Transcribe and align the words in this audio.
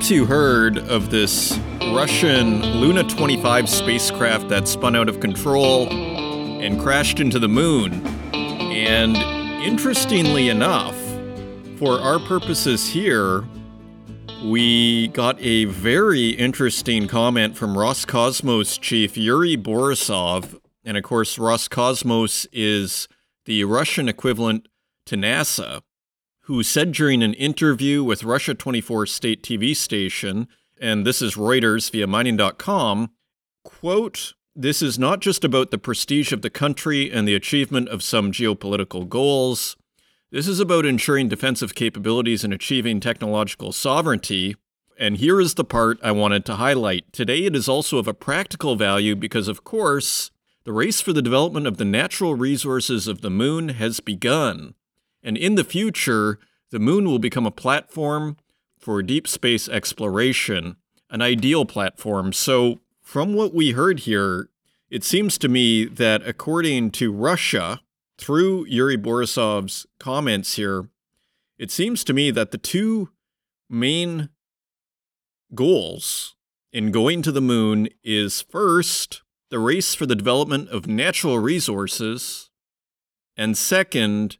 Perhaps 0.00 0.12
you 0.12 0.24
heard 0.24 0.78
of 0.78 1.10
this 1.10 1.60
Russian 1.92 2.62
Luna 2.62 3.04
25 3.04 3.68
spacecraft 3.68 4.48
that 4.48 4.66
spun 4.66 4.96
out 4.96 5.10
of 5.10 5.20
control 5.20 5.90
and 5.90 6.80
crashed 6.80 7.20
into 7.20 7.38
the 7.38 7.50
moon. 7.50 8.06
And 8.32 9.14
interestingly 9.62 10.48
enough, 10.48 10.96
for 11.76 12.00
our 12.00 12.18
purposes 12.18 12.88
here, 12.88 13.44
we 14.42 15.08
got 15.08 15.38
a 15.38 15.66
very 15.66 16.30
interesting 16.30 17.06
comment 17.06 17.58
from 17.58 17.74
Roscosmos 17.74 18.80
chief 18.80 19.18
Yuri 19.18 19.54
Borisov. 19.54 20.58
And 20.82 20.96
of 20.96 21.02
course, 21.02 21.36
Roscosmos 21.36 22.46
is 22.54 23.06
the 23.44 23.64
Russian 23.64 24.08
equivalent 24.08 24.66
to 25.04 25.16
NASA 25.16 25.82
who 26.50 26.64
said 26.64 26.90
during 26.90 27.22
an 27.22 27.32
interview 27.34 28.02
with 28.02 28.24
Russia 28.24 28.52
24 28.52 29.06
state 29.06 29.40
TV 29.40 29.74
station, 29.74 30.48
and 30.80 31.06
this 31.06 31.22
is 31.22 31.36
Reuters 31.36 31.92
via 31.92 32.08
mining.com, 32.08 33.12
quote, 33.62 34.34
this 34.56 34.82
is 34.82 34.98
not 34.98 35.20
just 35.20 35.44
about 35.44 35.70
the 35.70 35.78
prestige 35.78 36.32
of 36.32 36.42
the 36.42 36.50
country 36.50 37.08
and 37.08 37.28
the 37.28 37.36
achievement 37.36 37.88
of 37.88 38.02
some 38.02 38.32
geopolitical 38.32 39.08
goals. 39.08 39.76
This 40.32 40.48
is 40.48 40.58
about 40.58 40.84
ensuring 40.84 41.28
defensive 41.28 41.76
capabilities 41.76 42.42
and 42.42 42.52
achieving 42.52 42.98
technological 42.98 43.70
sovereignty. 43.70 44.56
And 44.98 45.18
here 45.18 45.40
is 45.40 45.54
the 45.54 45.62
part 45.62 46.00
I 46.02 46.10
wanted 46.10 46.44
to 46.46 46.56
highlight. 46.56 47.12
Today, 47.12 47.44
it 47.44 47.54
is 47.54 47.68
also 47.68 47.98
of 47.98 48.08
a 48.08 48.12
practical 48.12 48.74
value 48.74 49.14
because, 49.14 49.46
of 49.46 49.62
course, 49.62 50.32
the 50.64 50.72
race 50.72 51.00
for 51.00 51.12
the 51.12 51.22
development 51.22 51.68
of 51.68 51.76
the 51.76 51.84
natural 51.84 52.34
resources 52.34 53.06
of 53.06 53.20
the 53.20 53.30
moon 53.30 53.68
has 53.68 54.00
begun. 54.00 54.74
And 55.22 55.36
in 55.36 55.54
the 55.54 55.64
future, 55.64 56.38
the 56.70 56.78
moon 56.78 57.06
will 57.06 57.18
become 57.18 57.46
a 57.46 57.50
platform 57.50 58.36
for 58.78 59.02
deep 59.02 59.28
space 59.28 59.68
exploration, 59.68 60.76
an 61.10 61.20
ideal 61.20 61.64
platform. 61.64 62.32
So, 62.32 62.80
from 63.02 63.34
what 63.34 63.52
we 63.52 63.72
heard 63.72 64.00
here, 64.00 64.48
it 64.88 65.04
seems 65.04 65.36
to 65.38 65.48
me 65.48 65.84
that 65.84 66.26
according 66.26 66.92
to 66.92 67.12
Russia, 67.12 67.80
through 68.18 68.66
Yuri 68.66 68.96
Borisov's 68.96 69.86
comments 69.98 70.54
here, 70.54 70.88
it 71.58 71.70
seems 71.70 72.04
to 72.04 72.12
me 72.12 72.30
that 72.30 72.50
the 72.50 72.58
two 72.58 73.10
main 73.68 74.28
goals 75.54 76.36
in 76.72 76.92
going 76.92 77.22
to 77.22 77.32
the 77.32 77.40
moon 77.40 77.88
is 78.04 78.42
first, 78.42 79.22
the 79.50 79.58
race 79.58 79.94
for 79.94 80.06
the 80.06 80.14
development 80.14 80.68
of 80.68 80.86
natural 80.86 81.38
resources, 81.38 82.50
and 83.36 83.56
second, 83.56 84.38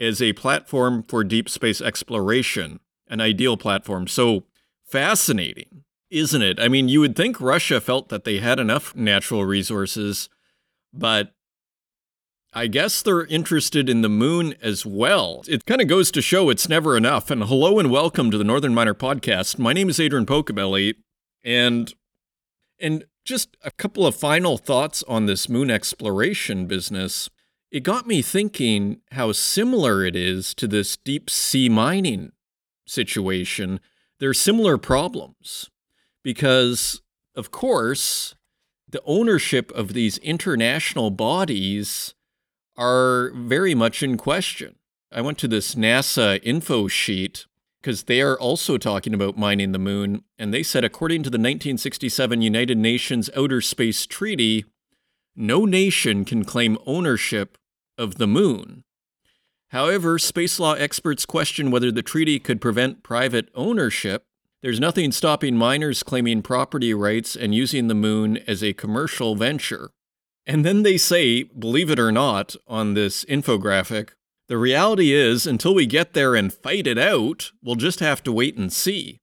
is 0.00 0.22
a 0.22 0.32
platform 0.32 1.04
for 1.04 1.22
deep 1.22 1.48
space 1.48 1.80
exploration, 1.80 2.80
an 3.06 3.20
ideal 3.20 3.56
platform. 3.56 4.08
So 4.08 4.44
fascinating, 4.82 5.84
isn't 6.10 6.42
it? 6.42 6.58
I 6.58 6.68
mean, 6.68 6.88
you 6.88 7.00
would 7.00 7.14
think 7.14 7.40
Russia 7.40 7.80
felt 7.80 8.08
that 8.08 8.24
they 8.24 8.38
had 8.38 8.58
enough 8.58 8.96
natural 8.96 9.44
resources, 9.44 10.30
but 10.92 11.34
I 12.52 12.66
guess 12.66 13.02
they're 13.02 13.26
interested 13.26 13.88
in 13.88 14.00
the 14.00 14.08
moon 14.08 14.54
as 14.62 14.84
well. 14.84 15.44
It 15.46 15.66
kind 15.66 15.82
of 15.82 15.86
goes 15.86 16.10
to 16.12 16.22
show 16.22 16.48
it's 16.48 16.68
never 16.68 16.96
enough. 16.96 17.30
And 17.30 17.44
hello 17.44 17.78
and 17.78 17.90
welcome 17.90 18.30
to 18.30 18.38
the 18.38 18.42
Northern 18.42 18.74
Miner 18.74 18.94
podcast. 18.94 19.58
My 19.58 19.72
name 19.72 19.88
is 19.90 20.00
Adrian 20.00 20.26
Pocobelli, 20.26 20.94
and 21.44 21.94
and 22.80 23.04
just 23.24 23.56
a 23.62 23.70
couple 23.70 24.06
of 24.06 24.16
final 24.16 24.56
thoughts 24.56 25.04
on 25.06 25.26
this 25.26 25.48
moon 25.48 25.70
exploration 25.70 26.66
business 26.66 27.28
it 27.70 27.84
got 27.84 28.06
me 28.06 28.20
thinking 28.20 29.00
how 29.12 29.32
similar 29.32 30.04
it 30.04 30.16
is 30.16 30.54
to 30.54 30.66
this 30.66 30.96
deep 30.96 31.30
sea 31.30 31.68
mining 31.68 32.32
situation. 32.86 33.80
There 34.18 34.30
are 34.30 34.34
similar 34.34 34.76
problems 34.76 35.70
because, 36.22 37.00
of 37.34 37.50
course, 37.50 38.34
the 38.88 39.02
ownership 39.04 39.70
of 39.72 39.92
these 39.92 40.18
international 40.18 41.10
bodies 41.10 42.14
are 42.76 43.30
very 43.34 43.74
much 43.74 44.02
in 44.02 44.16
question. 44.16 44.76
I 45.12 45.20
went 45.20 45.38
to 45.38 45.48
this 45.48 45.74
NASA 45.74 46.40
info 46.42 46.88
sheet 46.88 47.46
because 47.80 48.04
they 48.04 48.20
are 48.20 48.38
also 48.38 48.78
talking 48.78 49.14
about 49.14 49.38
mining 49.38 49.72
the 49.72 49.78
moon, 49.78 50.24
and 50.38 50.52
they 50.52 50.62
said, 50.62 50.84
according 50.84 51.22
to 51.22 51.30
the 51.30 51.38
1967 51.38 52.42
United 52.42 52.76
Nations 52.76 53.30
Outer 53.36 53.60
Space 53.60 54.06
Treaty, 54.06 54.64
no 55.34 55.64
nation 55.64 56.24
can 56.24 56.44
claim 56.44 56.76
ownership 56.84 57.56
of 58.00 58.16
the 58.16 58.26
moon. 58.26 58.82
However, 59.68 60.18
space 60.18 60.58
law 60.58 60.72
experts 60.72 61.24
question 61.24 61.70
whether 61.70 61.92
the 61.92 62.02
treaty 62.02 62.40
could 62.40 62.60
prevent 62.60 63.04
private 63.04 63.48
ownership. 63.54 64.24
There's 64.62 64.80
nothing 64.80 65.12
stopping 65.12 65.56
miners 65.56 66.02
claiming 66.02 66.42
property 66.42 66.92
rights 66.92 67.36
and 67.36 67.54
using 67.54 67.86
the 67.86 67.94
moon 67.94 68.38
as 68.48 68.64
a 68.64 68.72
commercial 68.72 69.36
venture. 69.36 69.90
And 70.44 70.64
then 70.64 70.82
they 70.82 70.96
say, 70.96 71.44
believe 71.44 71.90
it 71.90 72.00
or 72.00 72.10
not, 72.10 72.56
on 72.66 72.94
this 72.94 73.24
infographic, 73.26 74.10
the 74.48 74.58
reality 74.58 75.12
is, 75.12 75.46
until 75.46 75.74
we 75.74 75.86
get 75.86 76.14
there 76.14 76.34
and 76.34 76.52
fight 76.52 76.88
it 76.88 76.98
out, 76.98 77.52
we'll 77.62 77.76
just 77.76 78.00
have 78.00 78.22
to 78.24 78.32
wait 78.32 78.56
and 78.56 78.72
see. 78.72 79.20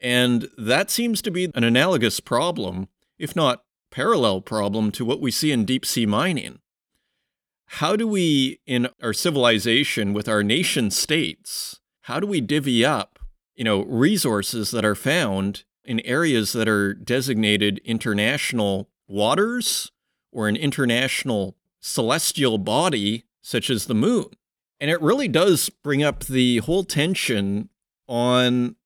And 0.00 0.48
that 0.58 0.90
seems 0.90 1.22
to 1.22 1.30
be 1.30 1.44
an 1.54 1.62
analogous 1.62 2.18
problem, 2.18 2.88
if 3.18 3.36
not 3.36 3.62
parallel 3.92 4.40
problem, 4.40 4.90
to 4.92 5.04
what 5.04 5.20
we 5.20 5.30
see 5.30 5.52
in 5.52 5.64
deep 5.64 5.86
sea 5.86 6.06
mining 6.06 6.58
how 7.76 7.96
do 7.96 8.06
we, 8.06 8.60
in 8.66 8.86
our 9.02 9.14
civilization 9.14 10.12
with 10.12 10.28
our 10.28 10.42
nation 10.42 10.90
states, 10.90 11.80
how 12.02 12.20
do 12.20 12.26
we 12.26 12.38
divvy 12.38 12.84
up, 12.84 13.18
you 13.54 13.64
know, 13.64 13.82
resources 13.84 14.70
that 14.72 14.84
are 14.84 14.94
found 14.94 15.64
in 15.82 15.98
areas 16.00 16.52
that 16.52 16.68
are 16.68 16.92
designated 16.92 17.80
international 17.82 18.90
waters 19.08 19.90
or 20.30 20.48
an 20.48 20.56
international 20.56 21.56
celestial 21.80 22.58
body 22.58 23.24
such 23.40 23.70
as 23.70 23.86
the 23.86 23.94
moon? 23.94 24.26
And 24.78 24.90
it 24.90 25.00
really 25.00 25.28
does 25.28 25.70
bring 25.70 26.02
up 26.02 26.24
the 26.24 26.58
whole 26.58 26.84
tension 26.84 27.70
on, 28.06 28.76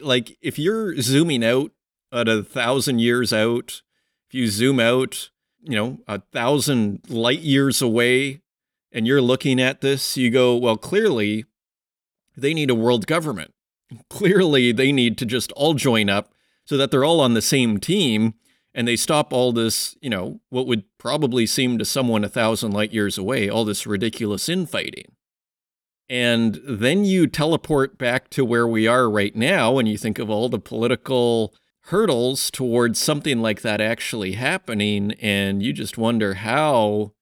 like, 0.00 0.38
if 0.40 0.56
you're 0.56 1.00
zooming 1.00 1.44
out 1.44 1.72
at 2.12 2.28
a 2.28 2.44
thousand 2.44 3.00
years 3.00 3.32
out, 3.32 3.82
if 4.28 4.34
you 4.34 4.46
zoom 4.46 4.78
out 4.78 5.30
you 5.62 5.74
know, 5.76 5.98
a 6.06 6.20
thousand 6.32 7.00
light 7.08 7.40
years 7.40 7.82
away, 7.82 8.40
and 8.92 9.06
you're 9.06 9.22
looking 9.22 9.60
at 9.60 9.80
this, 9.80 10.16
you 10.16 10.30
go, 10.30 10.56
well, 10.56 10.76
clearly 10.76 11.44
they 12.36 12.54
need 12.54 12.70
a 12.70 12.74
world 12.74 13.06
government. 13.06 13.52
Clearly 14.10 14.72
they 14.72 14.90
need 14.90 15.16
to 15.18 15.26
just 15.26 15.52
all 15.52 15.74
join 15.74 16.10
up 16.10 16.32
so 16.64 16.76
that 16.76 16.90
they're 16.90 17.04
all 17.04 17.20
on 17.20 17.34
the 17.34 17.42
same 17.42 17.78
team 17.78 18.34
and 18.74 18.86
they 18.86 18.96
stop 18.96 19.32
all 19.32 19.52
this, 19.52 19.96
you 20.02 20.10
know, 20.10 20.40
what 20.50 20.66
would 20.66 20.84
probably 20.98 21.46
seem 21.46 21.78
to 21.78 21.84
someone 21.84 22.24
a 22.24 22.28
thousand 22.28 22.72
light 22.72 22.92
years 22.92 23.16
away, 23.16 23.48
all 23.48 23.64
this 23.64 23.86
ridiculous 23.86 24.48
infighting. 24.48 25.12
And 26.08 26.60
then 26.68 27.04
you 27.04 27.26
teleport 27.26 27.96
back 27.96 28.28
to 28.30 28.44
where 28.44 28.66
we 28.66 28.86
are 28.86 29.08
right 29.08 29.34
now 29.34 29.78
and 29.78 29.88
you 29.88 29.96
think 29.96 30.18
of 30.18 30.28
all 30.28 30.48
the 30.48 30.58
political 30.58 31.54
hurdles 31.86 32.50
towards 32.50 32.98
something 32.98 33.40
like 33.40 33.62
that 33.62 33.80
actually 33.80 34.32
happening. 34.32 35.12
And 35.20 35.62
you 35.62 35.72
just 35.72 35.96
wonder 35.96 36.34
how 36.34 37.12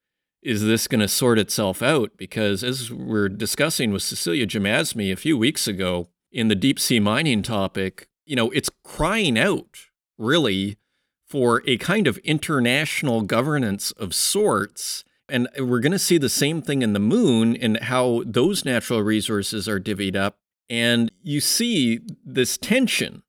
is 0.42 0.62
this 0.62 0.86
going 0.88 1.00
to 1.00 1.08
sort 1.08 1.38
itself 1.38 1.82
out? 1.82 2.12
Because 2.16 2.64
as 2.64 2.91
we're 2.91 3.28
discussing 3.28 3.92
with 3.92 4.02
Cecilia 4.02 4.47
Jamasmie 4.47 5.12
a 5.12 5.16
few 5.16 5.36
weeks 5.36 5.66
ago 5.66 6.08
in 6.32 6.48
the 6.48 6.54
deep 6.54 6.78
sea 6.78 7.00
mining 7.00 7.42
topic, 7.42 8.08
you 8.25 8.37
know, 8.37 8.50
it's 8.50 8.70
crying 8.82 9.38
out 9.38 9.78
really 10.19 10.78
for 11.26 11.62
a 11.67 11.76
kind 11.78 12.06
of 12.06 12.19
international 12.19 13.22
governance 13.22 13.90
of 13.93 14.14
sorts. 14.14 15.05
And 15.28 15.49
we're 15.58 15.81
going 15.81 15.93
to 15.93 15.99
see 15.99 16.19
the 16.19 16.28
same 16.28 16.62
thing 16.62 16.82
in 16.82 16.93
the 16.93 17.00
moon 17.00 17.56
and 17.56 17.78
how 17.81 18.22
those 18.26 18.64
natural 18.64 19.02
resources 19.02 19.69
are 19.69 19.81
divvied 19.81 20.17
up. 20.17 20.38
And 20.70 21.10
you 21.22 21.40
see 21.40 22.00
this 22.25 22.56
tension 22.56 23.22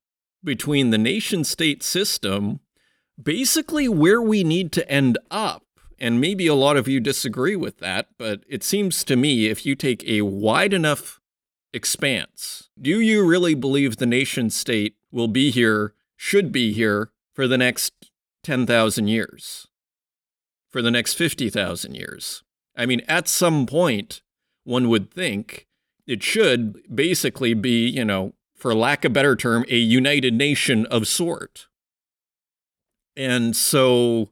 between 0.46 0.92
the 0.92 0.98
nation 0.98 1.44
state 1.44 1.84
system, 1.84 2.60
basically 3.22 3.90
where 3.90 4.22
we 4.22 4.44
need 4.44 4.72
to 4.74 4.90
end 4.90 5.18
up. 5.30 5.64
And 6.00 6.22
maybe 6.22 6.48
a 6.48 6.56
lot 6.56 6.78
of 6.78 6.88
you 6.88 7.00
disagree 7.00 7.56
with 7.56 7.80
that, 7.80 8.08
but 8.18 8.44
it 8.48 8.64
seems 8.64 9.04
to 9.06 9.16
me 9.16 9.48
if 9.48 9.66
you 9.66 9.76
take 9.76 10.04
a 10.08 10.22
wide 10.22 10.74
enough 10.74 11.20
expanse, 11.74 12.70
do 12.80 13.00
you 13.02 13.26
really 13.26 13.56
believe 13.56 13.98
the 13.98 14.06
nation 14.06 14.50
state 14.50 14.96
will 15.12 15.28
be 15.28 15.52
here, 15.52 15.94
should 16.16 16.52
be 16.52 16.74
here 16.74 17.12
for 17.34 17.48
the 17.48 17.58
next 17.58 18.12
10,000 18.44 19.08
years? 19.08 19.68
For 20.70 20.82
the 20.82 20.92
next 20.92 21.14
50,000 21.14 21.96
years? 21.96 22.44
I 22.76 22.86
mean, 22.86 23.02
at 23.08 23.30
some 23.30 23.66
point, 23.66 24.22
one 24.66 24.90
would 24.90 25.12
think 25.12 25.68
it 26.06 26.22
should 26.22 26.82
basically 26.94 27.54
be, 27.54 27.88
you 27.88 28.06
know, 28.06 28.34
for 28.56 28.74
lack 28.74 29.06
of 29.06 29.12
a 29.12 29.14
better 29.14 29.36
term, 29.36 29.66
a 29.70 29.78
united 29.78 30.34
nation 30.34 30.86
of 30.88 31.08
sort. 31.08 31.68
And 33.16 33.56
so 33.56 34.30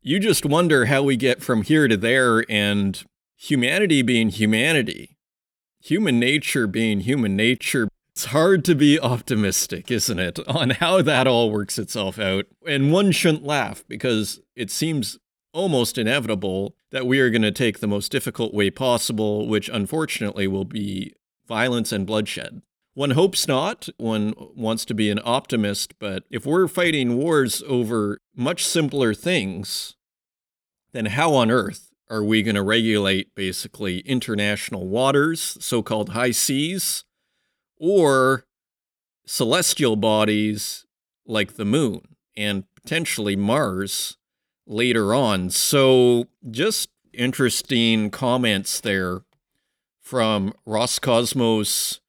you 0.00 0.18
just 0.20 0.44
wonder 0.44 0.86
how 0.86 1.02
we 1.02 1.16
get 1.16 1.42
from 1.42 1.62
here 1.62 1.88
to 1.88 1.96
there 1.96 2.44
and 2.50 3.02
humanity 3.36 4.02
being 4.02 4.28
humanity, 4.28 5.16
human 5.80 6.18
nature 6.18 6.66
being 6.66 7.00
human 7.00 7.36
nature. 7.36 7.88
It's 8.14 8.26
hard 8.26 8.64
to 8.66 8.74
be 8.74 9.00
optimistic, 9.00 9.90
isn't 9.90 10.18
it, 10.18 10.38
on 10.48 10.70
how 10.70 11.02
that 11.02 11.26
all 11.26 11.50
works 11.50 11.78
itself 11.78 12.18
out. 12.18 12.46
And 12.66 12.92
one 12.92 13.10
shouldn't 13.12 13.44
laugh 13.44 13.84
because 13.88 14.40
it 14.54 14.70
seems 14.70 15.18
almost 15.52 15.98
inevitable 15.98 16.74
that 16.90 17.06
we 17.06 17.20
are 17.20 17.30
going 17.30 17.42
to 17.42 17.52
take 17.52 17.80
the 17.80 17.86
most 17.86 18.10
difficult 18.10 18.54
way 18.54 18.70
possible, 18.70 19.46
which 19.48 19.68
unfortunately 19.68 20.46
will 20.46 20.64
be 20.64 21.14
violence 21.46 21.92
and 21.92 22.06
bloodshed. 22.06 22.62
One 22.94 23.12
hopes 23.12 23.48
not. 23.48 23.88
One 23.96 24.34
wants 24.54 24.84
to 24.86 24.94
be 24.94 25.10
an 25.10 25.20
optimist, 25.24 25.98
but 25.98 26.24
if 26.30 26.44
we're 26.44 26.68
fighting 26.68 27.16
wars 27.16 27.62
over 27.66 28.18
much 28.36 28.66
simpler 28.66 29.14
things, 29.14 29.96
then 30.92 31.06
how 31.06 31.32
on 31.32 31.50
earth 31.50 31.90
are 32.10 32.22
we 32.22 32.42
going 32.42 32.54
to 32.54 32.62
regulate 32.62 33.34
basically 33.34 34.00
international 34.00 34.86
waters, 34.86 35.56
so 35.60 35.82
called 35.82 36.10
high 36.10 36.32
seas, 36.32 37.04
or 37.78 38.44
celestial 39.24 39.96
bodies 39.96 40.84
like 41.26 41.54
the 41.54 41.64
moon 41.64 42.02
and 42.36 42.64
potentially 42.74 43.36
Mars 43.36 44.18
later 44.66 45.14
on? 45.14 45.48
So, 45.48 46.26
just 46.50 46.90
interesting 47.14 48.10
comments 48.10 48.80
there 48.80 49.22
from 49.98 50.52
Roscosmos 50.66 52.00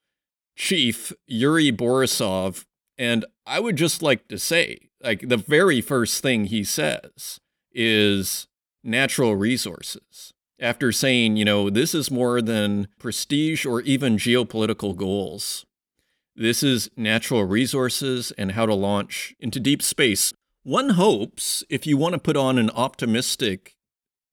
chief 0.64 1.12
Yuri 1.28 1.72
Borisov. 1.74 2.64
And 2.98 3.26
I 3.46 3.60
would 3.60 3.76
just 3.76 4.02
like 4.02 4.30
to 4.30 4.40
say, 4.40 4.90
like, 5.02 5.28
the 5.28 5.38
very 5.38 5.82
first 5.82 6.24
thing 6.24 6.46
he 6.46 6.64
says 6.64 7.42
is 7.74 8.48
natural 8.82 9.36
resources. 9.36 10.34
After 10.60 10.94
saying, 10.94 11.36
you 11.36 11.44
know, 11.44 11.70
this 11.70 11.94
is 11.94 12.10
more 12.10 12.42
than 12.42 12.88
prestige 12.98 13.66
or 13.66 13.82
even 13.82 14.16
geopolitical 14.16 14.96
goals. 14.96 15.66
This 16.34 16.64
is 16.64 16.90
natural 16.96 17.44
resources 17.44 18.32
and 18.38 18.54
how 18.54 18.66
to 18.66 18.74
launch 18.74 19.36
into 19.40 19.60
deep 19.60 19.82
space. 19.82 20.34
One 20.64 20.92
hopes, 20.92 21.66
if 21.70 21.86
you 21.86 21.98
want 21.98 22.14
to 22.14 22.20
put 22.20 22.38
on 22.38 22.58
an 22.58 22.70
optimistic 22.70 23.76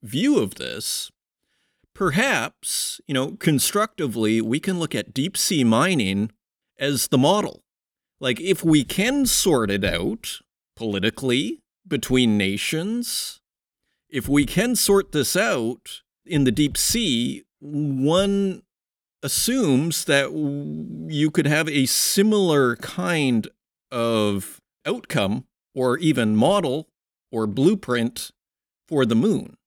view 0.00 0.38
of 0.38 0.54
this, 0.54 1.10
perhaps, 2.00 2.98
you 3.06 3.12
know, 3.12 3.32
constructively, 3.32 4.40
we 4.40 4.58
can 4.58 4.78
look 4.78 4.94
at 4.94 5.12
deep 5.12 5.36
sea 5.36 5.62
mining 5.62 6.32
as 6.78 7.08
the 7.08 7.18
model. 7.18 7.62
Like, 8.18 8.40
if 8.40 8.64
we 8.64 8.84
can 8.84 9.26
sort 9.26 9.70
it 9.70 9.84
out 9.84 10.40
politically 10.76 11.60
between 11.86 12.38
nations, 12.38 13.42
if 14.08 14.30
we 14.30 14.46
can 14.46 14.76
sort 14.76 15.12
this 15.12 15.36
out 15.36 16.00
in 16.24 16.44
the 16.44 16.50
deep 16.50 16.78
sea, 16.78 17.44
one 17.60 18.62
assumes 19.22 20.06
that 20.06 20.32
you 20.32 21.30
could 21.30 21.46
have 21.46 21.68
a 21.68 21.84
similar 21.84 22.76
kind 22.76 23.46
of 23.90 24.58
outcome 24.86 25.44
or 25.74 25.98
even 25.98 26.34
model 26.34 26.88
or 27.30 27.46
blueprint 27.46 28.30
for 28.88 29.04
the 29.04 29.14
moon. 29.14 29.58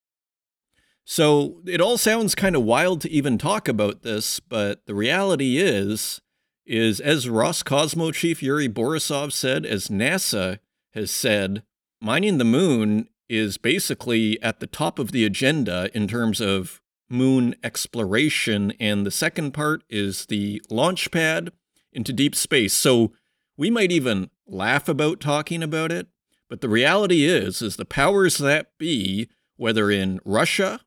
So 1.06 1.62
it 1.66 1.82
all 1.82 1.98
sounds 1.98 2.34
kind 2.36 2.56
of 2.56 2.64
wild 2.64 3.02
to 3.02 3.12
even 3.12 3.38
talk 3.38 3.68
about 3.68 4.04
this, 4.04 4.40
but 4.40 4.86
the 4.86 4.96
reality 4.96 5.58
is 5.58 6.22
is 6.66 7.02
as 7.02 7.28
Roscosmo 7.28 8.14
chief 8.14 8.42
Yuri 8.42 8.70
Borisov 8.70 9.34
said, 9.34 9.66
as 9.66 9.90
NASA 9.90 10.60
has 10.94 11.12
said, 11.12 11.64
mining 12.02 12.38
the 12.38 12.46
moon 12.46 13.10
is 13.28 13.58
basically 13.58 14.42
at 14.42 14.62
the 14.62 14.68
top 14.68 14.98
of 14.98 15.12
the 15.12 15.26
agenda 15.26 15.90
in 15.94 16.08
terms 16.08 16.40
of 16.40 16.82
moon 17.10 17.56
exploration. 17.64 18.72
And 18.80 19.06
the 19.06 19.12
second 19.12 19.54
part 19.54 19.84
is 19.90 20.28
the 20.28 20.62
launch 20.70 21.12
pad 21.12 21.52
into 21.92 22.14
deep 22.14 22.36
space. 22.36 22.74
So 22.74 23.12
we 23.58 23.70
might 23.70 23.92
even 23.92 24.30
laugh 24.48 24.88
about 24.88 25.20
talking 25.20 25.62
about 25.62 25.92
it. 25.92 26.08
But 26.50 26.62
the 26.62 26.70
reality 26.70 27.26
is, 27.26 27.62
is 27.62 27.76
the 27.76 27.86
powers 27.86 28.38
that 28.38 28.78
be, 28.78 29.30
whether 29.58 29.90
in 29.90 30.20
Russia 30.24 30.80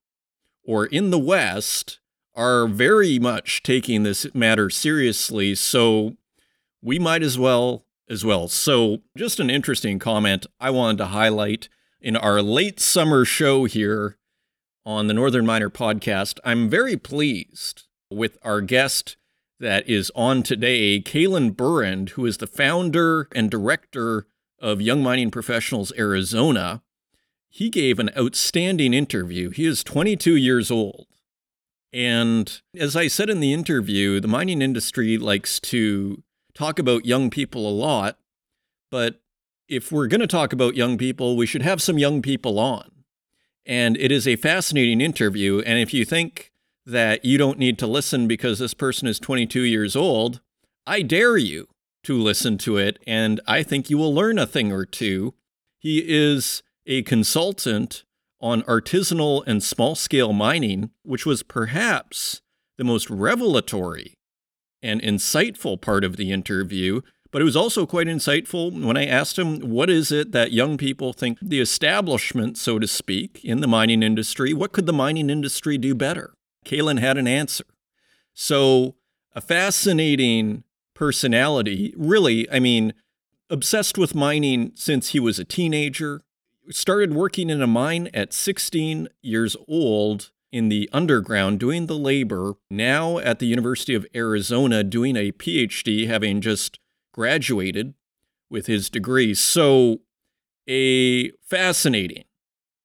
or 0.67 0.87
in 0.87 1.11
the 1.11 1.19
West, 1.19 2.01
are 2.35 2.67
very 2.67 3.19
much 3.19 3.63
taking 3.63 4.03
this 4.03 4.27
matter 4.35 4.69
seriously. 4.69 5.55
So 5.55 6.17
we 6.83 6.99
might 6.99 7.23
as 7.23 7.39
well 7.39 7.87
as 8.09 8.25
well. 8.25 8.49
So 8.49 8.99
just 9.17 9.41
an 9.41 9.49
interesting 9.49 9.99
comment 9.99 10.47
I 10.61 10.71
wanted 10.71 10.99
to 10.99 11.07
highlight 11.07 11.69
in 12.01 12.17
our 12.17 12.43
late 12.43 12.79
summer 12.79 13.25
show 13.25 13.65
here 13.65 14.19
on 14.85 15.07
the 15.07 15.15
Northern 15.15 15.47
Miner 15.47 15.71
podcast. 15.71 16.39
I'm 16.45 16.69
very 16.69 16.97
pleased 16.97 17.85
with 18.11 18.39
our 18.43 18.61
guest 18.61 19.17
that 19.59 19.89
is 19.89 20.13
on 20.15 20.43
today, 20.43 21.01
Caelen 21.01 21.57
Burand, 21.57 22.11
who 22.11 22.27
is 22.27 22.37
the 22.37 22.47
founder 22.47 23.29
and 23.35 23.51
director 23.51 24.27
of 24.61 24.83
Young 24.83 25.03
Mining 25.03 25.31
Professionals 25.31 25.93
Arizona. 25.99 26.83
He 27.57 27.71
gave 27.71 27.99
an 27.99 28.11
outstanding 28.19 28.93
interview. 28.93 29.49
He 29.49 29.65
is 29.65 29.83
22 29.83 30.37
years 30.37 30.71
old. 30.71 31.07
And 31.91 32.61
as 32.79 32.95
I 32.95 33.09
said 33.09 33.31
in 33.31 33.41
the 33.41 33.55
interview, 33.55 34.21
the 34.21 34.29
mining 34.29 34.61
industry 34.61 35.17
likes 35.17 35.59
to 35.61 36.23
talk 36.53 36.79
about 36.79 37.07
young 37.07 37.31
people 37.31 37.67
a 37.67 37.73
lot, 37.73 38.19
but 38.91 39.23
if 39.71 39.91
we're 39.91 40.07
going 40.07 40.21
to 40.21 40.27
talk 40.27 40.53
about 40.53 40.77
young 40.77 40.99
people, 40.99 41.35
we 41.35 41.47
should 41.47 41.63
have 41.63 41.81
some 41.81 41.97
young 41.97 42.21
people 42.21 42.59
on. 42.59 42.91
And 43.65 43.97
it 43.97 44.13
is 44.13 44.29
a 44.29 44.37
fascinating 44.37 45.01
interview. 45.01 45.63
And 45.65 45.79
if 45.79 45.95
you 45.95 46.05
think 46.05 46.53
that 46.85 47.25
you 47.25 47.39
don't 47.39 47.59
need 47.59 47.79
to 47.79 47.87
listen 47.87 48.29
because 48.29 48.59
this 48.59 48.75
person 48.75 49.09
is 49.09 49.19
22 49.19 49.63
years 49.63 49.97
old, 49.97 50.43
I 50.87 51.01
dare 51.01 51.39
you 51.39 51.69
to 52.03 52.21
listen 52.21 52.59
to 52.59 52.77
it. 52.77 52.99
And 53.07 53.41
I 53.47 53.63
think 53.63 53.89
you 53.89 53.97
will 53.97 54.15
learn 54.15 54.39
a 54.39 54.47
thing 54.47 54.73
or 54.73 54.85
two. 54.85 55.33
He 55.79 56.05
is 56.07 56.63
a 56.87 57.03
consultant 57.03 58.05
on 58.41 58.63
artisanal 58.63 59.43
and 59.47 59.63
small 59.63 59.95
scale 59.95 60.33
mining, 60.33 60.91
which 61.03 61.27
was 61.27 61.43
perhaps 61.43 62.43
the 62.79 62.85
most 62.85 63.09
revelatory 63.11 64.15
and 64.83 65.01
insightful 65.01 65.81
part 65.81 66.05
of 66.05 66.17
the 66.17 66.31
interview 66.31 67.01
but 67.37 67.43
it 67.43 67.45
was 67.45 67.57
also 67.57 67.85
quite 67.85 68.07
insightful 68.07 68.83
when 68.83 68.97
I 68.97 69.05
asked 69.05 69.39
him, 69.39 69.61
what 69.61 69.91
is 69.91 70.11
it 70.11 70.33
that 70.33 70.53
young 70.53 70.79
people 70.79 71.13
think 71.13 71.39
the 71.43 71.61
establishment, 71.61 72.57
so 72.57 72.79
to 72.79 72.87
speak, 72.87 73.45
in 73.45 73.61
the 73.61 73.67
mining 73.67 74.03
industry, 74.03 74.55
what 74.55 74.73
could 74.73 74.87
the 74.87 74.93
mining 74.95 75.29
industry 75.29 75.77
do 75.77 75.95
better? 75.95 76.35
Caelen 76.65 76.99
had 76.99 77.19
an 77.19 77.27
answer. 77.27 77.65
So, 78.33 78.97
a 79.35 79.43
fascinating 79.43 80.65
personality, 80.95 81.93
really, 81.97 82.51
I 82.51 82.59
mean, 82.59 82.95
obsessed 83.51 83.99
with 83.99 84.15
mining 84.15 84.73
since 84.75 85.11
he 85.11 85.21
was 85.21 85.39
a 85.39 85.45
teenager, 85.45 86.23
started 86.71 87.15
working 87.15 87.51
in 87.51 87.63
a 87.63 87.67
mine 87.67 88.09
at 88.13 88.33
16 88.33 89.09
years 89.23 89.57
old 89.69 90.31
in 90.53 90.69
the 90.69 90.89
underground 90.93 91.61
doing 91.61 91.87
the 91.87 91.99
labor, 91.99 92.55
now 92.71 93.19
at 93.19 93.39
the 93.39 93.47
University 93.47 93.95
of 93.95 94.07
Arizona 94.15 94.83
doing 94.83 95.17
a 95.17 95.33
PhD, 95.33 96.07
having 96.07 96.41
just 96.41 96.79
graduated 97.13 97.95
with 98.51 98.67
his 98.67 98.89
degree. 98.89 99.35
So, 99.35 100.01
a 100.69 101.31
fascinating 101.43 102.25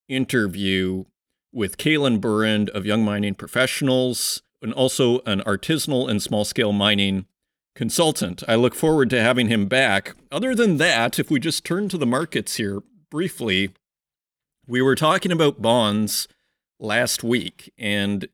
interview 0.07 1.05
with 1.53 1.77
Caelen 1.77 2.19
Burand 2.19 2.69
of 2.69 2.85
Young 2.85 3.03
Mining 3.03 3.35
Professionals 3.35 4.41
and 4.61 4.73
also 4.73 5.19
an 5.25 5.41
artisanal 5.41 6.09
and 6.09 6.21
small 6.21 6.45
scale 6.45 6.71
mining 6.71 7.25
consultant. 7.75 8.43
I 8.47 8.55
look 8.55 8.75
forward 8.75 9.09
to 9.11 9.21
having 9.21 9.47
him 9.47 9.67
back. 9.67 10.15
Other 10.31 10.53
than 10.53 10.77
that, 10.77 11.19
if 11.19 11.31
we 11.31 11.39
just 11.39 11.63
turn 11.63 11.89
to 11.89 11.97
the 11.97 12.05
markets 12.05 12.57
here 12.57 12.81
briefly, 13.11 13.69
we 14.65 14.81
were 14.81 14.95
talking 14.95 15.31
about 15.31 15.61
bonds 15.61 16.27
last 16.79 17.23
week, 17.23 17.71
and 17.77 18.27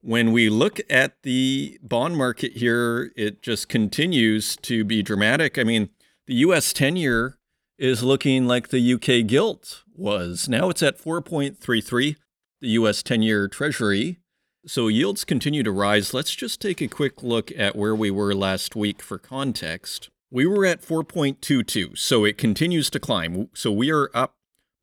when 0.00 0.32
we 0.32 0.48
look 0.48 0.80
at 0.88 1.22
the 1.22 1.78
bond 1.82 2.16
market 2.16 2.52
here, 2.52 3.12
it 3.16 3.42
just 3.42 3.68
continues 3.68 4.56
to 4.56 4.84
be 4.84 5.02
dramatic. 5.02 5.58
I 5.58 5.64
mean, 5.64 5.90
the 6.26 6.36
US 6.36 6.72
10 6.72 6.96
year 6.96 7.36
is 7.78 8.02
looking 8.02 8.46
like 8.46 8.68
the 8.68 8.94
UK 8.94 9.26
gilt 9.26 9.84
was. 9.94 10.48
Now 10.48 10.70
it's 10.70 10.82
at 10.82 10.98
4.33, 10.98 12.16
the 12.60 12.68
US 12.68 13.02
10 13.02 13.22
year 13.22 13.48
Treasury. 13.48 14.18
So 14.66 14.88
yields 14.88 15.24
continue 15.24 15.62
to 15.62 15.72
rise. 15.72 16.14
Let's 16.14 16.34
just 16.34 16.60
take 16.60 16.80
a 16.80 16.88
quick 16.88 17.22
look 17.22 17.50
at 17.56 17.76
where 17.76 17.94
we 17.94 18.10
were 18.10 18.34
last 18.34 18.76
week 18.76 19.02
for 19.02 19.18
context. 19.18 20.10
We 20.30 20.46
were 20.46 20.64
at 20.64 20.82
4.22, 20.82 21.98
so 21.98 22.24
it 22.24 22.38
continues 22.38 22.88
to 22.90 23.00
climb. 23.00 23.48
So 23.52 23.72
we 23.72 23.90
are 23.90 24.10
up 24.14 24.36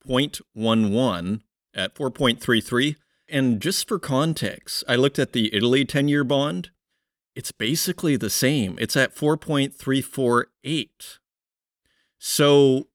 0.11 0.08 1.42
at 1.74 1.96
4.33. 1.96 2.96
And 3.30 3.62
just 3.62 3.88
for 3.88 4.00
context, 4.00 4.84
I 4.88 4.96
looked 4.96 5.20
at 5.20 5.34
the 5.34 5.54
Italy 5.56 5.86
10 5.86 6.08
year 6.08 6.24
bond. 6.24 6.72
It's 7.36 7.52
basically 7.52 8.18
the 8.18 8.30
same. 8.30 8.78
It's 8.80 8.98
at 8.98 9.16
4.348. 9.16 11.20
So 12.20 12.88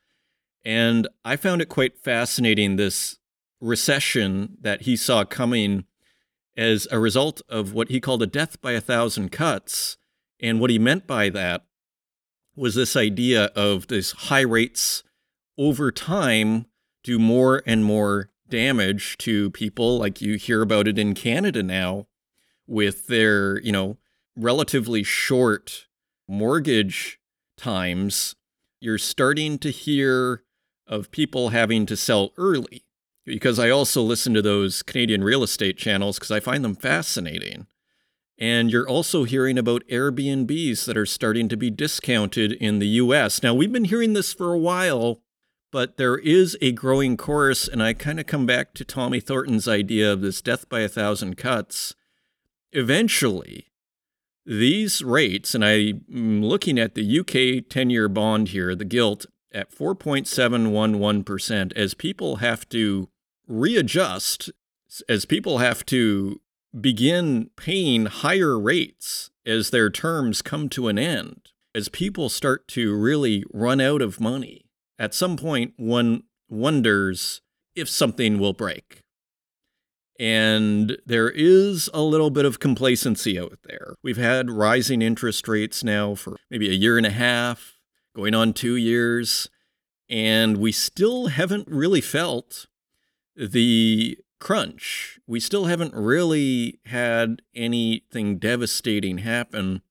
And 0.65 1.07
I 1.23 1.35
found 1.37 1.61
it 1.61 1.69
quite 1.69 1.97
fascinating 1.97 2.75
this 2.75 3.18
recession 3.61 4.57
that 4.61 4.83
he 4.83 4.95
saw 4.95 5.23
coming 5.25 5.85
as 6.55 6.87
a 6.91 6.99
result 6.99 7.41
of 7.47 7.73
what 7.73 7.89
he 7.89 7.99
called 7.99 8.21
a 8.21 8.27
death 8.27 8.61
by 8.61 8.73
a 8.73 8.81
thousand 8.81 9.31
cuts. 9.31 9.97
And 10.41 10.59
what 10.59 10.69
he 10.69 10.79
meant 10.79 11.07
by 11.07 11.29
that 11.29 11.65
was 12.55 12.75
this 12.75 12.95
idea 12.95 13.45
of 13.55 13.87
these 13.87 14.11
high 14.11 14.41
rates 14.41 15.03
over 15.57 15.91
time 15.91 16.65
do 17.03 17.17
more 17.17 17.63
and 17.65 17.83
more 17.83 18.29
damage 18.49 19.17
to 19.19 19.51
people 19.51 19.97
like 19.97 20.21
you 20.21 20.35
hear 20.35 20.61
about 20.61 20.87
it 20.87 20.97
in 20.97 21.13
Canada 21.13 21.63
now 21.63 22.07
with 22.67 23.07
their, 23.07 23.59
you 23.61 23.71
know, 23.71 23.97
relatively 24.35 25.03
short 25.03 25.87
mortgage 26.27 27.19
times. 27.57 28.35
You're 28.81 28.97
starting 28.97 29.57
to 29.59 29.69
hear 29.69 30.43
of 30.87 31.11
people 31.11 31.49
having 31.49 31.85
to 31.85 31.95
sell 31.95 32.31
early 32.37 32.83
because 33.25 33.59
I 33.59 33.69
also 33.69 34.01
listen 34.01 34.33
to 34.33 34.41
those 34.41 34.81
Canadian 34.81 35.23
real 35.23 35.43
estate 35.43 35.77
channels 35.77 36.17
because 36.17 36.31
I 36.31 36.39
find 36.39 36.63
them 36.63 36.75
fascinating. 36.75 37.67
And 38.37 38.71
you're 38.71 38.87
also 38.87 39.25
hearing 39.25 39.57
about 39.57 39.87
Airbnbs 39.89 40.85
that 40.85 40.97
are 40.97 41.05
starting 41.05 41.49
to 41.49 41.57
be 41.57 41.69
discounted 41.69 42.53
in 42.53 42.79
the 42.79 42.87
US. 42.87 43.43
Now, 43.43 43.53
we've 43.53 43.71
been 43.71 43.85
hearing 43.85 44.13
this 44.13 44.33
for 44.33 44.53
a 44.53 44.59
while, 44.59 45.21
but 45.71 45.97
there 45.97 46.17
is 46.17 46.57
a 46.61 46.71
growing 46.71 47.17
chorus, 47.17 47.67
and 47.67 47.83
I 47.83 47.93
kind 47.93 48.19
of 48.19 48.27
come 48.27 48.45
back 48.45 48.73
to 48.75 48.85
Tommy 48.85 49.19
Thornton's 49.19 49.67
idea 49.67 50.11
of 50.11 50.21
this 50.21 50.41
death 50.41 50.69
by 50.69 50.79
a 50.79 50.89
thousand 50.89 51.35
cuts. 51.35 51.95
Eventually, 52.71 53.67
these 54.45 55.03
rates, 55.03 55.53
and 55.53 55.65
I'm 55.65 56.41
looking 56.41 56.79
at 56.79 56.95
the 56.95 57.19
UK 57.19 57.69
10 57.69 57.89
year 57.89 58.07
bond 58.07 58.49
here, 58.49 58.73
the 58.73 58.85
gilt, 58.85 59.25
at 59.51 59.71
4.711%, 59.71 61.73
as 61.75 61.93
people 61.93 62.37
have 62.37 62.67
to 62.69 63.09
readjust, 63.47 64.51
as 65.07 65.25
people 65.25 65.59
have 65.59 65.85
to 65.87 66.41
begin 66.79 67.49
paying 67.55 68.05
higher 68.05 68.59
rates 68.59 69.31
as 69.45 69.71
their 69.71 69.89
terms 69.89 70.41
come 70.41 70.69
to 70.69 70.87
an 70.87 70.99
end, 70.99 71.49
as 71.73 71.89
people 71.89 72.29
start 72.29 72.67
to 72.69 72.95
really 72.95 73.43
run 73.51 73.81
out 73.81 74.01
of 74.01 74.19
money. 74.19 74.65
At 74.97 75.13
some 75.13 75.37
point, 75.37 75.73
one 75.77 76.23
wonders 76.49 77.41
if 77.75 77.89
something 77.89 78.39
will 78.39 78.53
break. 78.53 79.01
And 80.19 80.97
there 81.05 81.29
is 81.29 81.89
a 81.93 82.01
little 82.01 82.29
bit 82.29 82.43
of 82.43 82.59
complacency 82.59 83.39
out 83.39 83.59
there. 83.63 83.95
We've 84.03 84.17
had 84.17 84.49
rising 84.49 85.01
interest 85.01 85.47
rates 85.47 85.83
now 85.83 86.13
for 86.13 86.35
maybe 86.51 86.69
a 86.69 86.73
year 86.73 86.97
and 86.97 87.05
a 87.05 87.11
half, 87.11 87.78
going 88.19 88.35
on 88.35 88.51
two 88.51 88.75
years, 88.75 89.47
and 90.09 90.57
we 90.57 90.73
still 90.73 91.27
haven't 91.27 91.65
really 91.69 92.01
felt 92.01 92.65
the 93.33 94.17
crunch. 94.41 95.21
We 95.25 95.39
still 95.39 95.65
haven't 95.65 95.93
really 95.93 96.81
had 96.87 97.41
anything 97.55 98.37
devastating 98.37 99.19
happen. 99.19 99.83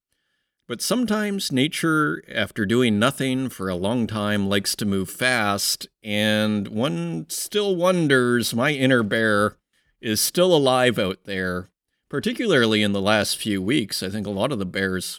But 0.66 0.82
sometimes 0.82 1.50
nature, 1.50 2.23
after 2.30 2.66
doing 2.66 2.99
nothing 2.99 3.49
for 3.49 3.70
a 3.70 3.75
long 3.75 4.06
time, 4.06 4.47
likes 4.47 4.76
to 4.76 4.85
move 4.85 5.08
fast, 5.08 5.88
and 6.02 6.68
one 6.68 7.25
still 7.30 7.76
wonders 7.76 8.54
my 8.54 8.73
inner 8.73 9.02
bear 9.02 9.56
is 10.02 10.20
still 10.20 10.54
alive 10.54 10.99
out 10.99 11.25
there, 11.25 11.70
particularly 12.11 12.82
in 12.82 12.92
the 12.92 13.00
last 13.00 13.38
few 13.38 13.62
weeks. 13.62 14.02
I 14.02 14.11
think 14.11 14.26
a 14.26 14.30
lot 14.30 14.52
of 14.52 14.58
the 14.58 14.66
bears 14.66 15.18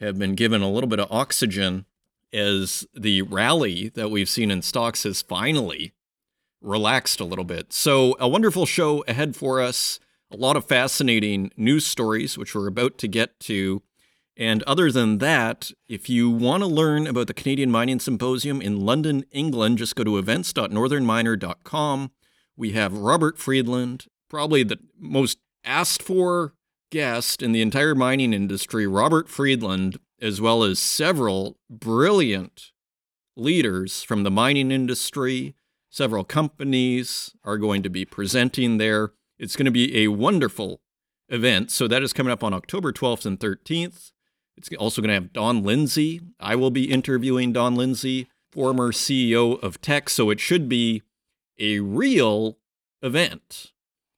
have 0.00 0.18
been 0.18 0.34
given 0.34 0.60
a 0.60 0.70
little 0.70 0.90
bit 0.90 1.00
of 1.00 1.10
oxygen 1.10 1.86
as 2.32 2.86
the 2.94 3.22
rally 3.22 3.90
that 3.90 4.10
we've 4.10 4.28
seen 4.28 4.50
in 4.50 4.62
stocks 4.62 5.02
has 5.02 5.22
finally 5.22 5.92
relaxed 6.60 7.20
a 7.20 7.24
little 7.24 7.44
bit. 7.44 7.72
So, 7.72 8.16
a 8.18 8.28
wonderful 8.28 8.66
show 8.66 9.04
ahead 9.08 9.36
for 9.36 9.60
us. 9.60 9.98
A 10.30 10.36
lot 10.36 10.56
of 10.56 10.64
fascinating 10.64 11.50
news 11.56 11.86
stories, 11.86 12.38
which 12.38 12.54
we're 12.54 12.68
about 12.68 12.96
to 12.98 13.08
get 13.08 13.38
to. 13.40 13.82
And 14.36 14.62
other 14.62 14.90
than 14.90 15.18
that, 15.18 15.72
if 15.88 16.08
you 16.08 16.30
want 16.30 16.62
to 16.62 16.66
learn 16.66 17.06
about 17.06 17.26
the 17.26 17.34
Canadian 17.34 17.70
Mining 17.70 18.00
Symposium 18.00 18.62
in 18.62 18.80
London, 18.80 19.24
England, 19.30 19.76
just 19.78 19.94
go 19.94 20.04
to 20.04 20.16
events.northernminer.com. 20.16 22.10
We 22.56 22.72
have 22.72 22.96
Robert 22.96 23.38
Friedland, 23.38 24.06
probably 24.30 24.62
the 24.62 24.78
most 24.98 25.36
asked 25.64 26.02
for 26.02 26.54
guest 26.90 27.42
in 27.42 27.52
the 27.52 27.62
entire 27.62 27.94
mining 27.94 28.32
industry, 28.32 28.86
Robert 28.86 29.28
Friedland, 29.28 29.98
as 30.22 30.40
well 30.40 30.62
as 30.62 30.78
several 30.78 31.58
brilliant 31.68 32.70
leaders 33.36 34.02
from 34.02 34.22
the 34.22 34.30
mining 34.30 34.70
industry, 34.70 35.54
Several 35.92 36.24
companies 36.24 37.34
are 37.44 37.58
going 37.58 37.82
to 37.82 37.90
be 37.90 38.06
presenting 38.06 38.78
there. 38.78 39.12
It's 39.38 39.56
going 39.56 39.66
to 39.66 39.70
be 39.70 39.94
a 39.98 40.08
wonderful 40.08 40.80
event. 41.28 41.70
So 41.70 41.86
that 41.86 42.02
is 42.02 42.14
coming 42.14 42.32
up 42.32 42.42
on 42.42 42.54
October 42.54 42.94
12th 42.94 43.26
and 43.26 43.38
13th. 43.38 44.12
It's 44.56 44.70
also 44.78 45.02
going 45.02 45.10
to 45.10 45.14
have 45.14 45.34
Don 45.34 45.62
Lindsay. 45.62 46.22
I 46.40 46.56
will 46.56 46.70
be 46.70 46.90
interviewing 46.90 47.52
Don 47.52 47.74
Lindsay, 47.74 48.30
former 48.50 48.90
CEO 48.90 49.62
of 49.62 49.82
Teck. 49.82 50.08
So 50.08 50.30
it 50.30 50.40
should 50.40 50.66
be 50.66 51.02
a 51.58 51.80
real 51.80 52.56
event 53.02 53.72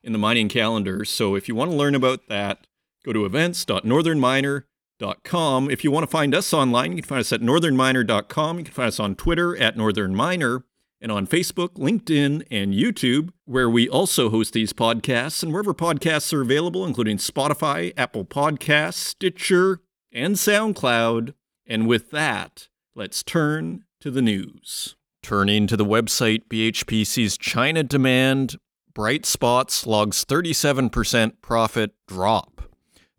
in 0.05 0.13
the 0.13 0.19
mining 0.19 0.49
calendar. 0.49 1.05
So 1.05 1.35
if 1.35 1.49
you 1.49 1.57
want 1.57 1.73
to 1.73 1.77
learn 1.77 1.97
about 1.97 2.29
that, 2.29 2.69
go 3.05 3.13
to 3.13 3.25
events.northernminer.com. 3.25 4.65
If 5.01 5.85
you 5.85 5.91
want 5.91 6.05
to 6.05 6.11
find 6.11 6.35
us 6.35 6.53
online, 6.53 6.93
you 6.93 7.03
can 7.03 7.09
find 7.09 7.21
us 7.21 7.33
at 7.33 7.41
northernminer.com. 7.41 8.59
You 8.59 8.65
can 8.65 8.73
find 8.73 8.89
us 8.89 9.01
on 9.01 9.15
Twitter 9.17 9.57
at 9.57 9.77
northernminer 9.77 10.63
and 11.01 11.13
on 11.13 11.27
Facebook, 11.27 11.75
LinkedIn, 11.75 12.47
and 12.51 12.73
YouTube, 12.73 13.31
where 13.45 13.69
we 13.69 13.89
also 13.89 14.31
host 14.31 14.55
these 14.55 14.73
podcasts 14.73 15.43
and 15.43 15.53
wherever 15.53 15.75
podcasts 15.75 16.33
are 16.33 16.41
available, 16.41 16.87
including 16.87 17.19
Spotify, 17.19 17.93
Apple 17.97 18.25
Podcasts, 18.25 18.95
Stitcher, 18.95 19.81
and 20.13 20.37
SoundCloud. 20.37 21.35
And 21.67 21.87
with 21.87 22.11
that, 22.11 22.69
let's 22.95 23.23
turn 23.23 23.85
to 24.01 24.11
the 24.11 24.23
news. 24.23 24.97
Turning 25.23 25.67
to 25.67 25.77
the 25.77 25.85
website, 25.85 26.45
BHP 26.49 27.07
sees 27.07 27.37
China 27.37 27.83
demand 27.83 28.57
bright 28.95 29.27
spots 29.27 29.87
logs 29.87 30.25
37% 30.25 31.43
profit 31.43 31.93
drop. 32.07 32.54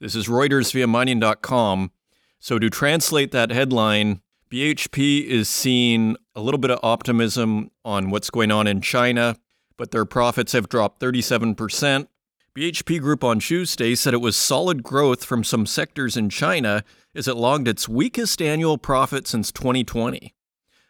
This 0.01 0.13
is 0.13 0.27
Reuters 0.27 0.73
via 0.73 0.87
mining.com. 0.87 1.91
So 2.39 2.59
to 2.59 2.69
translate 2.69 3.31
that 3.31 3.49
headline, 3.49 4.21
BHP 4.51 5.25
is 5.25 5.47
seeing 5.47 6.17
a 6.35 6.41
little 6.41 6.57
bit 6.57 6.69
of 6.69 6.79
optimism 6.83 7.71
on 7.85 8.09
what's 8.09 8.29
going 8.29 8.51
on 8.51 8.67
in 8.67 8.81
China, 8.81 9.37
but 9.77 9.91
their 9.91 10.03
profits 10.03 10.51
have 10.51 10.67
dropped 10.67 10.99
37%. 10.99 12.07
BHP 12.53 12.99
Group 12.99 13.23
on 13.23 13.39
Tuesday 13.39 13.95
said 13.95 14.13
it 14.13 14.17
was 14.17 14.35
solid 14.35 14.83
growth 14.83 15.23
from 15.23 15.45
some 15.45 15.65
sectors 15.65 16.17
in 16.17 16.29
China 16.29 16.83
as 17.15 17.29
it 17.29 17.37
logged 17.37 17.67
its 17.67 17.87
weakest 17.87 18.41
annual 18.41 18.77
profit 18.77 19.27
since 19.27 19.49
2020, 19.51 20.35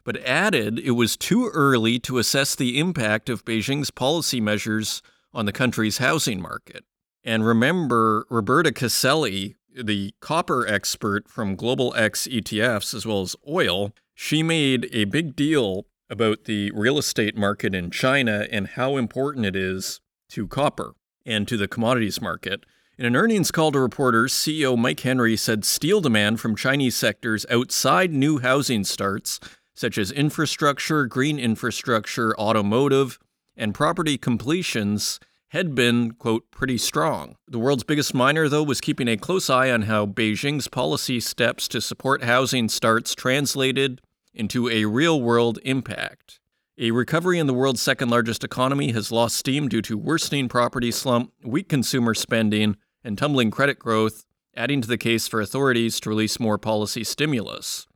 but 0.04 0.18
added 0.26 0.80
it 0.80 0.92
was 0.92 1.16
too 1.16 1.52
early 1.54 2.00
to 2.00 2.18
assess 2.18 2.56
the 2.56 2.80
impact 2.80 3.30
of 3.30 3.46
Beijing's 3.46 3.92
policy 3.92 4.42
measures 4.42 5.04
on 5.32 5.46
the 5.46 5.54
country's 5.54 6.00
housing 6.00 6.42
market. 6.42 6.86
And 7.25 7.46
remember, 7.46 8.27
Roberta 8.29 8.72
Caselli, 8.72 9.55
the 9.75 10.13
copper 10.20 10.67
expert 10.67 11.27
from 11.27 11.55
Global 11.55 11.94
X 11.96 12.27
ETFs 12.27 12.94
as 12.94 13.05
well 13.05 13.22
as 13.22 13.36
oil, 13.50 13.91
she 14.13 14.44
made 14.44 14.88
a 14.94 15.05
big 15.05 15.36
deal 15.36 15.88
about 16.08 16.44
the 16.44 16.72
real 16.72 17.00
estate 17.00 17.36
market 17.36 17.74
in 17.74 17.89
China 17.89 18.48
and 18.51 18.67
how 18.67 18.96
important 18.96 19.46
it 19.46 19.55
is 19.55 20.00
to 20.29 20.48
copper 20.48 20.94
and 21.25 21.48
to 21.48 21.58
the 21.58 21.67
commodities 21.67 22.22
market. 22.22 22.63
In 22.98 23.05
an 23.05 23.15
earnings 23.15 23.51
call 23.51 23.72
to 23.72 23.79
reporters, 23.79 24.32
CEO 24.32 24.77
Mike 24.77 25.00
Henry 25.00 25.36
said 25.36 25.65
steel 25.65 26.00
demand 26.00 26.39
from 26.39 26.55
Chinese 26.55 26.96
sectors 26.96 27.46
outside 27.50 28.13
new 28.13 28.38
housing 28.39 28.84
starts, 28.84 29.39
such 29.74 29.98
as 29.98 30.12
infrastructure, 30.12 31.08
green 31.08 31.39
infrastructure, 31.39 32.39
automotive, 32.39 33.20
and 33.58 33.74
property 33.74 34.17
completions, 34.17 35.20
had 35.56 35.74
been, 35.74 36.12
quote, 36.12 36.52
pretty 36.52 36.78
strong. 36.78 37.38
The 37.48 37.60
world's 37.60 37.86
biggest 37.86 38.14
miner, 38.14 38.50
though, 38.50 38.62
was 38.62 38.82
keeping 38.82 39.08
a 39.08 39.16
close 39.16 39.50
eye 39.50 39.72
on 39.72 39.84
how 39.84 40.06
Beijing's 40.06 40.68
policy 40.68 41.22
steps 41.22 41.70
to 41.70 41.80
support 41.80 42.26
housing 42.26 42.68
starts 42.68 43.16
translated 43.16 44.02
into 44.34 44.68
a 44.68 44.84
real 44.84 45.22
world 45.22 45.60
impact. 45.64 46.42
A 46.78 46.92
recovery 46.92 47.40
in 47.40 47.48
the 47.48 47.54
world's 47.54 47.82
second 47.82 48.10
largest 48.10 48.44
economy 48.44 48.92
has 48.92 49.14
lost 49.14 49.38
steam 49.38 49.70
due 49.70 49.82
to 49.84 49.98
worsening 49.98 50.50
property 50.50 50.92
slump, 50.92 51.32
weak 51.42 51.70
consumer 51.70 52.14
spending, 52.14 52.76
and 53.02 53.18
tumbling 53.18 53.50
credit 53.50 53.80
growth, 53.80 54.26
adding 54.58 54.82
to 54.82 54.90
the 54.90 54.98
case 54.98 55.26
for 55.26 55.40
authorities 55.40 56.02
to 56.02 56.10
release 56.10 56.38
more 56.38 56.58
policy 56.58 57.06
stimulus. 57.06 57.88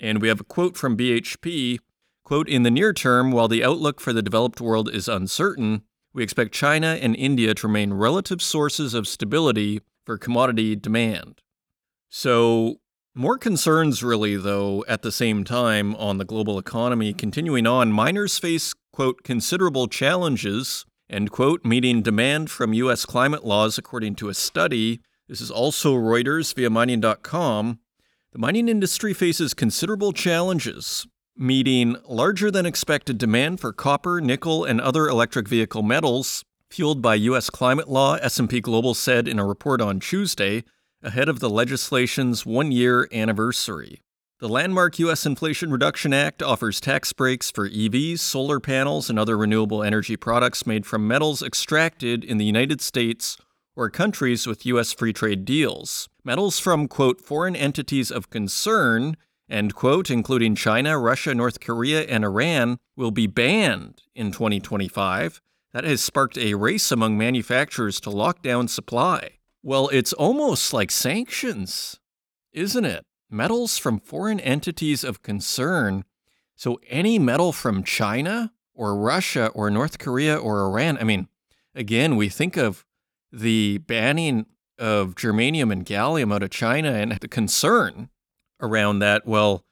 And 0.00 0.22
we 0.22 0.28
have 0.28 0.40
a 0.40 0.44
quote 0.44 0.78
from 0.78 0.96
BHP 0.96 1.78
quote, 2.24 2.48
In 2.48 2.62
the 2.62 2.70
near 2.70 2.94
term, 2.94 3.32
while 3.32 3.48
the 3.48 3.62
outlook 3.62 4.00
for 4.00 4.14
the 4.14 4.22
developed 4.22 4.62
world 4.62 4.88
is 4.90 5.08
uncertain, 5.08 5.82
we 6.12 6.22
expect 6.22 6.52
China 6.52 6.98
and 7.00 7.16
India 7.16 7.54
to 7.54 7.66
remain 7.66 7.92
relative 7.92 8.42
sources 8.42 8.94
of 8.94 9.08
stability 9.08 9.80
for 10.04 10.18
commodity 10.18 10.76
demand. 10.76 11.40
So, 12.08 12.76
more 13.14 13.38
concerns, 13.38 14.02
really, 14.02 14.36
though, 14.36 14.84
at 14.88 15.02
the 15.02 15.12
same 15.12 15.44
time 15.44 15.94
on 15.96 16.18
the 16.18 16.24
global 16.24 16.58
economy. 16.58 17.12
Continuing 17.12 17.66
on, 17.66 17.92
miners 17.92 18.38
face, 18.38 18.74
quote, 18.92 19.22
considerable 19.22 19.86
challenges, 19.86 20.86
end 21.10 21.30
quote, 21.30 21.64
meeting 21.64 22.02
demand 22.02 22.50
from 22.50 22.72
U.S. 22.72 23.04
climate 23.04 23.44
laws, 23.44 23.76
according 23.76 24.14
to 24.16 24.28
a 24.28 24.34
study. 24.34 25.00
This 25.28 25.40
is 25.40 25.50
also 25.50 25.94
Reuters 25.94 26.54
via 26.54 26.70
mining.com. 26.70 27.80
The 28.32 28.38
mining 28.38 28.68
industry 28.68 29.12
faces 29.12 29.52
considerable 29.52 30.12
challenges, 30.12 31.06
meeting 31.36 31.96
larger 32.08 32.50
than 32.50 32.66
expected 32.66 33.18
demand 33.18 33.60
for 33.60 33.72
copper, 33.72 34.20
nickel, 34.20 34.64
and 34.64 34.80
other 34.80 35.08
electric 35.08 35.48
vehicle 35.48 35.82
metals, 35.82 36.44
fueled 36.70 37.02
by 37.02 37.14
US 37.14 37.50
climate 37.50 37.88
law, 37.88 38.14
S&P 38.16 38.60
Global 38.60 38.94
said 38.94 39.26
in 39.26 39.38
a 39.38 39.46
report 39.46 39.80
on 39.80 40.00
Tuesday, 40.00 40.64
ahead 41.02 41.28
of 41.28 41.40
the 41.40 41.50
legislation's 41.50 42.44
1-year 42.44 43.08
anniversary. 43.12 44.00
The 44.38 44.48
landmark 44.48 44.98
U.S. 44.98 45.24
Inflation 45.24 45.70
Reduction 45.70 46.12
Act 46.12 46.42
offers 46.42 46.80
tax 46.80 47.12
breaks 47.12 47.50
for 47.50 47.68
EVs, 47.68 48.18
solar 48.18 48.58
panels, 48.58 49.08
and 49.08 49.18
other 49.18 49.38
renewable 49.38 49.82
energy 49.84 50.16
products 50.16 50.66
made 50.66 50.84
from 50.84 51.06
metals 51.06 51.42
extracted 51.42 52.24
in 52.24 52.38
the 52.38 52.44
United 52.44 52.80
States 52.80 53.36
or 53.76 53.88
countries 53.88 54.46
with 54.46 54.66
U.S. 54.66 54.92
free 54.92 55.12
trade 55.12 55.44
deals. 55.44 56.08
Metals 56.24 56.58
from, 56.58 56.88
quote, 56.88 57.20
foreign 57.20 57.54
entities 57.54 58.10
of 58.10 58.30
concern, 58.30 59.16
end 59.52 59.74
quote, 59.74 60.10
including 60.10 60.54
China, 60.54 60.98
Russia, 60.98 61.34
North 61.34 61.60
Korea, 61.60 62.02
and 62.02 62.24
Iran, 62.24 62.78
will 62.96 63.10
be 63.10 63.26
banned 63.26 64.02
in 64.14 64.32
2025. 64.32 65.40
That 65.72 65.84
has 65.84 66.02
sparked 66.02 66.36
a 66.36 66.54
race 66.54 66.90
among 66.90 67.16
manufacturers 67.16 68.00
to 68.00 68.10
lock 68.10 68.42
down 68.42 68.68
supply. 68.68 69.38
Well, 69.62 69.88
it's 69.88 70.12
almost 70.12 70.72
like 70.72 70.90
sanctions, 70.90 72.00
isn't 72.52 72.84
it? 72.84 73.04
Metals 73.30 73.78
from 73.78 74.00
foreign 74.00 74.40
entities 74.40 75.04
of 75.04 75.22
concern. 75.22 76.04
So 76.56 76.80
any 76.88 77.18
metal 77.18 77.52
from 77.52 77.84
China 77.84 78.52
or 78.74 78.96
Russia 78.96 79.48
or 79.54 79.70
North 79.70 79.98
Korea 79.98 80.36
or 80.36 80.66
Iran, 80.66 80.98
I 80.98 81.04
mean, 81.04 81.28
again, 81.74 82.16
we 82.16 82.28
think 82.28 82.56
of 82.56 82.84
the 83.30 83.78
banning 83.78 84.46
of 84.78 85.14
germanium 85.14 85.72
and 85.72 85.86
gallium 85.86 86.34
out 86.34 86.42
of 86.42 86.50
China 86.50 86.92
and 86.92 87.12
the 87.12 87.28
concern 87.28 88.10
around 88.62 89.00
that. 89.00 89.26
Well, 89.26 89.64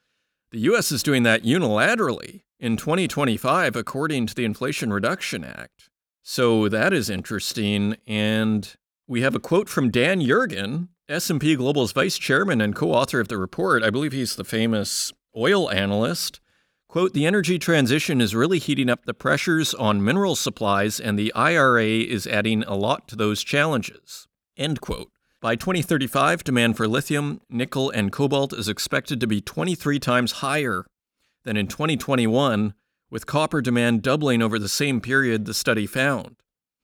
the 0.51 0.59
US 0.59 0.91
is 0.91 1.01
doing 1.01 1.23
that 1.23 1.43
unilaterally 1.43 2.41
in 2.59 2.77
2025, 2.77 3.75
according 3.75 4.27
to 4.27 4.35
the 4.35 4.45
Inflation 4.45 4.93
Reduction 4.93 5.43
Act. 5.43 5.89
So 6.21 6.69
that 6.69 6.93
is 6.93 7.09
interesting. 7.09 7.95
And 8.05 8.75
we 9.07 9.21
have 9.21 9.33
a 9.33 9.39
quote 9.39 9.69
from 9.69 9.89
Dan 9.89 10.21
Yergin, 10.21 10.89
S&P 11.09 11.55
Global's 11.55 11.91
vice 11.91 12.17
chairman 12.17 12.61
and 12.61 12.75
co-author 12.75 13.19
of 13.19 13.27
the 13.27 13.37
report. 13.37 13.83
I 13.83 13.89
believe 13.89 14.11
he's 14.11 14.35
the 14.35 14.43
famous 14.43 15.11
oil 15.35 15.69
analyst. 15.71 16.39
Quote, 16.87 17.13
the 17.13 17.25
energy 17.25 17.57
transition 17.57 18.19
is 18.19 18.35
really 18.35 18.59
heating 18.59 18.89
up 18.89 19.05
the 19.05 19.13
pressures 19.13 19.73
on 19.73 20.03
mineral 20.03 20.35
supplies, 20.35 20.99
and 20.99 21.17
the 21.17 21.33
IRA 21.33 21.85
is 21.85 22.27
adding 22.27 22.63
a 22.63 22.75
lot 22.75 23.07
to 23.07 23.15
those 23.15 23.43
challenges. 23.43 24.27
End 24.57 24.81
quote. 24.81 25.10
By 25.41 25.55
2035, 25.55 26.43
demand 26.43 26.77
for 26.77 26.87
lithium, 26.87 27.41
nickel, 27.49 27.89
and 27.89 28.11
cobalt 28.11 28.53
is 28.53 28.69
expected 28.69 29.19
to 29.19 29.25
be 29.25 29.41
23 29.41 29.97
times 29.97 30.33
higher 30.33 30.85
than 31.45 31.57
in 31.57 31.65
2021, 31.65 32.75
with 33.09 33.25
copper 33.25 33.59
demand 33.59 34.03
doubling 34.03 34.43
over 34.43 34.59
the 34.59 34.69
same 34.69 35.01
period, 35.01 35.45
the 35.45 35.55
study 35.55 35.87
found. 35.87 36.35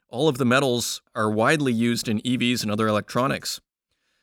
All 0.10 0.28
of 0.28 0.40
the 0.40 0.46
metals 0.46 1.04
are 1.14 1.30
widely 1.30 1.72
used 1.72 2.08
in 2.08 2.20
EVs 2.22 2.64
and 2.64 2.72
other 2.72 2.88
electronics. 2.88 3.62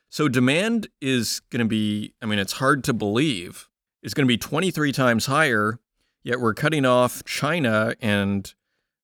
So 0.09 0.27
demand 0.27 0.89
is 0.99 1.39
going 1.49 1.61
to 1.61 1.69
be, 1.69 2.13
I 2.21 2.25
mean, 2.25 2.39
it's 2.39 2.53
hard 2.53 2.83
to 2.83 2.93
believe 2.93 3.69
is 4.03 4.13
going 4.13 4.25
to 4.25 4.31
be 4.31 4.37
23 4.37 4.91
times 4.91 5.27
higher, 5.27 5.79
yet 6.25 6.41
we're 6.41 6.53
cutting 6.53 6.85
off 6.85 7.23
China 7.23 7.95
and 8.01 8.53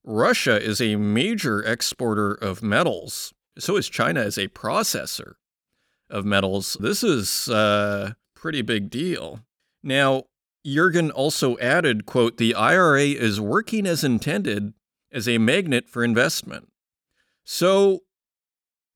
Russia 0.03 0.61
is 0.61 0.81
a 0.81 0.97
major 0.97 1.63
exporter 1.63 2.33
of 2.33 2.61
metals. 2.61 3.33
So 3.57 3.77
is 3.77 3.89
China 3.89 4.21
as 4.21 4.37
a 4.37 4.47
processor 4.47 5.33
of 6.09 6.25
metals. 6.25 6.77
This 6.79 7.03
is 7.03 7.47
a 7.47 8.15
pretty 8.35 8.61
big 8.61 8.89
deal. 8.89 9.41
Now, 9.83 10.23
Yergin 10.65 11.11
also 11.13 11.57
added, 11.57 12.05
quote, 12.05 12.37
the 12.37 12.53
IRA 12.53 13.05
is 13.05 13.41
working 13.41 13.87
as 13.87 14.03
intended 14.03 14.73
as 15.11 15.27
a 15.27 15.37
magnet 15.37 15.89
for 15.89 16.03
investment. 16.03 16.71
So 17.43 18.01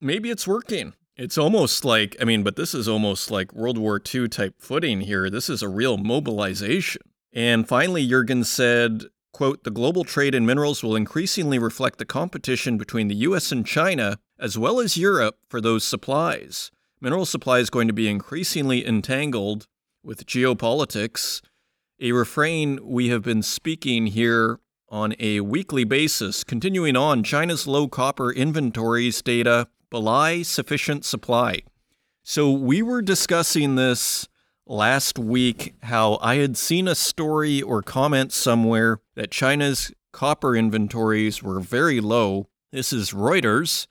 maybe 0.00 0.30
it's 0.30 0.46
working. 0.46 0.94
It's 1.16 1.38
almost 1.38 1.84
like, 1.84 2.16
I 2.20 2.24
mean, 2.24 2.42
but 2.42 2.56
this 2.56 2.74
is 2.74 2.88
almost 2.88 3.30
like 3.30 3.52
World 3.52 3.78
War 3.78 4.00
II 4.14 4.28
type 4.28 4.54
footing 4.58 5.00
here. 5.00 5.30
This 5.30 5.48
is 5.48 5.62
a 5.62 5.68
real 5.68 5.96
mobilization. 5.96 7.02
And 7.32 7.66
finally, 7.66 8.06
Yergin 8.06 8.44
said, 8.44 9.04
quote, 9.32 9.64
the 9.64 9.70
global 9.70 10.04
trade 10.04 10.34
in 10.34 10.46
minerals 10.46 10.82
will 10.82 10.94
increasingly 10.94 11.58
reflect 11.58 11.98
the 11.98 12.04
competition 12.04 12.78
between 12.78 13.08
the 13.08 13.14
US 13.16 13.50
and 13.50 13.66
China, 13.66 14.18
as 14.38 14.58
well 14.58 14.80
as 14.80 14.96
Europe, 14.96 15.38
for 15.48 15.60
those 15.60 15.84
supplies. 15.84 16.70
Mineral 17.00 17.26
supply 17.26 17.58
is 17.58 17.70
going 17.70 17.86
to 17.88 17.94
be 17.94 18.08
increasingly 18.08 18.86
entangled 18.86 19.66
with 20.02 20.26
geopolitics, 20.26 21.42
a 22.00 22.12
refrain 22.12 22.78
we 22.82 23.08
have 23.08 23.22
been 23.22 23.42
speaking 23.42 24.08
here 24.08 24.60
on 24.88 25.14
a 25.18 25.40
weekly 25.40 25.84
basis. 25.84 26.44
Continuing 26.44 26.96
on, 26.96 27.22
China's 27.22 27.66
low 27.66 27.88
copper 27.88 28.30
inventories 28.30 29.20
data 29.22 29.68
belie 29.90 30.42
sufficient 30.42 31.04
supply. 31.04 31.60
So 32.22 32.50
we 32.50 32.82
were 32.82 33.02
discussing 33.02 33.76
this 33.76 34.28
last 34.66 35.18
week 35.18 35.74
how 35.84 36.18
I 36.20 36.36
had 36.36 36.56
seen 36.56 36.88
a 36.88 36.94
story 36.94 37.62
or 37.62 37.82
comment 37.82 38.32
somewhere 38.32 39.00
that 39.14 39.30
China's 39.30 39.92
copper 40.12 40.56
inventories 40.56 41.42
were 41.42 41.60
very 41.60 42.00
low. 42.00 42.48
This 42.72 42.92
is 42.92 43.12
Reuters 43.12 43.86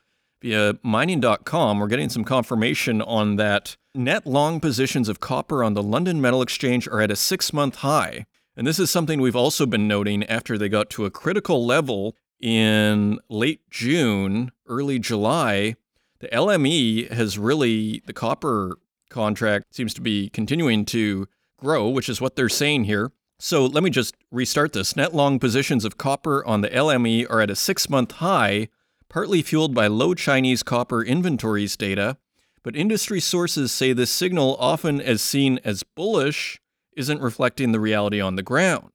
via 0.45 0.75
mining.com. 0.83 1.79
We're 1.79 1.87
getting 1.87 2.09
some 2.09 2.23
confirmation 2.23 3.01
on 3.01 3.35
that. 3.37 3.77
Net 3.93 4.27
long 4.27 4.59
positions 4.59 5.09
of 5.09 5.19
copper 5.19 5.63
on 5.63 5.73
the 5.73 5.83
London 5.83 6.21
Metal 6.21 6.41
Exchange 6.41 6.87
are 6.87 7.01
at 7.01 7.11
a 7.11 7.15
six 7.15 7.51
month 7.51 7.77
high. 7.77 8.25
And 8.55 8.67
this 8.67 8.79
is 8.79 8.89
something 8.89 9.19
we've 9.19 9.35
also 9.35 9.65
been 9.65 9.87
noting 9.87 10.23
after 10.25 10.57
they 10.57 10.69
got 10.69 10.89
to 10.91 11.05
a 11.05 11.11
critical 11.11 11.65
level 11.65 12.15
in 12.39 13.19
late 13.29 13.61
June, 13.69 14.51
early 14.67 14.99
July 14.99 15.75
the 16.19 16.27
LME 16.29 17.11
has 17.11 17.37
really, 17.37 18.01
the 18.05 18.13
copper 18.13 18.77
contract 19.09 19.75
seems 19.75 19.93
to 19.93 20.01
be 20.01 20.29
continuing 20.29 20.85
to 20.85 21.27
grow, 21.57 21.89
which 21.89 22.09
is 22.09 22.21
what 22.21 22.35
they're 22.35 22.49
saying 22.49 22.85
here. 22.85 23.11
So 23.37 23.65
let 23.65 23.83
me 23.83 23.89
just 23.89 24.15
restart 24.31 24.73
this. 24.73 24.95
Net 24.95 25.13
long 25.13 25.39
positions 25.39 25.83
of 25.83 25.97
copper 25.97 26.45
on 26.45 26.61
the 26.61 26.69
LME 26.69 27.29
are 27.29 27.41
at 27.41 27.49
a 27.49 27.55
six 27.55 27.89
month 27.89 28.13
high, 28.13 28.69
partly 29.09 29.41
fueled 29.41 29.73
by 29.73 29.87
low 29.87 30.13
Chinese 30.13 30.63
copper 30.63 31.03
inventories 31.03 31.77
data. 31.77 32.17
But 32.63 32.75
industry 32.75 33.19
sources 33.19 33.71
say 33.71 33.93
this 33.93 34.09
signal, 34.09 34.55
often 34.59 34.99
as 34.99 35.21
seen 35.21 35.59
as 35.63 35.83
bullish, 35.83 36.59
isn't 36.95 37.21
reflecting 37.21 37.71
the 37.71 37.79
reality 37.79 38.19
on 38.19 38.35
the 38.35 38.43
ground. 38.43 38.91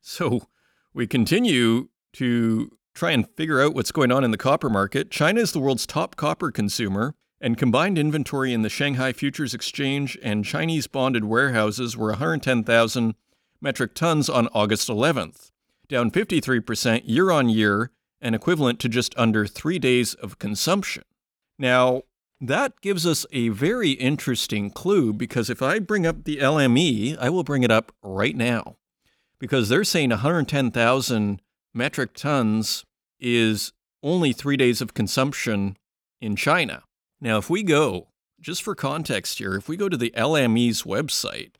So 0.00 0.42
we 0.94 1.06
continue 1.06 1.88
to 2.14 2.70
try 2.94 3.12
and 3.12 3.28
figure 3.36 3.60
out 3.60 3.74
what's 3.74 3.92
going 3.92 4.12
on 4.12 4.24
in 4.24 4.30
the 4.30 4.36
copper 4.36 4.68
market, 4.68 5.10
China 5.10 5.40
is 5.40 5.52
the 5.52 5.60
world's 5.60 5.86
top 5.86 6.16
copper 6.16 6.50
consumer, 6.50 7.14
and 7.40 7.56
combined 7.56 7.98
inventory 7.98 8.52
in 8.52 8.62
the 8.62 8.68
Shanghai 8.68 9.12
Futures 9.12 9.54
Exchange 9.54 10.18
and 10.22 10.44
Chinese 10.44 10.86
bonded 10.86 11.24
warehouses 11.24 11.96
were 11.96 12.10
110,000 12.10 13.14
metric 13.60 13.94
tons 13.94 14.28
on 14.28 14.48
August 14.48 14.88
11th, 14.88 15.50
down 15.88 16.10
53% 16.10 17.02
year 17.04 17.30
on 17.30 17.48
year 17.48 17.90
and 18.20 18.34
equivalent 18.34 18.78
to 18.80 18.88
just 18.88 19.16
under 19.16 19.46
three 19.46 19.78
days 19.78 20.14
of 20.14 20.38
consumption. 20.38 21.04
Now, 21.58 22.02
that 22.40 22.80
gives 22.80 23.06
us 23.06 23.26
a 23.32 23.50
very 23.50 23.90
interesting 23.90 24.70
clue 24.70 25.12
because 25.12 25.50
if 25.50 25.60
I 25.60 25.78
bring 25.78 26.06
up 26.06 26.24
the 26.24 26.38
LME, 26.38 27.18
I 27.18 27.28
will 27.28 27.44
bring 27.44 27.62
it 27.62 27.70
up 27.70 27.92
right 28.02 28.36
now 28.36 28.76
because 29.38 29.68
they're 29.68 29.84
saying 29.84 30.10
110,000 30.10 31.42
metric 31.74 32.14
tons 32.14 32.84
is 33.18 33.72
only 34.02 34.32
three 34.32 34.56
days 34.56 34.80
of 34.80 34.94
consumption 34.94 35.76
in 36.20 36.36
China. 36.36 36.84
Now, 37.20 37.38
if 37.38 37.50
we 37.50 37.62
go, 37.62 38.08
just 38.40 38.62
for 38.62 38.74
context 38.74 39.38
here, 39.38 39.54
if 39.54 39.68
we 39.68 39.76
go 39.76 39.88
to 39.88 39.96
the 39.96 40.12
LME's 40.16 40.82
website, 40.82 41.52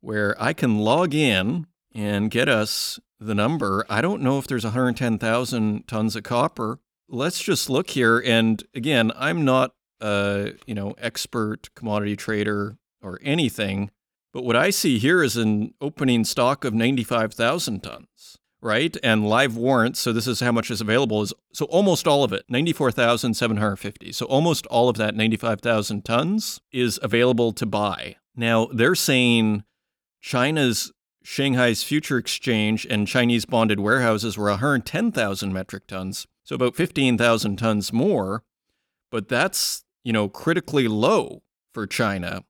where 0.00 0.40
I 0.40 0.52
can 0.52 0.78
log 0.78 1.14
in 1.14 1.66
and 1.92 2.30
get 2.30 2.48
us 2.48 3.00
the 3.20 3.34
number. 3.34 3.86
I 3.88 4.00
don't 4.00 4.22
know 4.22 4.38
if 4.38 4.46
there's 4.46 4.64
110,000 4.64 5.86
tons 5.86 6.16
of 6.16 6.22
copper. 6.22 6.78
Let's 7.08 7.42
just 7.42 7.70
look 7.70 7.90
here. 7.90 8.18
And 8.18 8.62
again, 8.74 9.12
I'm 9.16 9.44
not 9.44 9.74
a 10.00 10.52
you 10.66 10.74
know 10.74 10.94
expert 10.98 11.70
commodity 11.74 12.16
trader 12.16 12.76
or 13.02 13.18
anything, 13.22 13.90
but 14.32 14.44
what 14.44 14.56
I 14.56 14.70
see 14.70 14.98
here 14.98 15.22
is 15.22 15.36
an 15.36 15.74
opening 15.80 16.24
stock 16.24 16.64
of 16.64 16.74
95,000 16.74 17.82
tons, 17.82 18.38
right? 18.60 18.96
And 19.02 19.28
live 19.28 19.56
warrants. 19.56 20.00
So 20.00 20.12
this 20.12 20.26
is 20.26 20.40
how 20.40 20.52
much 20.52 20.70
is 20.70 20.80
available. 20.80 21.22
Is 21.22 21.32
so 21.52 21.66
almost 21.66 22.08
all 22.08 22.24
of 22.24 22.32
it, 22.32 22.44
94,750. 22.48 24.12
So 24.12 24.26
almost 24.26 24.66
all 24.66 24.88
of 24.88 24.96
that 24.96 25.14
95,000 25.14 26.04
tons 26.04 26.60
is 26.72 26.98
available 27.02 27.52
to 27.52 27.66
buy. 27.66 28.16
Now 28.34 28.68
they're 28.72 28.96
saying 28.96 29.64
China's 30.20 30.92
Shanghai's 31.24 31.82
future 31.82 32.18
exchange 32.18 32.86
and 32.88 33.08
Chinese 33.08 33.46
bonded 33.46 33.80
warehouses 33.80 34.36
were 34.36 34.50
110,000 34.50 35.52
metric 35.52 35.86
tons, 35.86 36.26
so 36.44 36.54
about 36.54 36.76
15,000 36.76 37.56
tons 37.56 37.92
more. 37.92 38.44
But 39.10 39.28
that's, 39.28 39.84
you 40.04 40.12
know, 40.12 40.28
critically 40.28 40.86
low 40.86 41.42
for 41.72 41.86
China. 41.86 42.44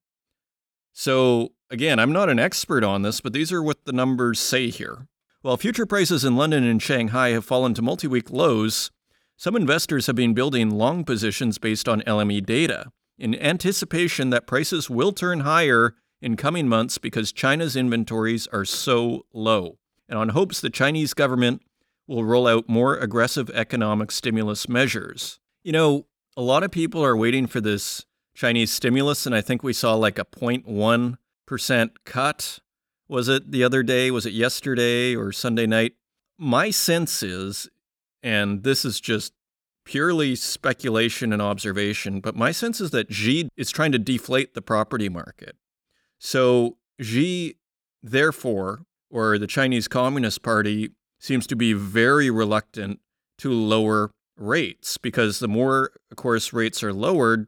So, 0.93 1.53
again, 1.71 2.01
I'm 2.01 2.13
not 2.13 2.29
an 2.29 2.41
expert 2.41 2.83
on 2.83 3.03
this, 3.03 3.21
but 3.21 3.33
these 3.33 3.53
are 3.53 3.63
what 3.63 3.85
the 3.85 3.93
numbers 3.93 4.41
say 4.41 4.71
here. 4.71 5.07
While 5.43 5.57
future 5.57 5.87
prices 5.87 6.25
in 6.25 6.37
London 6.37 6.65
and 6.65 6.83
Shanghai 6.83 7.29
have 7.29 7.45
fallen 7.45 7.75
to 7.75 7.83
multi 7.83 8.09
week 8.09 8.31
lows, 8.31 8.91
some 9.37 9.55
investors 9.55 10.07
have 10.09 10.17
been 10.17 10.35
building 10.35 10.71
long 10.71 11.05
positions 11.05 11.59
based 11.59 11.89
on 11.89 12.03
LME 12.03 12.45
data 12.45 12.87
in 13.19 13.35
anticipation 13.37 14.31
that 14.31 14.49
prices 14.49 14.91
will 14.91 15.13
turn 15.13 15.41
higher 15.41 15.95
in 16.25 16.37
coming 16.37 16.67
months 16.67 16.97
because 16.97 17.33
China's 17.33 17.77
inventories 17.77 18.47
are 18.47 18.65
so 18.65 19.27
low, 19.35 19.77
and 20.09 20.19
on 20.19 20.31
hopes 20.31 20.59
the 20.59 20.71
Chinese 20.71 21.13
government 21.13 21.61
will 22.07 22.25
roll 22.25 22.47
out 22.47 22.67
more 22.67 22.97
aggressive 22.97 23.51
economic 23.51 24.11
stimulus 24.11 24.67
measures. 24.67 25.39
You 25.63 25.73
know, 25.73 26.07
a 26.35 26.41
lot 26.41 26.63
of 26.63 26.71
people 26.71 27.05
are 27.05 27.15
waiting 27.15 27.47
for 27.47 27.61
this 27.61 28.07
Chinese 28.35 28.73
stimulus, 28.73 29.27
and 29.27 29.35
I 29.35 29.43
think 29.43 29.63
we 29.63 29.75
saw 29.75 29.95
like 29.97 30.19
a 30.19 30.25
0.1% 30.25 31.91
cut. 32.07 32.59
Was 33.07 33.29
it 33.29 33.53
the 33.53 33.63
other 33.63 33.83
day? 33.83 34.11
Was 34.11 34.25
it 34.25 34.33
yesterday 34.33 35.15
or 35.15 35.31
Sunday 35.31 35.67
night? 35.67 35.93
My 36.39 36.71
sense 36.71 37.23
is, 37.23 37.69
and 38.23 38.63
this 38.63 38.87
is 38.87 38.99
just 38.99 39.35
purely 39.85 40.37
speculation 40.37 41.35
and 41.35 41.43
observation, 41.43 42.21
but 42.21 42.35
my 42.35 42.51
sense 42.51 42.81
is 42.81 42.93
that 42.93 43.13
Xi 43.13 43.51
is 43.59 43.71
trying 43.71 43.93
to 43.93 43.99
deflate 43.99 44.55
the 44.55 44.63
property 44.63 45.11
market. 45.11 45.57
So 46.25 46.79
Xi, 46.99 47.59
therefore, 48.03 48.87
or 49.11 49.39
the 49.39 49.47
Chinese 49.47 49.89
Communist 49.89 50.43
Party, 50.43 50.93
seems 51.21 51.47
to 51.49 51.55
be 51.55 51.75
very 51.75 52.31
reluctant 52.31 53.01
to 53.41 53.53
lower 53.53 54.11
rates 54.39 54.97
because 54.97 55.39
the 55.39 55.49
more, 55.49 55.91
of 56.11 56.17
course, 56.17 56.55
rates 56.55 56.83
are 56.83 56.95
lowered, 56.95 57.47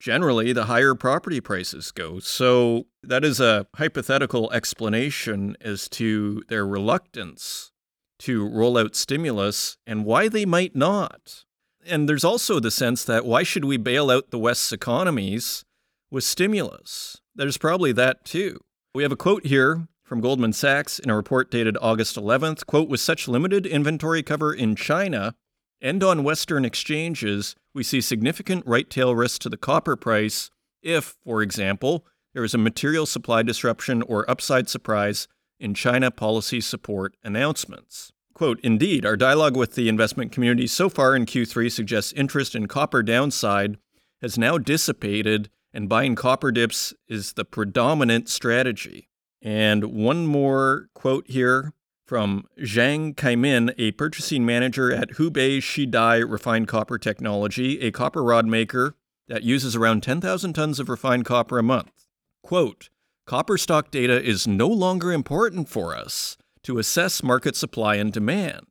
generally 0.00 0.52
the 0.52 0.64
higher 0.64 0.96
property 0.96 1.40
prices 1.40 1.92
go. 1.92 2.18
So 2.18 2.88
that 3.04 3.24
is 3.24 3.38
a 3.38 3.68
hypothetical 3.76 4.52
explanation 4.52 5.56
as 5.60 5.88
to 5.90 6.42
their 6.48 6.66
reluctance 6.66 7.70
to 8.18 8.44
roll 8.44 8.76
out 8.76 8.96
stimulus 8.96 9.78
and 9.86 10.04
why 10.04 10.28
they 10.28 10.44
might 10.44 10.74
not. 10.74 11.44
And 11.86 12.08
there's 12.08 12.24
also 12.24 12.58
the 12.58 12.72
sense 12.72 13.04
that 13.04 13.24
why 13.24 13.44
should 13.44 13.64
we 13.64 13.76
bail 13.76 14.10
out 14.10 14.32
the 14.32 14.38
West's 14.38 14.72
economies 14.72 15.64
with 16.10 16.24
stimulus? 16.24 17.20
There's 17.34 17.58
probably 17.58 17.92
that 17.92 18.24
too. 18.24 18.58
We 18.94 19.02
have 19.02 19.12
a 19.12 19.16
quote 19.16 19.46
here 19.46 19.86
from 20.02 20.20
Goldman 20.20 20.52
Sachs 20.52 20.98
in 20.98 21.10
a 21.10 21.16
report 21.16 21.50
dated 21.50 21.78
August 21.80 22.16
11th. 22.16 22.66
Quote, 22.66 22.88
with 22.88 23.00
such 23.00 23.28
limited 23.28 23.64
inventory 23.64 24.22
cover 24.22 24.52
in 24.52 24.74
China 24.74 25.34
and 25.80 26.02
on 26.02 26.24
Western 26.24 26.64
exchanges, 26.64 27.54
we 27.72 27.82
see 27.82 28.00
significant 28.00 28.66
right 28.66 28.90
tail 28.90 29.14
risk 29.14 29.40
to 29.42 29.48
the 29.48 29.56
copper 29.56 29.96
price 29.96 30.50
if, 30.82 31.16
for 31.24 31.42
example, 31.42 32.04
there 32.34 32.44
is 32.44 32.54
a 32.54 32.58
material 32.58 33.06
supply 33.06 33.42
disruption 33.42 34.02
or 34.02 34.28
upside 34.30 34.68
surprise 34.68 35.28
in 35.58 35.74
China 35.74 36.10
policy 36.10 36.60
support 36.60 37.16
announcements. 37.22 38.12
Quote, 38.34 38.60
indeed, 38.62 39.04
our 39.04 39.16
dialogue 39.16 39.56
with 39.56 39.74
the 39.74 39.88
investment 39.88 40.32
community 40.32 40.66
so 40.66 40.88
far 40.88 41.14
in 41.14 41.26
Q3 41.26 41.70
suggests 41.70 42.12
interest 42.14 42.54
in 42.54 42.66
copper 42.66 43.02
downside 43.02 43.76
has 44.22 44.38
now 44.38 44.58
dissipated 44.58 45.50
and 45.72 45.88
buying 45.88 46.14
copper 46.14 46.52
dips 46.52 46.92
is 47.08 47.34
the 47.34 47.44
predominant 47.44 48.28
strategy. 48.28 49.08
And 49.42 49.84
one 49.84 50.26
more 50.26 50.88
quote 50.94 51.26
here 51.28 51.72
from 52.04 52.46
Zhang 52.58 53.14
Kaimin, 53.14 53.72
a 53.78 53.92
purchasing 53.92 54.44
manager 54.44 54.92
at 54.92 55.10
Hubei 55.10 55.58
Shidai 55.58 56.28
Refined 56.28 56.66
Copper 56.66 56.98
Technology, 56.98 57.80
a 57.80 57.92
copper 57.92 58.22
rod 58.22 58.46
maker 58.46 58.96
that 59.28 59.44
uses 59.44 59.76
around 59.76 60.02
10,000 60.02 60.52
tons 60.52 60.80
of 60.80 60.88
refined 60.88 61.24
copper 61.24 61.58
a 61.58 61.62
month. 61.62 62.06
Quote, 62.42 62.90
Copper 63.26 63.56
stock 63.56 63.92
data 63.92 64.20
is 64.20 64.48
no 64.48 64.66
longer 64.66 65.12
important 65.12 65.68
for 65.68 65.96
us 65.96 66.36
to 66.64 66.78
assess 66.78 67.22
market 67.22 67.54
supply 67.54 67.94
and 67.94 68.12
demand. 68.12 68.66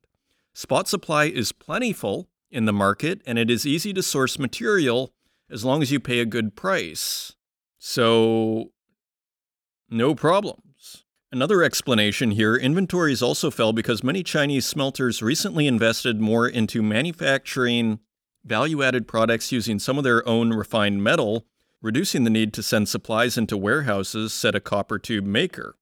Spot 0.53 0.85
supply 0.85 1.25
is 1.25 1.53
plentiful 1.53 2.27
in 2.51 2.65
the 2.65 2.73
market, 2.73 3.21
and 3.25 3.39
it 3.39 3.49
is 3.49 3.65
easy 3.65 3.93
to 3.93 4.03
source 4.03 4.37
material 4.37 5.13
as 5.49 5.65
long 5.65 5.81
as 5.81 5.91
you 5.91 5.99
pay 5.99 6.19
a 6.19 6.25
good 6.25 6.55
price. 6.55 7.35
So, 7.77 8.71
no 9.89 10.13
problems. 10.15 11.05
Another 11.31 11.63
explanation 11.63 12.31
here 12.31 12.55
inventories 12.55 13.21
also 13.21 13.51
fell 13.51 13.71
because 13.71 14.03
many 14.03 14.23
Chinese 14.23 14.65
smelters 14.65 15.21
recently 15.21 15.67
invested 15.67 16.19
more 16.19 16.47
into 16.47 16.81
manufacturing 16.81 17.99
value 18.43 18.81
added 18.81 19.07
products 19.07 19.51
using 19.51 19.79
some 19.79 19.97
of 19.97 20.03
their 20.03 20.27
own 20.27 20.51
refined 20.51 21.03
metal, 21.03 21.45
reducing 21.81 22.23
the 22.23 22.29
need 22.29 22.53
to 22.53 22.63
send 22.63 22.89
supplies 22.89 23.37
into 23.37 23.57
warehouses, 23.57 24.33
said 24.33 24.55
a 24.55 24.59
copper 24.59 24.97
tube 24.97 25.25
maker. 25.25 25.75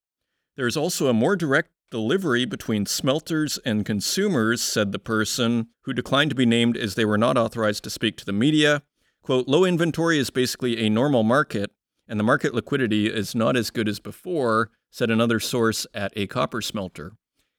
There 0.56 0.68
is 0.68 0.78
also 0.78 1.08
a 1.08 1.14
more 1.14 1.36
direct 1.36 1.70
delivery 1.90 2.46
between 2.46 2.86
smelters 2.86 3.58
and 3.64 3.86
consumers, 3.86 4.62
said 4.62 4.92
the 4.92 5.00
person, 5.00 5.68
who 5.84 5.94
declined 5.94 6.32
to 6.32 6.36
be 6.36 6.46
named 6.46 6.76
as 6.76 6.96
they 6.96 7.06
were 7.06 7.18
not 7.18 7.38
authorized 7.38 7.84
to 7.86 7.90
speak 7.90 8.18
to 8.18 8.26
the 8.26 8.34
media. 8.34 8.82
Quote, 9.28 9.50
low 9.50 9.66
inventory 9.66 10.20
is 10.20 10.30
basically 10.30 10.78
a 10.78 10.90
normal 10.90 11.22
market, 11.22 11.72
and 12.08 12.18
the 12.18 12.24
market 12.24 12.54
liquidity 12.54 13.08
is 13.08 13.36
not 13.36 13.58
as 13.58 13.72
good 13.72 13.90
as 13.90 14.00
before, 14.00 14.72
said 14.90 15.12
another 15.12 15.38
source 15.38 15.86
at 15.94 16.14
a 16.16 16.28
copper 16.28 16.62
smelter. 16.62 17.12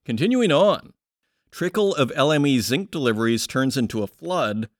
Continuing 0.06 0.50
on, 0.50 0.94
trickle 1.50 1.94
of 1.94 2.10
LME 2.12 2.60
zinc 2.60 2.90
deliveries 2.90 3.46
turns 3.46 3.76
into 3.76 4.02
a 4.02 4.06
flood. 4.06 4.70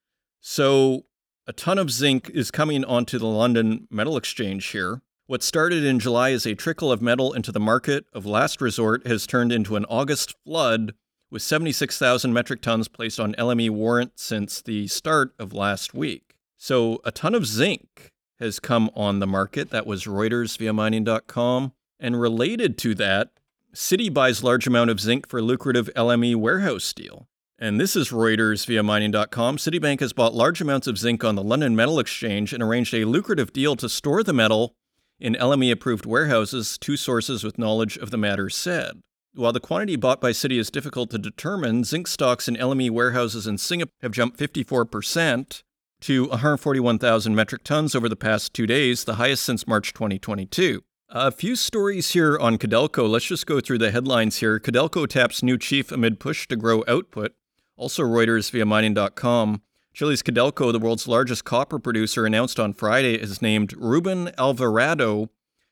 So 0.41 1.05
a 1.47 1.53
ton 1.53 1.77
of 1.77 1.91
zinc 1.91 2.31
is 2.31 2.51
coming 2.51 2.87
onto 2.87 3.19
the 3.19 3.27
London 3.27 3.87
Metal 3.91 4.17
Exchange 4.17 4.65
here. 4.69 5.03
What 5.27 5.43
started 5.43 5.85
in 5.85 5.99
July 5.99 6.33
as 6.33 6.47
a 6.47 6.55
trickle 6.55 6.91
of 6.91 7.03
metal 7.03 7.35
into 7.35 7.53
the 7.53 7.61
market 7.61 8.07
of 8.15 8.25
last 8.25 8.63
resort 8.63 9.07
has 9.07 9.27
turned 9.27 9.53
into 9.53 9.77
an 9.77 9.85
August 9.91 10.37
flood, 10.43 10.95
with 11.31 11.43
76,000 11.43 12.33
metric 12.33 12.63
tons 12.63 12.89
placed 12.89 13.21
on 13.21 13.35
LME 13.35 13.69
warrant 13.69 14.13
since 14.15 14.63
the 14.63 14.87
start 14.87 15.35
of 15.39 15.53
last 15.53 15.93
week. 15.93 16.28
So 16.59 17.01
a 17.05 17.13
ton 17.13 17.35
of 17.35 17.47
zinc 17.47 18.11
has 18.41 18.59
come 18.59 18.91
on 18.95 19.21
the 19.21 19.27
market. 19.27 19.71
That 19.71 19.87
was 19.87 20.05
Reuters 20.05 20.59
via 20.59 20.73
mining.com. 20.73 21.73
And 22.01 22.21
related 22.21 22.77
to 22.79 22.95
that, 22.97 23.31
Citi 23.75 24.13
buys 24.13 24.43
large 24.43 24.67
amount 24.67 24.91
of 24.91 25.01
zinc 25.01 25.29
for 25.29 25.41
lucrative 25.41 25.89
LME 25.95 26.35
warehouse 26.37 26.93
deal. 26.93 27.29
And 27.61 27.81
this 27.81 27.95
is 27.95 28.11
Reuters 28.11 28.67
via 28.67 28.83
mining.com. 28.83 29.57
Citibank 29.57 30.01
has 30.01 30.13
bought 30.13 30.35
large 30.35 30.61
amounts 30.61 30.87
of 30.87 30.99
zinc 30.99 31.25
on 31.25 31.37
the 31.37 31.43
London 31.43 31.77
Metal 31.77 32.01
Exchange 32.01 32.53
and 32.53 32.63
arranged 32.63 32.93
a 32.93 33.05
lucrative 33.05 33.53
deal 33.53 33.77
to 33.77 33.89
store 33.89 34.23
the 34.23 34.33
metal 34.33 34.75
in 35.21 35.35
LME 35.35 35.73
approved 35.73 36.07
warehouses, 36.07 36.77
two 36.79 36.97
sources 36.97 37.43
with 37.45 37.59
knowledge 37.59 37.97
of 37.97 38.11
the 38.11 38.17
matter 38.17 38.51
said. 38.51 39.01
While 39.35 39.53
the 39.53 39.61
quantity 39.61 39.97
bought 39.97 40.21
by 40.21 40.31
Citi 40.31 40.59
is 40.59 40.71
difficult 40.71 41.11
to 41.11 41.19
determine, 41.19 41.85
zinc 41.85 42.09
stocks 42.09 42.49
in 42.49 42.57
LME 42.57 42.91
warehouses 42.91 43.47
in 43.47 43.59
Singapore 43.59 43.93
have 44.03 44.13
jumped 44.13 44.39
54%, 44.39 45.63
to 46.01 46.27
141,000 46.29 47.35
metric 47.35 47.65
tons 47.65 47.95
over 47.95 48.09
the 48.09 48.17
past 48.17 48.55
two 48.55 48.67
days, 48.67 49.05
the 49.05 49.15
highest 49.15 49.45
since 49.45 49.67
March 49.67 49.93
2022. 49.93 50.83
A 51.11 51.31
few 51.31 51.57
stories 51.57 52.11
here 52.11 52.39
on 52.39 52.59
Codelco. 52.59 53.09
Let's 53.09 53.25
just 53.25 53.47
go 53.47 53.61
through 53.61 53.79
the 53.79 53.91
headlines 53.91 54.39
here. 54.39 54.61
Codelco 54.61 55.07
taps 55.09 55.43
new 55.43 55.57
chief 55.57 55.91
amid 55.91 56.21
push 56.21 56.47
to 56.49 56.57
grow 56.57 56.85
output. 56.87 57.33
Also, 57.77 58.03
Reuters 58.03 58.51
via 58.51 58.67
mining.com. 58.67 59.63
Chile's 59.95 60.23
Codelco, 60.23 60.71
the 60.71 60.79
world's 60.79 61.09
largest 61.09 61.45
copper 61.45 61.79
producer, 61.79 62.27
announced 62.27 62.61
on 62.61 62.73
Friday 62.73 63.15
is 63.15 63.43
named 63.43 63.73
Ruben 63.77 64.31
Alvarado 64.37 65.31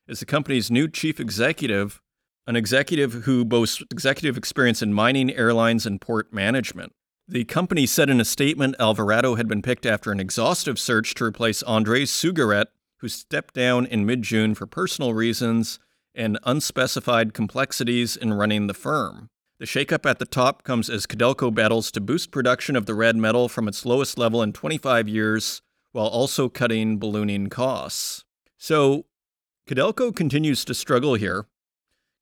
as 0.08 0.20
the 0.20 0.26
company's 0.26 0.70
new 0.70 0.88
chief 0.88 1.20
executive, 1.20 2.00
an 2.46 2.56
executive 2.56 3.12
who 3.24 3.44
boasts 3.44 3.82
executive 3.90 4.36
experience 4.36 4.82
in 4.82 4.92
mining, 4.92 5.30
airlines, 5.32 5.84
and 5.84 6.00
port 6.00 6.32
management. 6.32 6.92
The 7.28 7.44
company 7.44 7.86
said 7.86 8.08
in 8.08 8.20
a 8.20 8.24
statement 8.24 8.76
Alvarado 8.78 9.34
had 9.34 9.48
been 9.48 9.60
picked 9.60 9.84
after 9.84 10.12
an 10.12 10.20
exhaustive 10.20 10.78
search 10.78 11.12
to 11.14 11.24
replace 11.24 11.60
Andres 11.64 12.12
Sougarret, 12.12 12.68
who 12.98 13.08
stepped 13.08 13.52
down 13.52 13.84
in 13.84 14.06
mid 14.06 14.22
June 14.22 14.54
for 14.54 14.66
personal 14.66 15.12
reasons 15.12 15.80
and 16.14 16.38
unspecified 16.44 17.34
complexities 17.34 18.16
in 18.16 18.32
running 18.32 18.68
the 18.68 18.74
firm. 18.74 19.28
The 19.58 19.66
shakeup 19.66 20.08
at 20.08 20.20
the 20.20 20.24
top 20.24 20.62
comes 20.62 20.88
as 20.88 21.06
Codelco 21.06 21.52
battles 21.52 21.90
to 21.92 22.00
boost 22.00 22.30
production 22.30 22.76
of 22.76 22.86
the 22.86 22.94
red 22.94 23.16
metal 23.16 23.48
from 23.48 23.66
its 23.66 23.84
lowest 23.84 24.18
level 24.18 24.40
in 24.40 24.52
25 24.52 25.08
years 25.08 25.62
while 25.90 26.06
also 26.06 26.48
cutting 26.48 26.98
ballooning 26.98 27.48
costs. 27.48 28.24
So, 28.56 29.06
Codelco 29.68 30.14
continues 30.14 30.64
to 30.66 30.74
struggle 30.74 31.14
here. 31.14 31.46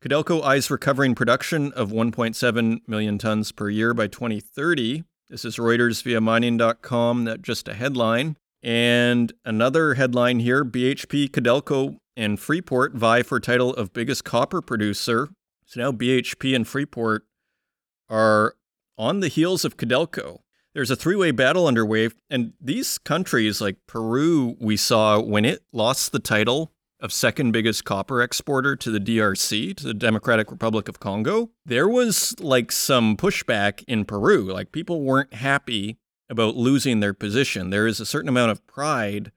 Codelco 0.04 0.42
eyes 0.42 0.70
recovering 0.70 1.14
production 1.14 1.72
of 1.72 1.90
1.7 1.90 2.80
million 2.86 3.16
tons 3.16 3.52
per 3.52 3.70
year 3.70 3.94
by 3.94 4.06
2030. 4.06 5.02
This 5.30 5.46
is 5.46 5.56
Reuters 5.56 6.02
via 6.02 6.20
mining.com, 6.20 7.24
that 7.24 7.40
just 7.40 7.68
a 7.68 7.72
headline. 7.72 8.36
And 8.62 9.32
another 9.46 9.94
headline 9.94 10.40
here 10.40 10.62
BHP, 10.62 11.30
Codelco, 11.30 11.96
and 12.18 12.38
Freeport 12.38 12.92
vie 12.92 13.22
for 13.22 13.40
title 13.40 13.72
of 13.72 13.94
biggest 13.94 14.24
copper 14.24 14.60
producer. 14.60 15.30
So 15.64 15.80
now 15.80 15.90
BHP 15.90 16.54
and 16.54 16.68
Freeport 16.68 17.24
are 18.10 18.56
on 18.98 19.20
the 19.20 19.28
heels 19.28 19.64
of 19.64 19.78
Codelco. 19.78 20.40
There's 20.74 20.90
a 20.90 20.96
three 20.96 21.16
way 21.16 21.30
battle 21.30 21.66
underway, 21.66 22.10
and 22.28 22.52
these 22.60 22.98
countries, 22.98 23.62
like 23.62 23.78
Peru, 23.86 24.54
we 24.60 24.76
saw 24.76 25.18
when 25.18 25.46
it 25.46 25.62
lost 25.72 26.12
the 26.12 26.18
title 26.18 26.73
of 27.04 27.12
second 27.12 27.52
biggest 27.52 27.84
copper 27.84 28.22
exporter 28.22 28.74
to 28.74 28.90
the 28.90 28.98
DRC, 28.98 29.76
to 29.76 29.84
the 29.84 29.92
Democratic 29.92 30.50
Republic 30.50 30.88
of 30.88 31.00
Congo, 31.00 31.50
there 31.66 31.86
was 31.86 32.34
like 32.40 32.72
some 32.72 33.14
pushback 33.14 33.84
in 33.86 34.06
Peru. 34.06 34.50
Like 34.50 34.72
people 34.72 35.02
weren't 35.02 35.34
happy 35.34 35.98
about 36.30 36.56
losing 36.56 37.00
their 37.00 37.12
position. 37.12 37.68
There 37.68 37.86
is 37.86 38.00
a 38.00 38.06
certain 38.06 38.30
amount 38.30 38.52
of 38.52 38.66
pride 38.66 39.32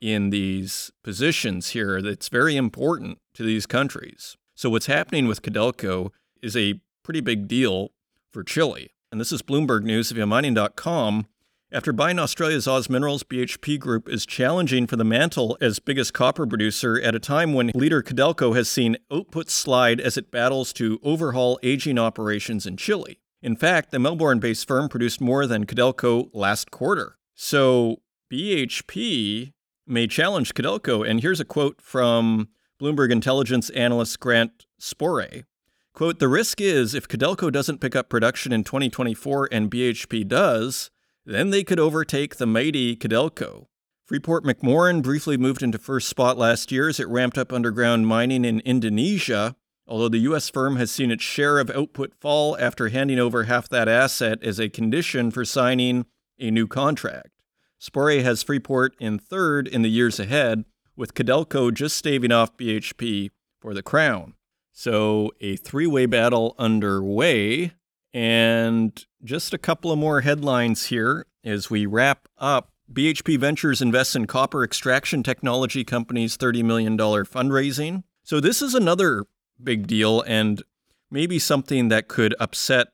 in 0.00 0.30
these 0.30 0.90
positions 1.04 1.68
here 1.70 2.02
that's 2.02 2.28
very 2.28 2.56
important 2.56 3.18
to 3.34 3.44
these 3.44 3.64
countries. 3.64 4.36
So, 4.56 4.68
what's 4.68 4.86
happening 4.86 5.28
with 5.28 5.42
Codelco 5.42 6.10
is 6.42 6.56
a 6.56 6.80
pretty 7.04 7.20
big 7.20 7.46
deal 7.46 7.92
for 8.32 8.42
Chile. 8.42 8.90
And 9.12 9.20
this 9.20 9.30
is 9.30 9.40
Bloomberg 9.40 9.84
News 9.84 10.10
via 10.10 10.26
mining.com. 10.26 11.26
After 11.72 11.92
buying 11.92 12.18
Australia's 12.18 12.68
Oz 12.68 12.88
Minerals, 12.88 13.24
BHP 13.24 13.80
Group 13.80 14.08
is 14.08 14.26
challenging 14.26 14.86
for 14.86 14.96
the 14.96 15.04
mantle 15.04 15.56
as 15.60 15.80
biggest 15.80 16.12
copper 16.12 16.46
producer 16.46 17.00
at 17.00 17.14
a 17.14 17.18
time 17.18 17.52
when 17.52 17.72
leader 17.74 18.02
Codelco 18.02 18.54
has 18.54 18.68
seen 18.68 18.96
output 19.10 19.50
slide 19.50 20.00
as 20.00 20.16
it 20.16 20.30
battles 20.30 20.72
to 20.74 21.00
overhaul 21.02 21.58
aging 21.62 21.98
operations 21.98 22.64
in 22.64 22.76
Chile. 22.76 23.18
In 23.42 23.56
fact, 23.56 23.90
the 23.90 23.98
Melbourne 23.98 24.38
based 24.38 24.68
firm 24.68 24.88
produced 24.88 25.20
more 25.20 25.46
than 25.46 25.66
Codelco 25.66 26.30
last 26.32 26.70
quarter. 26.70 27.18
So 27.34 28.02
BHP 28.32 29.52
may 29.86 30.06
challenge 30.06 30.54
Codelco. 30.54 31.08
And 31.08 31.22
here's 31.22 31.40
a 31.40 31.44
quote 31.44 31.80
from 31.80 32.48
Bloomberg 32.80 33.10
intelligence 33.10 33.70
analyst 33.70 34.20
Grant 34.20 34.66
Sporre. 34.78 35.44
Quote, 35.92 36.18
the 36.18 36.28
risk 36.28 36.60
is 36.60 36.94
if 36.94 37.08
Codelco 37.08 37.50
doesn't 37.50 37.80
pick 37.80 37.94
up 37.96 38.08
production 38.08 38.52
in 38.52 38.64
2024 38.64 39.48
and 39.50 39.70
BHP 39.70 40.26
does, 40.26 40.90
then 41.24 41.50
they 41.50 41.64
could 41.64 41.80
overtake 41.80 42.36
the 42.36 42.46
mighty 42.46 42.96
Codelco. 42.96 43.66
Freeport 44.04 44.44
McMoran 44.44 45.02
briefly 45.02 45.38
moved 45.38 45.62
into 45.62 45.78
first 45.78 46.08
spot 46.08 46.36
last 46.36 46.70
year 46.70 46.88
as 46.88 47.00
it 47.00 47.08
ramped 47.08 47.38
up 47.38 47.52
underground 47.52 48.06
mining 48.06 48.44
in 48.44 48.60
Indonesia, 48.60 49.56
although 49.86 50.10
the 50.10 50.18
U.S. 50.18 50.50
firm 50.50 50.76
has 50.76 50.90
seen 50.90 51.10
its 51.10 51.22
share 51.22 51.58
of 51.58 51.70
output 51.70 52.12
fall 52.20 52.56
after 52.58 52.88
handing 52.88 53.18
over 53.18 53.44
half 53.44 53.68
that 53.70 53.88
asset 53.88 54.42
as 54.42 54.60
a 54.60 54.68
condition 54.68 55.30
for 55.30 55.44
signing 55.44 56.04
a 56.38 56.50
new 56.50 56.66
contract. 56.66 57.30
Sporre 57.78 58.22
has 58.22 58.42
Freeport 58.42 58.94
in 58.98 59.18
third 59.18 59.66
in 59.66 59.82
the 59.82 59.90
years 59.90 60.20
ahead, 60.20 60.64
with 60.96 61.14
Codelco 61.14 61.72
just 61.72 61.96
staving 61.96 62.32
off 62.32 62.56
BHP 62.56 63.30
for 63.60 63.74
the 63.74 63.82
crown. 63.82 64.34
So 64.72 65.32
a 65.40 65.56
three 65.56 65.86
way 65.86 66.06
battle 66.06 66.54
underway. 66.58 67.72
And 68.14 69.04
just 69.22 69.52
a 69.52 69.58
couple 69.58 69.92
of 69.92 69.98
more 69.98 70.22
headlines 70.22 70.86
here 70.86 71.26
as 71.44 71.68
we 71.68 71.84
wrap 71.84 72.28
up. 72.38 72.70
BHP 72.90 73.38
Ventures 73.38 73.82
invests 73.82 74.14
in 74.14 74.26
copper 74.26 74.64
extraction 74.64 75.22
technology 75.22 75.84
company's 75.84 76.38
$30 76.38 76.64
million 76.64 76.96
fundraising. 76.96 78.04
So, 78.22 78.40
this 78.40 78.62
is 78.62 78.74
another 78.74 79.24
big 79.62 79.86
deal 79.86 80.22
and 80.22 80.62
maybe 81.10 81.38
something 81.38 81.88
that 81.88 82.08
could 82.08 82.34
upset 82.40 82.88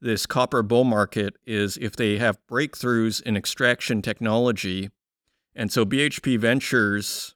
this 0.00 0.26
copper 0.26 0.62
bull 0.62 0.84
market 0.84 1.36
is 1.46 1.76
if 1.78 1.96
they 1.96 2.18
have 2.18 2.38
breakthroughs 2.50 3.22
in 3.22 3.36
extraction 3.36 4.02
technology. 4.02 4.90
And 5.54 5.72
so 5.72 5.84
BHP 5.84 6.38
Ventures 6.38 7.34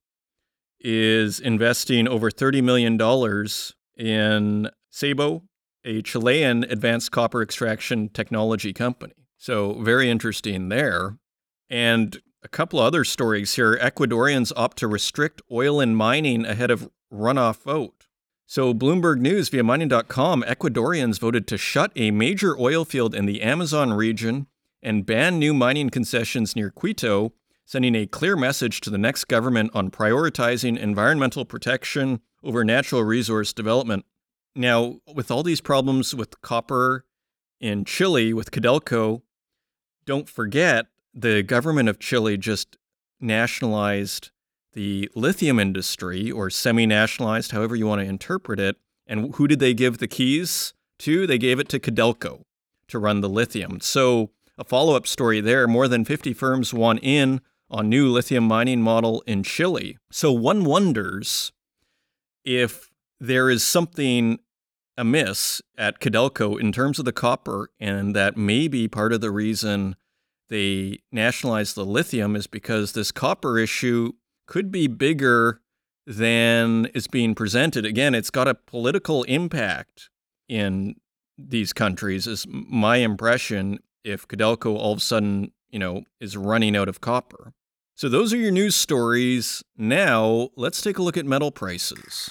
is 0.79 1.41
investing 1.41 2.07
over 2.07 2.31
$30 2.31 2.63
million 2.63 2.95
in 3.97 4.71
Ceibo, 4.93 5.43
a 5.85 6.03
Chilean 6.03 6.65
advanced 6.65 7.11
copper 7.11 7.43
extraction 7.43 8.09
technology 8.09 8.73
company. 8.73 9.15
So, 9.37 9.75
very 9.81 10.11
interesting 10.11 10.69
there. 10.69 11.19
And 11.69 12.21
a 12.43 12.49
couple 12.49 12.79
other 12.79 13.05
stories 13.05 13.55
here. 13.55 13.79
Ecuadorians 13.79 14.53
opt 14.57 14.79
to 14.79 14.89
restrict 14.89 15.43
oil 15.51 15.81
and 15.81 15.97
mining 15.97 16.45
ahead 16.45 16.71
of 16.71 16.91
runoff 17.13 17.63
vote. 17.63 18.07
So, 18.47 18.75
Bloomberg 18.75 19.19
News 19.21 19.49
via 19.49 19.63
mining.com 19.63 20.43
Ecuadorians 20.43 21.21
voted 21.21 21.47
to 21.47 21.57
shut 21.57 21.93
a 21.97 22.11
major 22.11 22.59
oil 22.59 22.85
field 22.85 23.15
in 23.15 23.27
the 23.27 23.43
Amazon 23.43 23.93
region 23.93 24.47
and 24.83 25.07
ban 25.07 25.39
new 25.39 25.55
mining 25.55 25.91
concessions 25.91 26.57
near 26.57 26.71
Quito 26.71 27.33
sending 27.71 27.95
a 27.95 28.05
clear 28.05 28.35
message 28.35 28.81
to 28.81 28.91
the 28.91 28.99
next 28.99 29.27
government 29.27 29.71
on 29.75 29.93
prioritizing 29.93 30.77
environmental 30.77 31.45
protection 31.45 32.21
over 32.43 32.65
natural 32.65 33.05
resource 33.05 33.53
development. 33.53 34.05
Now, 34.61 35.01
with 35.15 35.31
all 35.31 35.43
these 35.43 35.63
problems 35.63 36.15
with 36.15 36.39
copper 36.43 37.07
in 37.61 37.87
Chile, 37.87 38.35
with 38.35 38.51
Codelco, 38.51 39.23
don't 40.05 40.29
forget 40.29 40.87
the 41.15 41.43
government 41.43 41.89
of 41.89 41.99
Chile 41.99 42.37
just 42.37 42.77
nationalized 43.19 44.31
the 44.75 45.09
lithium 45.15 45.59
industry 45.59 46.31
or 46.31 46.51
semi 46.51 46.85
nationalized, 46.85 47.53
however 47.53 47.75
you 47.75 47.87
want 47.87 48.03
to 48.03 48.07
interpret 48.07 48.61
it. 48.61 48.77
And 49.07 49.35
who 49.37 49.49
did 49.49 49.61
they 49.61 49.73
give 49.73 49.97
the 49.97 50.07
keys 50.07 50.75
to? 50.99 51.27
They 51.27 51.39
gave 51.39 51.59
it 51.59 51.71
to 51.71 51.81
Codelco 51.81 52.43
to 52.89 52.99
run 52.99 53.23
the 53.23 53.31
lithium. 53.31 53.81
So, 53.81 54.31
a 54.59 54.65
follow 54.65 54.95
up 54.95 55.07
story 55.07 55.41
there 55.41 55.67
more 55.67 55.89
than 55.89 56.05
50 56.05 56.35
firms 56.35 56.75
want 56.75 57.01
in 57.03 57.41
on 57.71 57.89
new 57.89 58.11
lithium 58.11 58.45
mining 58.45 58.83
model 58.83 59.23
in 59.27 59.43
Chile. 59.43 59.97
So 60.11 60.33
one 60.33 60.65
wonders 60.65 61.51
if 62.45 62.91
there 63.19 63.49
is 63.49 63.65
something 63.65 64.39
amiss 64.97 65.63
at 65.79 66.01
Codelco 66.01 66.61
in 66.61 66.73
terms 66.73 66.99
of 66.99 67.05
the 67.05 67.13
copper, 67.13 67.71
and 67.79 68.15
that 68.15 68.37
maybe 68.37 68.89
part 68.89 69.13
of 69.13 69.21
the 69.21 69.31
reason 69.31 69.97
they 70.49 70.99
nationalized 71.13 71.77
the 71.77 71.85
lithium 71.85 72.37
is 72.37 72.47
because 72.47 72.93
this 72.93 73.13
copper 73.13 73.59
issue 73.59 74.13
could 74.47 74.71
be 74.71 74.89
bigger 74.89 75.61
than 76.07 76.87
is 76.87 77.07
being 77.07 77.35
presented. 77.35 77.87
Again, 77.87 78.15
it's 78.15 78.31
got 78.31 78.49
a 78.49 78.55
political 78.55 79.23
impact 79.25 80.11
in 80.49 80.97
these 81.39 81.73
countries, 81.73 82.27
is 82.27 82.47
my 82.49 82.97
impression. 82.97 83.79
If 84.03 84.27
Codelco 84.27 84.77
all 84.77 84.93
of 84.93 84.99
a 84.99 85.03
sudden, 85.03 85.53
you 85.71 85.79
know, 85.79 86.03
is 86.21 86.37
running 86.37 86.77
out 86.77 86.89
of 86.89 87.01
copper. 87.01 87.53
So, 87.95 88.09
those 88.09 88.33
are 88.33 88.39
your 88.39 88.51
news 88.51 88.75
stories. 88.75 89.63
Now, 89.77 90.49
let's 90.57 90.81
take 90.81 90.99
a 90.99 91.03
look 91.03 91.17
at 91.17 91.27
metal 91.27 91.51
prices. 91.51 92.31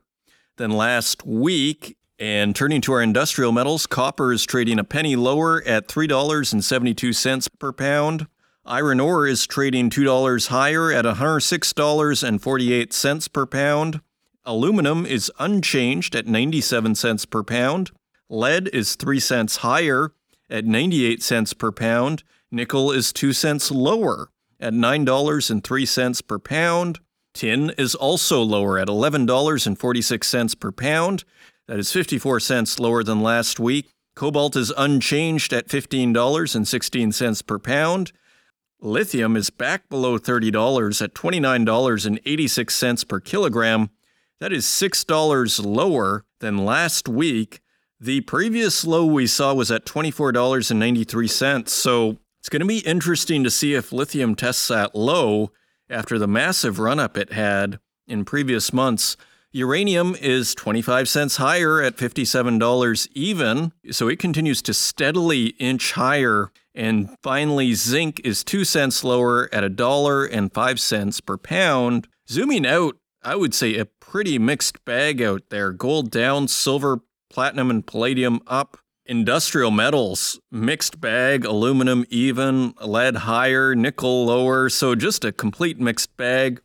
than 0.57 0.71
last 0.71 1.25
week. 1.25 1.97
And 2.19 2.55
turning 2.55 2.81
to 2.81 2.93
our 2.93 3.01
industrial 3.01 3.51
metals, 3.51 3.87
copper 3.87 4.31
is 4.31 4.45
trading 4.45 4.77
a 4.79 4.83
penny 4.83 5.15
lower 5.15 5.63
at 5.63 5.87
$3.72 5.87 7.47
per 7.59 7.73
pound. 7.73 8.27
Iron 8.65 9.01
ore 9.01 9.27
is 9.27 9.45
trading 9.45 9.89
$2 9.89 10.47
higher 10.47 10.89
at 10.89 11.03
$106.48 11.03 13.33
per 13.33 13.45
pound. 13.45 13.99
Aluminum 14.45 15.05
is 15.05 15.29
unchanged 15.37 16.15
at 16.15 16.27
97 16.27 16.95
cents 16.95 17.25
per 17.25 17.43
pound. 17.43 17.91
Lead 18.29 18.67
is 18.69 18.95
3 18.95 19.19
cents 19.19 19.57
higher 19.57 20.13
at 20.49 20.65
98 20.65 21.21
cents 21.21 21.53
per 21.53 21.71
pound. 21.71 22.23
Nickel 22.51 22.91
is 22.91 23.13
2 23.13 23.33
cents 23.33 23.71
lower 23.71 24.29
at 24.59 24.73
$9.03 24.73 26.27
per 26.27 26.39
pound. 26.39 26.99
Tin 27.33 27.71
is 27.77 27.95
also 27.95 28.41
lower 28.41 28.77
at 28.77 28.87
$11.46 28.87 30.59
per 30.59 30.71
pound. 30.71 31.23
That 31.67 31.79
is 31.79 31.91
54 31.91 32.39
cents 32.39 32.79
lower 32.79 33.03
than 33.03 33.21
last 33.21 33.59
week. 33.59 33.89
Cobalt 34.15 34.55
is 34.55 34.71
unchanged 34.77 35.51
at 35.53 35.67
$15.16 35.67 37.47
per 37.47 37.57
pound. 37.57 38.11
Lithium 38.79 39.35
is 39.35 39.49
back 39.49 39.89
below 39.89 40.19
$30 40.19 41.01
at 41.01 41.15
$29.86 41.15 43.07
per 43.07 43.19
kilogram. 43.19 43.89
That 44.39 44.53
is 44.53 44.65
$6 44.65 45.65
lower 45.65 46.25
than 46.39 46.65
last 46.65 47.07
week. 47.07 47.61
The 48.03 48.19
previous 48.19 48.83
low 48.83 49.05
we 49.05 49.27
saw 49.27 49.53
was 49.53 49.71
at 49.71 49.85
$24.93. 49.85 51.69
So 51.69 52.17
it's 52.37 52.49
going 52.49 52.59
to 52.59 52.65
be 52.65 52.79
interesting 52.79 53.45
to 53.45 53.49
see 53.49 53.75
if 53.75 53.93
lithium 53.93 54.35
tests 54.35 54.67
that 54.67 54.93
low 54.93 55.53
after 55.89 56.19
the 56.19 56.27
massive 56.27 56.79
run 56.79 56.99
up 56.99 57.17
it 57.17 57.31
had 57.31 57.79
in 58.05 58.25
previous 58.25 58.73
months. 58.73 59.15
Uranium 59.53 60.17
is 60.19 60.53
25 60.53 61.07
cents 61.07 61.37
higher 61.37 61.81
at 61.81 61.95
$57 61.95 63.07
even, 63.13 63.71
so 63.91 64.09
it 64.09 64.19
continues 64.19 64.61
to 64.63 64.73
steadily 64.73 65.55
inch 65.57 65.93
higher. 65.93 66.51
And 66.75 67.15
finally, 67.23 67.73
zinc 67.73 68.19
is 68.25 68.43
2 68.43 68.65
cents 68.65 69.05
lower 69.05 69.47
at 69.53 69.63
a 69.63 69.69
dollar 69.69 70.25
and 70.25 70.53
5 70.53 70.77
cents 70.77 71.21
per 71.21 71.37
pound. 71.37 72.09
Zooming 72.29 72.65
out, 72.65 72.97
I 73.23 73.37
would 73.37 73.53
say 73.53 73.77
a 73.77 73.85
pretty 73.85 74.37
mixed 74.37 74.83
bag 74.83 75.21
out 75.21 75.43
there. 75.49 75.71
Gold 75.71 76.11
down, 76.11 76.49
silver, 76.49 76.99
platinum, 77.33 77.71
and 77.71 77.85
palladium 77.85 78.39
up. 78.45 78.77
Industrial 79.05 79.71
metals, 79.71 80.39
mixed 80.51 81.01
bag, 81.01 81.43
aluminum 81.43 82.05
even, 82.09 82.73
lead 82.79 83.17
higher, 83.17 83.75
nickel 83.75 84.25
lower, 84.25 84.69
so 84.69 84.95
just 84.95 85.25
a 85.25 85.31
complete 85.31 85.79
mixed 85.79 86.15
bag. 86.15 86.61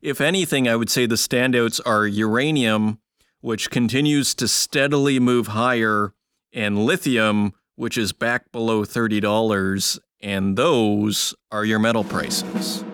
If 0.00 0.20
anything, 0.20 0.66
I 0.66 0.74
would 0.74 0.90
say 0.90 1.06
the 1.06 1.14
standouts 1.14 1.80
are 1.86 2.06
uranium, 2.06 2.98
which 3.40 3.70
continues 3.70 4.34
to 4.36 4.48
steadily 4.48 5.20
move 5.20 5.48
higher, 5.48 6.12
and 6.52 6.84
lithium, 6.84 7.52
which 7.76 7.96
is 7.98 8.12
back 8.12 8.50
below 8.50 8.84
$30, 8.84 9.98
and 10.20 10.56
those 10.56 11.34
are 11.52 11.64
your 11.64 11.78
metal 11.78 12.02
prices. 12.02 12.84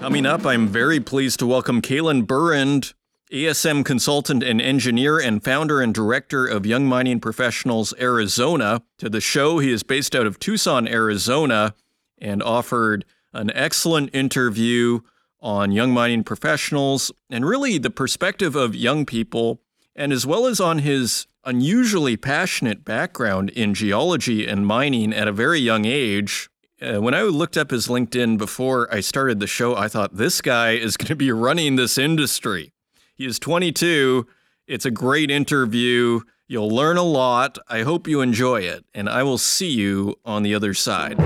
Coming 0.00 0.24
up, 0.24 0.46
I'm 0.46 0.68
very 0.68 1.00
pleased 1.00 1.40
to 1.40 1.46
welcome 1.46 1.82
Caelen 1.82 2.26
Burand, 2.26 2.94
ASM 3.32 3.84
consultant 3.84 4.44
and 4.44 4.60
engineer 4.60 5.18
and 5.18 5.42
founder 5.42 5.80
and 5.80 5.92
director 5.92 6.46
of 6.46 6.64
Young 6.64 6.86
Mining 6.86 7.18
Professionals 7.18 7.92
Arizona, 7.98 8.82
to 8.98 9.08
the 9.08 9.20
show. 9.20 9.58
He 9.58 9.72
is 9.72 9.82
based 9.82 10.14
out 10.14 10.26
of 10.26 10.38
Tucson, 10.38 10.86
Arizona, 10.86 11.74
and 12.18 12.40
offered 12.40 13.04
an 13.32 13.50
excellent 13.52 14.14
interview 14.14 15.00
on 15.40 15.72
young 15.72 15.90
mining 15.90 16.22
professionals 16.22 17.10
and 17.28 17.44
really 17.44 17.78
the 17.78 17.90
perspective 17.90 18.54
of 18.54 18.76
young 18.76 19.04
people, 19.04 19.60
and 19.96 20.12
as 20.12 20.24
well 20.24 20.46
as 20.46 20.60
on 20.60 20.78
his 20.78 21.26
unusually 21.44 22.16
passionate 22.16 22.84
background 22.84 23.50
in 23.50 23.74
geology 23.74 24.46
and 24.46 24.66
mining 24.66 25.12
at 25.12 25.28
a 25.28 25.32
very 25.32 25.58
young 25.58 25.84
age. 25.84 26.48
Uh, 26.80 27.00
when 27.00 27.14
I 27.14 27.22
looked 27.22 27.56
up 27.56 27.70
his 27.70 27.88
LinkedIn 27.88 28.38
before 28.38 28.92
I 28.94 29.00
started 29.00 29.40
the 29.40 29.46
show, 29.46 29.74
I 29.74 29.88
thought 29.88 30.16
this 30.16 30.40
guy 30.40 30.72
is 30.72 30.96
going 30.96 31.08
to 31.08 31.16
be 31.16 31.32
running 31.32 31.76
this 31.76 31.98
industry. 31.98 32.72
He 33.16 33.24
is 33.24 33.38
22. 33.38 34.26
It's 34.66 34.84
a 34.84 34.90
great 34.90 35.30
interview. 35.30 36.20
You'll 36.48 36.68
learn 36.68 36.98
a 36.98 37.02
lot. 37.02 37.56
I 37.66 37.80
hope 37.80 38.06
you 38.06 38.20
enjoy 38.20 38.60
it, 38.60 38.84
and 38.92 39.08
I 39.08 39.22
will 39.22 39.38
see 39.38 39.70
you 39.70 40.16
on 40.26 40.42
the 40.42 40.54
other 40.54 40.74
side. 40.74 41.16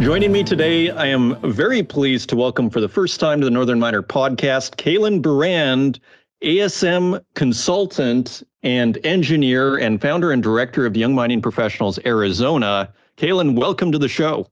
Joining 0.00 0.32
me 0.32 0.42
today, 0.42 0.88
I 0.88 1.04
am 1.04 1.36
very 1.52 1.82
pleased 1.82 2.30
to 2.30 2.36
welcome 2.36 2.70
for 2.70 2.80
the 2.80 2.88
first 2.88 3.20
time 3.20 3.40
to 3.40 3.44
the 3.44 3.50
Northern 3.50 3.78
Miner 3.78 4.02
podcast, 4.02 4.76
Caelen 4.76 5.20
Burand, 5.20 6.00
ASM 6.42 7.22
consultant 7.34 8.42
and 8.62 8.98
engineer 9.04 9.76
and 9.76 10.00
founder 10.00 10.32
and 10.32 10.42
director 10.42 10.86
of 10.86 10.96
Young 10.96 11.14
Mining 11.14 11.42
Professionals 11.42 11.98
Arizona. 12.06 12.90
Caelen, 13.18 13.56
welcome 13.56 13.92
to 13.92 13.98
the 13.98 14.08
show. 14.08 14.46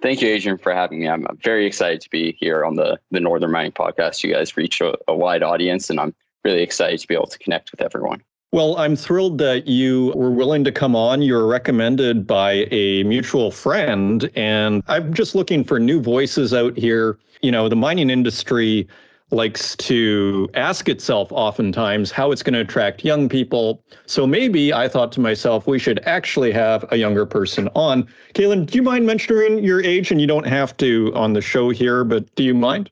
Thank 0.00 0.22
you, 0.22 0.28
Adrian, 0.28 0.56
for 0.56 0.72
having 0.72 1.00
me. 1.00 1.08
I'm 1.08 1.26
very 1.42 1.66
excited 1.66 2.00
to 2.00 2.10
be 2.10 2.36
here 2.40 2.64
on 2.64 2.76
the, 2.76 2.98
the 3.10 3.20
Northern 3.20 3.50
Mining 3.50 3.72
podcast. 3.72 4.24
You 4.24 4.32
guys 4.32 4.56
reach 4.56 4.80
a, 4.80 4.94
a 5.06 5.14
wide 5.14 5.42
audience, 5.42 5.90
and 5.90 6.00
I'm 6.00 6.14
really 6.44 6.62
excited 6.62 7.00
to 7.00 7.08
be 7.08 7.14
able 7.14 7.26
to 7.26 7.38
connect 7.38 7.72
with 7.72 7.82
everyone. 7.82 8.22
Well, 8.52 8.76
I'm 8.78 8.96
thrilled 8.96 9.38
that 9.38 9.66
you 9.66 10.12
were 10.14 10.30
willing 10.30 10.64
to 10.64 10.72
come 10.72 10.96
on. 10.96 11.20
You 11.22 11.34
were 11.34 11.46
recommended 11.46 12.26
by 12.26 12.68
a 12.70 13.02
mutual 13.02 13.50
friend, 13.50 14.30
and 14.34 14.82
I'm 14.86 15.12
just 15.12 15.34
looking 15.34 15.64
for 15.64 15.78
new 15.78 16.00
voices 16.00 16.54
out 16.54 16.76
here. 16.76 17.18
You 17.42 17.50
know, 17.50 17.68
the 17.68 17.76
mining 17.76 18.10
industry 18.10 18.88
likes 19.34 19.76
to 19.76 20.48
ask 20.54 20.88
itself 20.88 21.30
oftentimes 21.32 22.10
how 22.10 22.32
it's 22.32 22.42
going 22.42 22.54
to 22.54 22.60
attract 22.60 23.04
young 23.04 23.28
people. 23.28 23.82
So 24.06 24.26
maybe 24.26 24.72
I 24.72 24.88
thought 24.88 25.12
to 25.12 25.20
myself, 25.20 25.66
we 25.66 25.78
should 25.78 26.00
actually 26.04 26.52
have 26.52 26.84
a 26.90 26.96
younger 26.96 27.26
person 27.26 27.68
on. 27.74 28.08
Caelen, 28.34 28.66
do 28.66 28.76
you 28.76 28.82
mind 28.82 29.06
mentioning 29.06 29.62
your 29.62 29.82
age? 29.82 30.10
And 30.10 30.20
you 30.20 30.26
don't 30.26 30.46
have 30.46 30.76
to 30.78 31.12
on 31.14 31.32
the 31.32 31.42
show 31.42 31.70
here, 31.70 32.04
but 32.04 32.34
do 32.36 32.44
you 32.44 32.54
mind? 32.54 32.90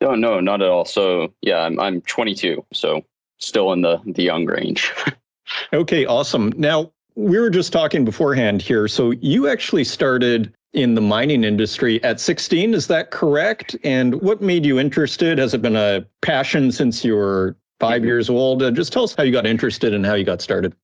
No, 0.00 0.16
no, 0.16 0.40
not 0.40 0.62
at 0.62 0.68
all. 0.68 0.84
So 0.84 1.32
yeah, 1.42 1.58
I'm 1.58 1.78
I'm 1.78 2.00
22. 2.02 2.64
So 2.72 3.02
still 3.38 3.72
in 3.72 3.82
the 3.82 4.00
the 4.04 4.24
young 4.24 4.46
range. 4.46 4.92
okay, 5.72 6.06
awesome. 6.06 6.52
Now 6.56 6.90
we 7.14 7.38
were 7.38 7.50
just 7.50 7.72
talking 7.72 8.04
beforehand 8.04 8.62
here. 8.62 8.88
So 8.88 9.12
you 9.12 9.48
actually 9.48 9.84
started 9.84 10.52
in 10.72 10.94
the 10.94 11.00
mining 11.00 11.44
industry 11.44 12.02
at 12.02 12.20
16, 12.20 12.74
is 12.74 12.86
that 12.86 13.10
correct? 13.10 13.76
And 13.84 14.20
what 14.22 14.40
made 14.40 14.64
you 14.64 14.78
interested? 14.78 15.38
Has 15.38 15.54
it 15.54 15.62
been 15.62 15.76
a 15.76 16.04
passion 16.22 16.72
since 16.72 17.04
you 17.04 17.14
were 17.14 17.56
5 17.80 17.96
mm-hmm. 17.96 18.06
years 18.06 18.30
old? 18.30 18.62
Uh, 18.62 18.70
just 18.70 18.92
tell 18.92 19.04
us 19.04 19.14
how 19.14 19.22
you 19.22 19.32
got 19.32 19.46
interested 19.46 19.92
and 19.92 20.06
how 20.06 20.14
you 20.14 20.24
got 20.24 20.40
started. 20.40 20.74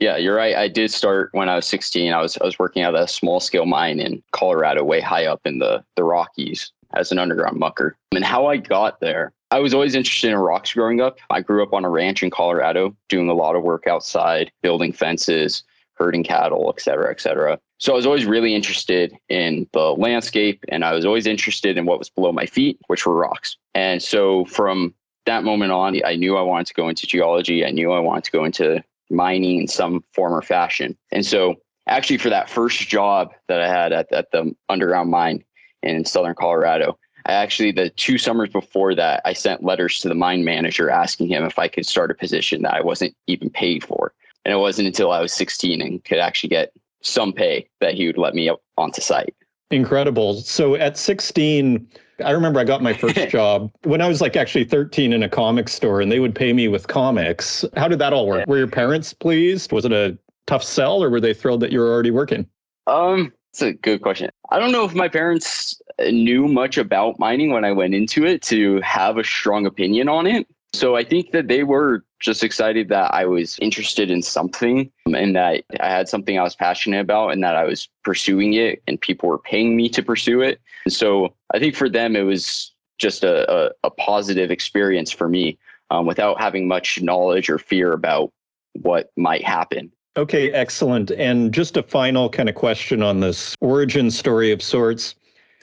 Yeah, 0.00 0.16
you're 0.16 0.34
right. 0.34 0.56
I 0.56 0.68
did 0.68 0.90
start 0.90 1.30
when 1.32 1.48
I 1.48 1.56
was 1.56 1.66
16. 1.66 2.12
I 2.12 2.20
was 2.20 2.36
I 2.38 2.44
was 2.44 2.58
working 2.58 2.82
at 2.82 2.96
a 2.96 3.06
small 3.06 3.38
scale 3.38 3.64
mine 3.64 4.00
in 4.00 4.22
Colorado, 4.32 4.82
way 4.82 5.00
high 5.00 5.26
up 5.26 5.40
in 5.44 5.60
the 5.60 5.84
the 5.94 6.02
Rockies 6.02 6.72
as 6.94 7.12
an 7.12 7.18
underground 7.18 7.58
mucker. 7.58 7.96
And 8.12 8.24
how 8.24 8.46
I 8.46 8.56
got 8.56 9.00
there, 9.00 9.32
I 9.50 9.60
was 9.60 9.72
always 9.72 9.94
interested 9.94 10.30
in 10.30 10.36
rocks 10.36 10.72
growing 10.74 11.00
up. 11.00 11.18
I 11.30 11.40
grew 11.40 11.62
up 11.62 11.72
on 11.72 11.84
a 11.84 11.90
ranch 11.90 12.22
in 12.22 12.30
Colorado, 12.30 12.96
doing 13.08 13.28
a 13.28 13.34
lot 13.34 13.54
of 13.54 13.62
work 13.62 13.86
outside, 13.86 14.50
building 14.62 14.92
fences, 14.92 15.62
herding 15.94 16.24
cattle, 16.24 16.72
et 16.76 16.82
cetera, 16.82 17.10
et 17.10 17.20
cetera. 17.20 17.58
So 17.84 17.92
I 17.92 17.96
was 17.96 18.06
always 18.06 18.24
really 18.24 18.54
interested 18.54 19.14
in 19.28 19.68
the 19.74 19.92
landscape 19.92 20.64
and 20.68 20.86
I 20.86 20.94
was 20.94 21.04
always 21.04 21.26
interested 21.26 21.76
in 21.76 21.84
what 21.84 21.98
was 21.98 22.08
below 22.08 22.32
my 22.32 22.46
feet, 22.46 22.78
which 22.86 23.04
were 23.04 23.14
rocks. 23.14 23.58
And 23.74 24.02
so 24.02 24.46
from 24.46 24.94
that 25.26 25.44
moment 25.44 25.70
on, 25.70 26.00
I 26.02 26.16
knew 26.16 26.38
I 26.38 26.40
wanted 26.40 26.66
to 26.68 26.72
go 26.72 26.88
into 26.88 27.06
geology. 27.06 27.62
I 27.62 27.72
knew 27.72 27.92
I 27.92 27.98
wanted 27.98 28.24
to 28.24 28.30
go 28.30 28.42
into 28.46 28.82
mining 29.10 29.60
in 29.60 29.68
some 29.68 30.02
form 30.14 30.32
or 30.32 30.40
fashion. 30.40 30.96
And 31.12 31.26
so 31.26 31.56
actually 31.86 32.16
for 32.16 32.30
that 32.30 32.48
first 32.48 32.88
job 32.88 33.34
that 33.48 33.60
I 33.60 33.68
had 33.68 33.92
at, 33.92 34.10
at 34.12 34.30
the 34.30 34.56
underground 34.70 35.10
mine, 35.10 35.44
in 35.82 36.06
Southern 36.06 36.34
Colorado. 36.34 36.98
I 37.26 37.34
actually, 37.34 37.70
the 37.70 37.90
two 37.90 38.16
summers 38.16 38.48
before 38.48 38.94
that, 38.94 39.20
I 39.26 39.34
sent 39.34 39.62
letters 39.62 40.00
to 40.00 40.08
the 40.08 40.14
mine 40.14 40.42
manager 40.42 40.88
asking 40.88 41.28
him 41.28 41.44
if 41.44 41.58
I 41.58 41.68
could 41.68 41.84
start 41.84 42.10
a 42.10 42.14
position 42.14 42.62
that 42.62 42.72
I 42.72 42.80
wasn't 42.80 43.14
even 43.26 43.50
paid 43.50 43.84
for. 43.84 44.14
And 44.46 44.54
it 44.54 44.58
wasn't 44.58 44.86
until 44.86 45.12
I 45.12 45.20
was 45.20 45.34
16 45.34 45.82
and 45.82 46.02
could 46.02 46.18
actually 46.18 46.48
get 46.48 46.72
some 47.04 47.32
pay 47.32 47.68
that 47.80 47.94
he 47.94 48.06
would 48.06 48.18
let 48.18 48.34
me 48.34 48.48
up 48.48 48.62
onto 48.76 49.00
site. 49.00 49.34
Incredible. 49.70 50.40
So 50.40 50.74
at 50.74 50.98
16, 50.98 51.86
I 52.24 52.30
remember 52.30 52.60
I 52.60 52.64
got 52.64 52.82
my 52.82 52.92
first 52.92 53.28
job 53.28 53.70
when 53.82 54.00
I 54.00 54.08
was 54.08 54.20
like 54.20 54.36
actually 54.36 54.64
13 54.64 55.12
in 55.12 55.22
a 55.22 55.28
comic 55.28 55.68
store 55.68 56.00
and 56.00 56.10
they 56.10 56.20
would 56.20 56.34
pay 56.34 56.52
me 56.52 56.68
with 56.68 56.86
comics. 56.86 57.64
How 57.76 57.88
did 57.88 57.98
that 57.98 58.12
all 58.12 58.26
work? 58.26 58.46
Were 58.46 58.58
your 58.58 58.68
parents 58.68 59.12
pleased? 59.12 59.72
Was 59.72 59.84
it 59.84 59.92
a 59.92 60.18
tough 60.46 60.62
sell 60.62 61.02
or 61.02 61.10
were 61.10 61.20
they 61.20 61.34
thrilled 61.34 61.60
that 61.60 61.72
you 61.72 61.80
were 61.80 61.92
already 61.92 62.10
working? 62.10 62.46
Um, 62.86 63.32
it's 63.52 63.62
a 63.62 63.72
good 63.72 64.02
question. 64.02 64.30
I 64.50 64.58
don't 64.58 64.72
know 64.72 64.84
if 64.84 64.94
my 64.94 65.08
parents 65.08 65.80
knew 66.00 66.48
much 66.48 66.76
about 66.76 67.18
mining 67.18 67.50
when 67.50 67.64
I 67.64 67.72
went 67.72 67.94
into 67.94 68.24
it 68.26 68.42
to 68.42 68.80
have 68.82 69.16
a 69.16 69.24
strong 69.24 69.66
opinion 69.66 70.08
on 70.08 70.26
it. 70.26 70.46
So 70.72 70.96
I 70.96 71.04
think 71.04 71.30
that 71.30 71.48
they 71.48 71.62
were 71.62 72.04
just 72.24 72.42
excited 72.42 72.88
that 72.88 73.12
I 73.12 73.26
was 73.26 73.58
interested 73.60 74.10
in 74.10 74.22
something 74.22 74.90
and 75.06 75.36
that 75.36 75.62
I 75.78 75.88
had 75.88 76.08
something 76.08 76.38
I 76.38 76.42
was 76.42 76.56
passionate 76.56 77.00
about 77.00 77.28
and 77.28 77.44
that 77.44 77.54
I 77.54 77.64
was 77.64 77.86
pursuing 78.02 78.54
it 78.54 78.82
and 78.88 78.98
people 78.98 79.28
were 79.28 79.38
paying 79.38 79.76
me 79.76 79.90
to 79.90 80.02
pursue 80.02 80.40
it. 80.40 80.58
And 80.86 80.92
so 80.92 81.34
I 81.52 81.58
think 81.58 81.76
for 81.76 81.90
them, 81.90 82.16
it 82.16 82.22
was 82.22 82.72
just 82.98 83.24
a, 83.24 83.50
a, 83.52 83.70
a 83.84 83.90
positive 83.90 84.50
experience 84.50 85.12
for 85.12 85.28
me 85.28 85.58
um, 85.90 86.06
without 86.06 86.40
having 86.40 86.66
much 86.66 87.02
knowledge 87.02 87.50
or 87.50 87.58
fear 87.58 87.92
about 87.92 88.32
what 88.72 89.12
might 89.18 89.44
happen. 89.44 89.92
Okay, 90.16 90.50
excellent. 90.52 91.10
And 91.10 91.52
just 91.52 91.76
a 91.76 91.82
final 91.82 92.30
kind 92.30 92.48
of 92.48 92.54
question 92.54 93.02
on 93.02 93.20
this 93.20 93.54
origin 93.60 94.10
story 94.10 94.50
of 94.50 94.62
sorts. 94.62 95.14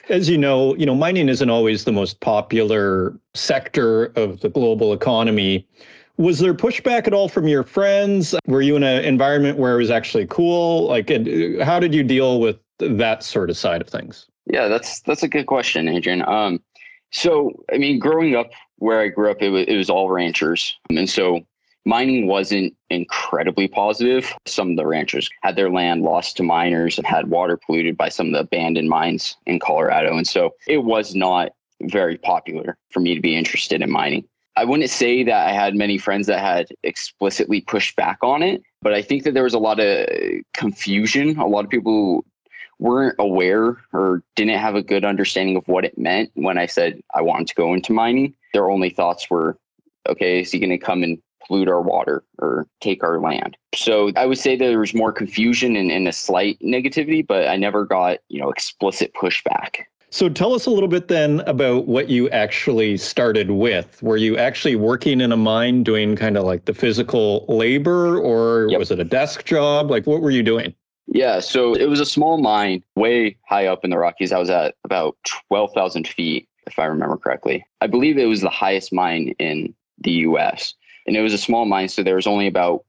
As 0.08 0.28
you 0.28 0.38
know, 0.38 0.76
you 0.76 0.86
know, 0.86 0.94
mining 0.94 1.28
isn't 1.28 1.50
always 1.50 1.84
the 1.84 1.92
most 1.92 2.20
popular 2.20 3.18
sector 3.34 4.06
of 4.14 4.40
the 4.40 4.48
global 4.48 4.92
economy. 4.92 5.66
Was 6.22 6.38
there 6.38 6.54
pushback 6.54 7.08
at 7.08 7.12
all 7.12 7.28
from 7.28 7.48
your 7.48 7.64
friends? 7.64 8.32
Were 8.46 8.62
you 8.62 8.76
in 8.76 8.84
an 8.84 9.04
environment 9.04 9.58
where 9.58 9.74
it 9.74 9.78
was 9.78 9.90
actually 9.90 10.28
cool? 10.28 10.86
Like, 10.86 11.08
how 11.60 11.80
did 11.80 11.92
you 11.92 12.04
deal 12.04 12.38
with 12.38 12.60
that 12.78 13.24
sort 13.24 13.50
of 13.50 13.56
side 13.56 13.80
of 13.80 13.88
things? 13.88 14.28
Yeah, 14.46 14.68
that's 14.68 15.00
that's 15.00 15.24
a 15.24 15.28
good 15.28 15.46
question, 15.46 15.88
Adrian. 15.88 16.22
Um, 16.22 16.60
so, 17.10 17.64
I 17.72 17.78
mean, 17.78 17.98
growing 17.98 18.36
up 18.36 18.50
where 18.76 19.00
I 19.00 19.08
grew 19.08 19.32
up, 19.32 19.42
it 19.42 19.48
was, 19.48 19.64
it 19.66 19.76
was 19.76 19.90
all 19.90 20.10
ranchers, 20.10 20.78
and 20.90 21.10
so 21.10 21.40
mining 21.84 22.28
wasn't 22.28 22.72
incredibly 22.88 23.66
positive. 23.66 24.32
Some 24.46 24.70
of 24.70 24.76
the 24.76 24.86
ranchers 24.86 25.28
had 25.42 25.56
their 25.56 25.70
land 25.70 26.02
lost 26.02 26.36
to 26.36 26.44
miners 26.44 26.98
and 26.98 27.06
had 27.06 27.30
water 27.30 27.56
polluted 27.56 27.96
by 27.96 28.08
some 28.08 28.28
of 28.28 28.32
the 28.34 28.40
abandoned 28.40 28.88
mines 28.88 29.36
in 29.46 29.58
Colorado. 29.58 30.16
And 30.16 30.26
so 30.26 30.54
it 30.68 30.84
was 30.84 31.16
not 31.16 31.50
very 31.82 32.16
popular 32.16 32.78
for 32.90 33.00
me 33.00 33.16
to 33.16 33.20
be 33.20 33.36
interested 33.36 33.82
in 33.82 33.90
mining. 33.90 34.24
I 34.56 34.64
wouldn't 34.64 34.90
say 34.90 35.22
that 35.24 35.46
I 35.48 35.52
had 35.52 35.74
many 35.74 35.98
friends 35.98 36.26
that 36.26 36.40
had 36.40 36.68
explicitly 36.82 37.62
pushed 37.62 37.96
back 37.96 38.18
on 38.22 38.42
it, 38.42 38.62
but 38.82 38.92
I 38.92 39.00
think 39.00 39.24
that 39.24 39.34
there 39.34 39.44
was 39.44 39.54
a 39.54 39.58
lot 39.58 39.80
of 39.80 40.06
confusion. 40.52 41.38
A 41.38 41.46
lot 41.46 41.64
of 41.64 41.70
people 41.70 42.24
weren't 42.78 43.14
aware 43.18 43.78
or 43.92 44.22
didn't 44.36 44.58
have 44.58 44.74
a 44.74 44.82
good 44.82 45.04
understanding 45.04 45.56
of 45.56 45.66
what 45.68 45.84
it 45.84 45.96
meant 45.96 46.30
when 46.34 46.58
I 46.58 46.66
said 46.66 47.00
I 47.14 47.22
wanted 47.22 47.48
to 47.48 47.54
go 47.54 47.72
into 47.72 47.92
mining. 47.92 48.34
Their 48.52 48.70
only 48.70 48.90
thoughts 48.90 49.30
were, 49.30 49.56
okay, 50.08 50.40
is 50.40 50.50
he 50.50 50.58
going 50.58 50.70
to 50.70 50.78
come 50.78 51.02
and 51.02 51.18
pollute 51.46 51.68
our 51.68 51.82
water 51.82 52.24
or 52.38 52.66
take 52.80 53.02
our 53.02 53.20
land. 53.20 53.56
So 53.74 54.12
I 54.16 54.26
would 54.26 54.38
say 54.38 54.56
there 54.56 54.78
was 54.78 54.94
more 54.94 55.12
confusion 55.12 55.76
and, 55.76 55.90
and 55.90 56.06
a 56.08 56.12
slight 56.12 56.58
negativity, 56.60 57.26
but 57.26 57.48
I 57.48 57.56
never 57.56 57.84
got, 57.84 58.18
you 58.28 58.40
know, 58.40 58.50
explicit 58.50 59.12
pushback. 59.14 59.84
So 60.12 60.28
tell 60.28 60.52
us 60.52 60.66
a 60.66 60.70
little 60.70 60.90
bit 60.90 61.08
then 61.08 61.40
about 61.46 61.86
what 61.86 62.10
you 62.10 62.28
actually 62.28 62.98
started 62.98 63.50
with. 63.50 64.02
Were 64.02 64.18
you 64.18 64.36
actually 64.36 64.76
working 64.76 65.22
in 65.22 65.32
a 65.32 65.38
mine 65.38 65.84
doing 65.84 66.16
kind 66.16 66.36
of 66.36 66.44
like 66.44 66.66
the 66.66 66.74
physical 66.74 67.46
labor 67.48 68.18
or 68.18 68.68
yep. 68.68 68.78
was 68.78 68.90
it 68.90 69.00
a 69.00 69.04
desk 69.04 69.46
job? 69.46 69.90
Like 69.90 70.06
what 70.06 70.20
were 70.20 70.30
you 70.30 70.42
doing? 70.42 70.74
Yeah, 71.06 71.40
so 71.40 71.72
it 71.72 71.86
was 71.86 71.98
a 71.98 72.04
small 72.04 72.36
mine 72.36 72.84
way 72.94 73.38
high 73.48 73.66
up 73.66 73.84
in 73.84 73.90
the 73.90 73.96
Rockies. 73.96 74.32
I 74.32 74.38
was 74.38 74.50
at 74.50 74.74
about 74.84 75.16
12,000 75.48 76.06
feet, 76.06 76.46
if 76.66 76.78
I 76.78 76.84
remember 76.84 77.16
correctly. 77.16 77.64
I 77.80 77.86
believe 77.86 78.18
it 78.18 78.26
was 78.26 78.42
the 78.42 78.50
highest 78.50 78.92
mine 78.92 79.34
in 79.38 79.74
the 79.98 80.12
US 80.12 80.74
and 81.06 81.16
it 81.16 81.22
was 81.22 81.32
a 81.32 81.38
small 81.38 81.64
mine, 81.64 81.88
so 81.88 82.02
there 82.02 82.16
was 82.16 82.26
only 82.26 82.46
about 82.46 82.84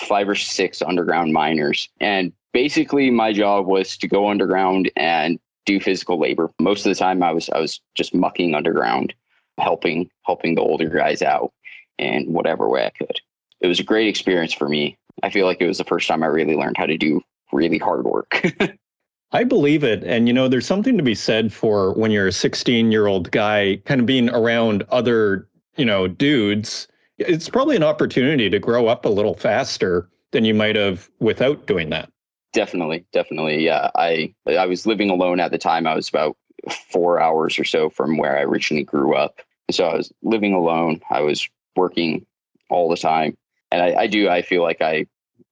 five 0.00 0.28
or 0.28 0.34
six 0.34 0.82
underground 0.82 1.32
miners. 1.32 1.88
And 2.00 2.32
basically, 2.52 3.10
my 3.10 3.32
job 3.32 3.66
was 3.66 3.96
to 3.98 4.08
go 4.08 4.28
underground 4.28 4.90
and 4.96 5.38
do 5.66 5.80
physical 5.80 6.18
labor. 6.18 6.50
Most 6.60 6.86
of 6.86 6.90
the 6.90 6.98
time, 6.98 7.22
I 7.22 7.32
was 7.32 7.48
I 7.50 7.60
was 7.60 7.80
just 7.94 8.14
mucking 8.14 8.54
underground, 8.54 9.14
helping 9.58 10.10
helping 10.24 10.54
the 10.54 10.62
older 10.62 10.88
guys 10.88 11.22
out 11.22 11.52
in 11.98 12.32
whatever 12.32 12.68
way 12.68 12.86
I 12.86 12.90
could. 12.90 13.20
It 13.60 13.66
was 13.66 13.80
a 13.80 13.84
great 13.84 14.08
experience 14.08 14.52
for 14.52 14.68
me. 14.68 14.96
I 15.22 15.30
feel 15.30 15.46
like 15.46 15.60
it 15.60 15.66
was 15.66 15.78
the 15.78 15.84
first 15.84 16.08
time 16.08 16.22
I 16.22 16.26
really 16.26 16.56
learned 16.56 16.76
how 16.76 16.86
to 16.86 16.98
do 16.98 17.20
really 17.52 17.78
hard 17.78 18.04
work. 18.04 18.44
I 19.32 19.44
believe 19.44 19.82
it. 19.82 20.04
And, 20.04 20.28
you 20.28 20.34
know, 20.34 20.48
there's 20.48 20.66
something 20.66 20.96
to 20.96 21.02
be 21.02 21.14
said 21.14 21.52
for 21.52 21.92
when 21.94 22.10
you're 22.10 22.28
a 22.28 22.32
16 22.32 22.92
year 22.92 23.06
old 23.06 23.30
guy 23.30 23.80
kind 23.84 24.00
of 24.00 24.06
being 24.06 24.28
around 24.30 24.84
other, 24.90 25.48
you 25.76 25.84
know, 25.84 26.06
dudes 26.08 26.88
it's 27.18 27.48
probably 27.48 27.76
an 27.76 27.82
opportunity 27.82 28.50
to 28.50 28.58
grow 28.58 28.86
up 28.88 29.04
a 29.04 29.08
little 29.08 29.34
faster 29.34 30.08
than 30.32 30.44
you 30.44 30.54
might 30.54 30.76
have 30.76 31.08
without 31.20 31.66
doing 31.66 31.90
that. 31.90 32.10
Definitely, 32.54 33.04
definitely. 33.12 33.64
Yeah, 33.64 33.90
I 33.96 34.32
I 34.46 34.66
was 34.66 34.86
living 34.86 35.10
alone 35.10 35.40
at 35.40 35.50
the 35.50 35.58
time. 35.58 35.86
I 35.86 35.94
was 35.94 36.08
about 36.08 36.36
four 36.70 37.20
hours 37.20 37.58
or 37.58 37.64
so 37.64 37.90
from 37.90 38.16
where 38.16 38.38
I 38.38 38.42
originally 38.42 38.84
grew 38.84 39.14
up. 39.14 39.40
So 39.70 39.84
I 39.84 39.96
was 39.96 40.12
living 40.22 40.54
alone. 40.54 41.00
I 41.10 41.20
was 41.20 41.46
working 41.74 42.24
all 42.70 42.88
the 42.88 42.96
time, 42.96 43.36
and 43.72 43.82
I, 43.82 44.02
I 44.02 44.06
do. 44.06 44.28
I 44.28 44.40
feel 44.40 44.62
like 44.62 44.80
I 44.80 45.06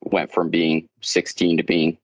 went 0.05 0.33
from 0.33 0.49
being 0.49 0.89
16 1.01 1.57
to 1.57 1.63
being 1.65 1.99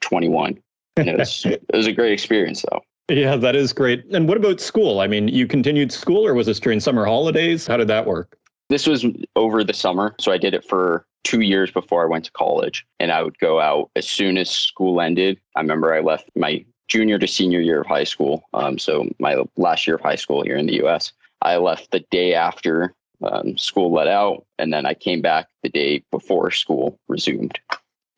21, 0.00 0.58
and 0.96 1.08
it 1.08 1.18
was 1.18 1.44
it 1.44 1.62
was 1.74 1.86
a 1.86 1.92
great 1.92 2.12
experience, 2.12 2.64
though. 2.70 2.80
Yeah, 3.10 3.36
that 3.36 3.54
is 3.54 3.74
great. 3.74 4.04
And 4.12 4.28
what 4.28 4.38
about 4.38 4.60
school? 4.60 5.00
I 5.00 5.06
mean, 5.06 5.28
you 5.28 5.46
continued 5.46 5.92
school, 5.92 6.26
or 6.26 6.32
was 6.32 6.46
this 6.46 6.58
during 6.58 6.80
summer 6.80 7.04
holidays? 7.04 7.66
How 7.66 7.76
did 7.76 7.88
that 7.88 8.06
work? 8.06 8.38
This 8.68 8.86
was 8.86 9.06
over 9.34 9.64
the 9.64 9.74
summer. 9.74 10.14
So 10.20 10.32
I 10.32 10.38
did 10.38 10.54
it 10.54 10.64
for 10.64 11.06
two 11.24 11.40
years 11.40 11.70
before 11.70 12.02
I 12.02 12.06
went 12.06 12.24
to 12.26 12.32
college. 12.32 12.86
And 13.00 13.10
I 13.10 13.22
would 13.22 13.38
go 13.38 13.60
out 13.60 13.90
as 13.96 14.08
soon 14.08 14.38
as 14.38 14.50
school 14.50 15.00
ended. 15.00 15.40
I 15.56 15.60
remember 15.60 15.94
I 15.94 16.00
left 16.00 16.30
my 16.36 16.64
junior 16.88 17.18
to 17.18 17.26
senior 17.26 17.60
year 17.60 17.82
of 17.82 17.86
high 17.86 18.04
school. 18.04 18.44
Um, 18.54 18.78
so 18.78 19.08
my 19.18 19.42
last 19.56 19.86
year 19.86 19.96
of 19.96 20.02
high 20.02 20.16
school 20.16 20.42
here 20.42 20.56
in 20.56 20.66
the 20.66 20.84
US. 20.84 21.12
I 21.42 21.56
left 21.56 21.90
the 21.90 22.00
day 22.10 22.34
after 22.34 22.94
um, 23.22 23.56
school 23.56 23.92
let 23.92 24.08
out. 24.08 24.44
And 24.58 24.72
then 24.72 24.86
I 24.86 24.94
came 24.94 25.20
back 25.20 25.48
the 25.62 25.68
day 25.68 26.04
before 26.10 26.50
school 26.50 26.98
resumed. 27.08 27.58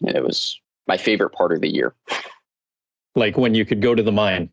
And 0.07 0.17
it 0.17 0.23
was 0.23 0.61
my 0.87 0.97
favorite 0.97 1.31
part 1.31 1.53
of 1.53 1.61
the 1.61 1.73
year. 1.73 1.95
Like 3.15 3.37
when 3.37 3.55
you 3.55 3.65
could 3.65 3.83
go 3.83 3.95
to 3.95 4.03
the 4.03 4.13
mine. 4.13 4.51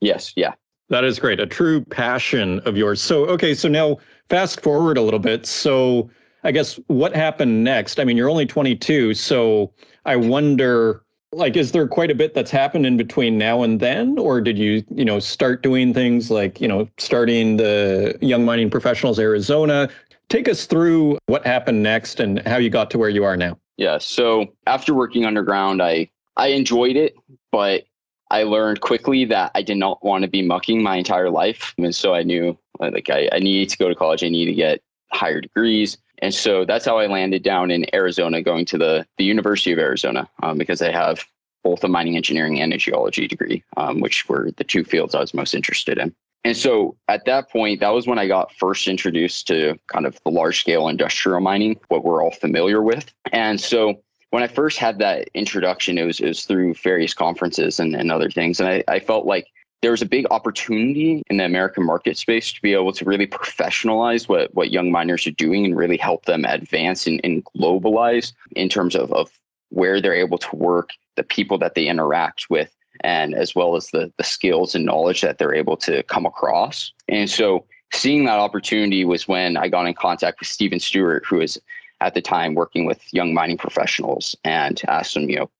Yes. 0.00 0.32
Yeah. 0.36 0.54
That 0.88 1.04
is 1.04 1.18
great. 1.20 1.38
A 1.38 1.46
true 1.46 1.84
passion 1.84 2.60
of 2.60 2.76
yours. 2.76 3.00
So, 3.00 3.26
okay, 3.26 3.54
so 3.54 3.68
now 3.68 3.98
fast 4.30 4.60
forward 4.62 4.96
a 4.96 5.02
little 5.02 5.20
bit. 5.20 5.44
So, 5.44 6.08
I 6.42 6.52
guess 6.52 6.80
what 6.86 7.14
happened 7.14 7.64
next? 7.64 8.00
I 8.00 8.04
mean, 8.04 8.16
you're 8.16 8.30
only 8.30 8.46
22, 8.46 9.12
so 9.12 9.72
I 10.06 10.16
wonder 10.16 11.02
like 11.32 11.56
is 11.56 11.72
there 11.72 11.86
quite 11.86 12.10
a 12.10 12.14
bit 12.14 12.34
that's 12.34 12.50
happened 12.50 12.86
in 12.86 12.96
between 12.96 13.38
now 13.38 13.62
and 13.62 13.78
then 13.78 14.18
or 14.18 14.40
did 14.40 14.58
you, 14.58 14.82
you 14.90 15.04
know, 15.04 15.20
start 15.20 15.62
doing 15.62 15.94
things 15.94 16.30
like, 16.30 16.60
you 16.60 16.66
know, 16.66 16.88
starting 16.98 17.56
the 17.56 18.18
Young 18.20 18.44
Mining 18.44 18.70
Professionals 18.70 19.18
Arizona? 19.18 19.88
Take 20.28 20.48
us 20.48 20.66
through 20.66 21.18
what 21.26 21.46
happened 21.46 21.82
next 21.82 22.20
and 22.20 22.40
how 22.46 22.56
you 22.56 22.70
got 22.70 22.90
to 22.92 22.98
where 22.98 23.08
you 23.08 23.24
are 23.24 23.36
now. 23.36 23.58
Yeah, 23.76 23.98
so 23.98 24.46
after 24.66 24.92
working 24.94 25.24
underground, 25.24 25.82
I 25.82 26.10
I 26.36 26.48
enjoyed 26.48 26.96
it, 26.96 27.14
but 27.50 27.84
I 28.30 28.44
learned 28.44 28.80
quickly 28.80 29.24
that 29.26 29.50
I 29.54 29.62
did 29.62 29.76
not 29.76 30.04
want 30.04 30.22
to 30.22 30.28
be 30.28 30.42
mucking 30.42 30.82
my 30.82 30.96
entire 30.96 31.30
life. 31.30 31.74
And 31.78 31.94
so 31.94 32.14
I 32.14 32.22
knew 32.22 32.58
like 32.80 33.10
I, 33.10 33.28
I 33.32 33.38
needed 33.38 33.68
to 33.70 33.78
go 33.78 33.88
to 33.88 33.94
college. 33.94 34.24
I 34.24 34.28
needed 34.28 34.52
to 34.52 34.56
get 34.56 34.82
higher 35.12 35.40
degrees. 35.40 35.98
And 36.22 36.34
so 36.34 36.64
that's 36.64 36.84
how 36.84 36.98
I 36.98 37.06
landed 37.06 37.42
down 37.42 37.70
in 37.70 37.86
Arizona, 37.94 38.42
going 38.42 38.66
to 38.66 38.78
the, 38.78 39.06
the 39.16 39.24
University 39.24 39.72
of 39.72 39.78
Arizona, 39.78 40.28
um, 40.42 40.58
because 40.58 40.82
I 40.82 40.92
have 40.92 41.24
both 41.64 41.82
a 41.84 41.88
mining 41.88 42.16
engineering 42.16 42.60
and 42.60 42.72
a 42.72 42.78
geology 42.78 43.26
degree, 43.26 43.62
um, 43.76 44.00
which 44.00 44.28
were 44.28 44.50
the 44.56 44.64
two 44.64 44.84
fields 44.84 45.14
I 45.14 45.20
was 45.20 45.34
most 45.34 45.54
interested 45.54 45.98
in. 45.98 46.14
And 46.44 46.56
so 46.56 46.96
at 47.08 47.26
that 47.26 47.50
point, 47.50 47.80
that 47.80 47.90
was 47.90 48.06
when 48.06 48.18
I 48.18 48.26
got 48.26 48.52
first 48.54 48.88
introduced 48.88 49.46
to 49.48 49.78
kind 49.88 50.06
of 50.06 50.18
the 50.24 50.30
large 50.30 50.60
scale 50.60 50.88
industrial 50.88 51.40
mining, 51.40 51.78
what 51.88 52.02
we're 52.02 52.22
all 52.24 52.30
familiar 52.30 52.82
with. 52.82 53.12
And 53.32 53.60
so 53.60 54.02
when 54.30 54.42
I 54.42 54.46
first 54.46 54.78
had 54.78 54.98
that 55.00 55.28
introduction, 55.34 55.98
it 55.98 56.04
was, 56.04 56.20
it 56.20 56.28
was 56.28 56.44
through 56.44 56.74
various 56.74 57.12
conferences 57.12 57.78
and, 57.78 57.94
and 57.94 58.10
other 58.10 58.30
things. 58.30 58.58
And 58.58 58.68
I, 58.68 58.84
I 58.88 59.00
felt 59.00 59.26
like 59.26 59.46
there 59.82 59.90
was 59.90 60.02
a 60.02 60.06
big 60.06 60.26
opportunity 60.30 61.22
in 61.30 61.38
the 61.38 61.44
American 61.44 61.84
market 61.84 62.18
space 62.18 62.52
to 62.52 62.60
be 62.60 62.74
able 62.74 62.92
to 62.92 63.04
really 63.04 63.26
professionalize 63.26 64.28
what, 64.28 64.54
what 64.54 64.70
young 64.70 64.90
miners 64.90 65.26
are 65.26 65.32
doing 65.32 65.64
and 65.64 65.76
really 65.76 65.96
help 65.96 66.26
them 66.26 66.44
advance 66.44 67.06
and, 67.06 67.20
and 67.24 67.44
globalize 67.56 68.32
in 68.52 68.68
terms 68.68 68.94
of, 68.94 69.12
of 69.12 69.30
where 69.70 70.00
they're 70.00 70.14
able 70.14 70.38
to 70.38 70.56
work, 70.56 70.90
the 71.16 71.22
people 71.22 71.56
that 71.58 71.74
they 71.74 71.86
interact 71.86 72.50
with, 72.50 72.74
and 73.02 73.34
as 73.34 73.54
well 73.54 73.76
as 73.76 73.88
the, 73.88 74.12
the 74.18 74.24
skills 74.24 74.74
and 74.74 74.84
knowledge 74.84 75.22
that 75.22 75.38
they're 75.38 75.54
able 75.54 75.76
to 75.78 76.02
come 76.04 76.26
across. 76.26 76.92
And 77.08 77.30
so 77.30 77.64
seeing 77.92 78.24
that 78.26 78.38
opportunity 78.38 79.04
was 79.04 79.26
when 79.26 79.56
I 79.56 79.68
got 79.68 79.86
in 79.86 79.94
contact 79.94 80.40
with 80.40 80.48
Stephen 80.48 80.80
Stewart, 80.80 81.24
who 81.24 81.40
is 81.40 81.58
at 82.02 82.14
the 82.14 82.22
time 82.22 82.54
working 82.54 82.84
with 82.84 83.02
young 83.12 83.32
mining 83.32 83.58
professionals 83.58 84.36
and 84.44 84.80
asked 84.88 85.16
him, 85.16 85.30
you 85.30 85.36
know, 85.36 85.50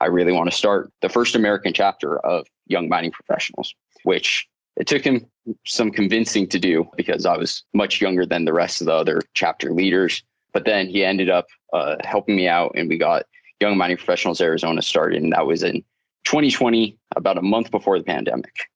I 0.00 0.06
really 0.06 0.32
want 0.32 0.50
to 0.50 0.56
start 0.56 0.92
the 1.02 1.08
first 1.08 1.34
American 1.34 1.72
chapter 1.72 2.18
of 2.20 2.46
young 2.66 2.88
mining 2.88 3.10
professionals, 3.10 3.74
which 4.04 4.48
it 4.76 4.86
took 4.86 5.04
him 5.04 5.26
some 5.66 5.90
convincing 5.90 6.48
to 6.48 6.58
do 6.58 6.86
because 6.96 7.26
I 7.26 7.36
was 7.36 7.64
much 7.74 8.00
younger 8.00 8.24
than 8.24 8.44
the 8.44 8.52
rest 8.52 8.80
of 8.80 8.86
the 8.86 8.94
other 8.94 9.22
chapter 9.34 9.72
leaders. 9.72 10.22
But 10.52 10.64
then 10.64 10.88
he 10.88 11.04
ended 11.04 11.28
up 11.30 11.46
uh, 11.72 11.96
helping 12.02 12.36
me 12.36 12.48
out, 12.48 12.72
and 12.74 12.88
we 12.88 12.98
got 12.98 13.24
Young 13.60 13.76
Mining 13.76 13.96
Professionals 13.96 14.40
Arizona 14.40 14.82
started, 14.82 15.22
and 15.22 15.32
that 15.32 15.46
was 15.46 15.62
in 15.62 15.84
2020, 16.24 16.96
about 17.16 17.38
a 17.38 17.42
month 17.42 17.70
before 17.70 17.98
the 17.98 18.04
pandemic. 18.04 18.68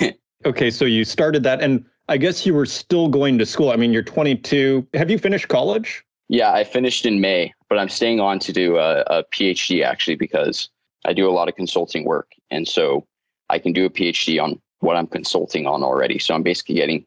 okay, 0.44 0.70
so 0.70 0.84
you 0.84 1.04
started 1.04 1.42
that, 1.42 1.62
and 1.62 1.84
I 2.08 2.16
guess 2.16 2.44
you 2.46 2.54
were 2.54 2.66
still 2.66 3.08
going 3.08 3.38
to 3.38 3.46
school. 3.46 3.70
I 3.70 3.76
mean, 3.76 3.92
you're 3.92 4.02
22. 4.02 4.86
Have 4.94 5.10
you 5.10 5.18
finished 5.18 5.48
college? 5.48 6.04
Yeah, 6.28 6.52
I 6.52 6.64
finished 6.64 7.06
in 7.06 7.20
May, 7.20 7.52
but 7.68 7.78
I'm 7.78 7.88
staying 7.88 8.20
on 8.20 8.38
to 8.40 8.52
do 8.52 8.76
a, 8.76 9.00
a 9.02 9.24
PhD 9.24 9.84
actually 9.84 10.16
because 10.16 10.68
I 11.04 11.12
do 11.12 11.28
a 11.28 11.32
lot 11.32 11.48
of 11.48 11.56
consulting 11.56 12.04
work. 12.04 12.32
And 12.50 12.66
so 12.66 13.06
I 13.48 13.58
can 13.58 13.72
do 13.72 13.84
a 13.84 13.90
PhD 13.90 14.42
on 14.42 14.60
what 14.80 14.96
I'm 14.96 15.06
consulting 15.06 15.66
on 15.66 15.82
already. 15.82 16.18
So 16.18 16.34
I'm 16.34 16.42
basically 16.42 16.74
getting 16.76 17.06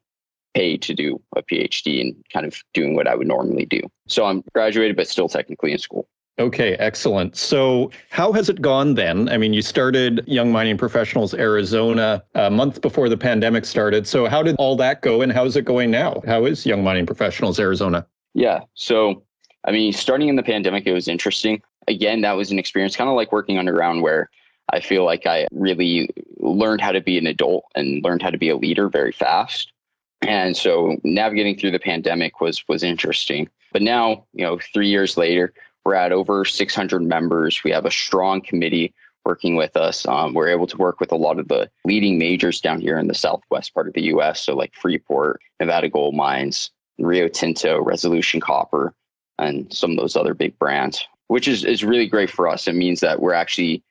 paid 0.53 0.81
to 0.81 0.93
do 0.93 1.21
a 1.35 1.43
PhD 1.43 2.01
and 2.01 2.15
kind 2.33 2.45
of 2.45 2.61
doing 2.73 2.95
what 2.95 3.07
I 3.07 3.15
would 3.15 3.27
normally 3.27 3.65
do. 3.65 3.81
So 4.07 4.25
I'm 4.25 4.43
graduated, 4.53 4.95
but 4.95 5.07
still 5.07 5.29
technically 5.29 5.71
in 5.71 5.79
school. 5.79 6.07
Okay, 6.39 6.75
excellent. 6.75 7.35
So, 7.35 7.91
how 8.11 8.31
has 8.31 8.47
it 8.47 8.61
gone 8.61 8.95
then? 8.95 9.27
I 9.27 9.37
mean, 9.37 9.53
you 9.53 9.61
started 9.61 10.23
Young 10.25 10.53
Mining 10.53 10.77
Professionals 10.77 11.33
Arizona 11.33 12.23
a 12.33 12.49
month 12.49 12.79
before 12.79 13.09
the 13.09 13.17
pandemic 13.17 13.65
started. 13.65 14.07
So, 14.07 14.25
how 14.25 14.41
did 14.41 14.55
all 14.57 14.77
that 14.77 15.01
go 15.01 15.21
and 15.21 15.33
how 15.33 15.43
is 15.43 15.57
it 15.57 15.65
going 15.65 15.91
now? 15.91 16.21
How 16.25 16.45
is 16.45 16.65
Young 16.65 16.81
Mining 16.81 17.05
Professionals 17.05 17.59
Arizona? 17.59 18.07
Yeah. 18.33 18.61
So, 18.73 19.21
I 19.65 19.71
mean, 19.71 19.93
starting 19.93 20.29
in 20.29 20.35
the 20.35 20.43
pandemic, 20.43 20.87
it 20.87 20.93
was 20.93 21.07
interesting. 21.07 21.61
Again, 21.87 22.21
that 22.21 22.33
was 22.33 22.51
an 22.51 22.59
experience 22.59 22.95
kind 22.95 23.09
of 23.09 23.15
like 23.15 23.31
working 23.31 23.57
underground 23.57 24.01
where 24.01 24.29
I 24.71 24.79
feel 24.79 25.03
like 25.03 25.25
I 25.25 25.47
really 25.51 26.09
learned 26.37 26.81
how 26.81 26.91
to 26.91 27.01
be 27.01 27.17
an 27.17 27.27
adult 27.27 27.65
and 27.75 28.03
learned 28.03 28.21
how 28.21 28.29
to 28.29 28.37
be 28.37 28.49
a 28.49 28.55
leader 28.55 28.87
very 28.87 29.11
fast. 29.11 29.71
And 30.21 30.55
so 30.55 30.97
navigating 31.03 31.57
through 31.57 31.71
the 31.71 31.79
pandemic 31.79 32.41
was 32.41 32.63
was 32.67 32.83
interesting. 32.83 33.49
But 33.71 33.81
now, 33.81 34.25
you 34.33 34.43
know, 34.43 34.59
3 34.73 34.87
years 34.87 35.17
later, 35.17 35.53
we're 35.85 35.95
at 35.95 36.11
over 36.11 36.45
600 36.45 37.01
members. 37.01 37.63
We 37.63 37.71
have 37.71 37.85
a 37.85 37.91
strong 37.91 38.41
committee 38.41 38.93
working 39.25 39.55
with 39.55 39.75
us. 39.77 40.05
Um, 40.07 40.33
we're 40.33 40.49
able 40.49 40.67
to 40.67 40.77
work 40.77 40.99
with 40.99 41.11
a 41.11 41.15
lot 41.15 41.39
of 41.39 41.47
the 41.47 41.69
leading 41.85 42.17
majors 42.17 42.59
down 42.59 42.81
here 42.81 42.97
in 42.97 43.07
the 43.07 43.13
southwest 43.13 43.73
part 43.73 43.87
of 43.87 43.93
the 43.93 44.03
US. 44.13 44.41
So, 44.41 44.55
like 44.55 44.73
Freeport, 44.73 45.41
Nevada 45.59 45.89
Gold 45.89 46.15
Mines, 46.15 46.71
Rio 46.97 47.27
Tinto, 47.27 47.81
Resolution 47.81 48.39
Copper, 48.39 48.93
and 49.39 49.71
some 49.73 49.91
of 49.91 49.97
those 49.97 50.15
other 50.15 50.33
big 50.33 50.57
brands, 50.59 51.05
which 51.27 51.47
is, 51.47 51.63
is 51.65 51.83
really 51.83 52.07
great 52.07 52.29
for 52.29 52.47
us. 52.47 52.67
It 52.67 52.75
means 52.75 52.99
that 52.99 53.21
we're 53.21 53.33
actually 53.33 53.83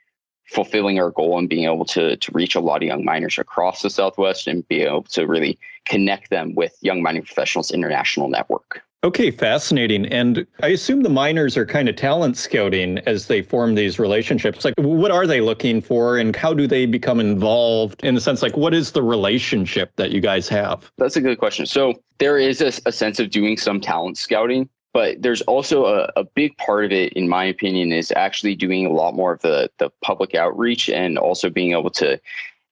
fulfilling 0.49 0.99
our 0.99 1.11
goal 1.11 1.39
and 1.39 1.49
being 1.49 1.65
able 1.65 1.85
to, 1.85 2.17
to 2.17 2.33
reach 2.33 2.55
a 2.55 2.61
lot 2.61 2.77
of 2.77 2.85
young 2.85 3.05
miners 3.05 3.39
across 3.39 3.83
the 3.83 3.91
southwest 3.91 4.47
and 4.47 4.67
be 4.69 4.83
able 4.83 5.03
to 5.03 5.27
really 5.27 5.59
connect 5.85 6.31
them 6.31 6.55
with 6.55 6.75
Young 6.81 7.03
Mining 7.03 7.23
Professionals 7.23 7.71
International 7.71 8.29
Network. 8.29 8.83
Okay, 9.05 9.31
fascinating. 9.31 10.07
And 10.07 10.45
I 10.61 10.69
assume 10.69 11.03
the 11.03 11.09
miners 11.09 11.57
are 11.57 11.65
kind 11.65 11.89
of 11.89 11.95
talent 11.95 12.37
scouting 12.37 12.99
as 13.07 13.29
they 13.29 13.43
form 13.43 13.77
these 13.77 14.01
relationships. 14.01 14.65
Like, 14.65 14.75
what 14.79 15.13
are 15.13 15.25
they 15.25 15.41
looking 15.41 15.81
for 15.81 16.19
and 16.19 16.35
how 16.35 16.53
do 16.53 16.67
they 16.67 16.85
become 16.85 17.21
involved 17.21 18.03
in 18.03 18.17
the 18.17 18.21
sense, 18.21 18.43
like, 18.43 18.57
what 18.57 18.75
is 18.75 18.91
the 18.91 19.03
relationship 19.03 19.93
that 19.97 20.11
you 20.11 20.21
guys 20.21 20.49
have? 20.49 20.91
That's 20.99 21.15
a 21.15 21.21
good 21.21 21.39
question. 21.39 21.65
So, 21.65 21.95
there 22.19 22.39
is 22.39 22.61
a, 22.61 22.73
a 22.87 22.91
sense 22.91 23.21
of 23.21 23.31
doing 23.31 23.57
some 23.57 23.81
talent 23.81 24.19
scouting, 24.19 24.69
but 24.93 25.21
there's 25.21 25.43
also 25.43 25.87
a, 25.87 26.11
a 26.17 26.25
big 26.25 26.57
part 26.57 26.85
of 26.85 26.93
it, 26.93 27.13
in 27.13 27.29
my 27.29 27.45
opinion, 27.45 27.93
is 27.93 28.13
actually 28.17 28.55
doing 28.55 28.87
a 28.87 28.93
lot 28.93 29.15
more 29.15 29.33
of 29.33 29.43
the, 29.43 29.71
the 29.79 29.91
public 30.03 30.35
outreach 30.35 30.89
and 30.89 31.19
also 31.19 31.51
being 31.51 31.73
able 31.73 31.91
to 31.91 32.21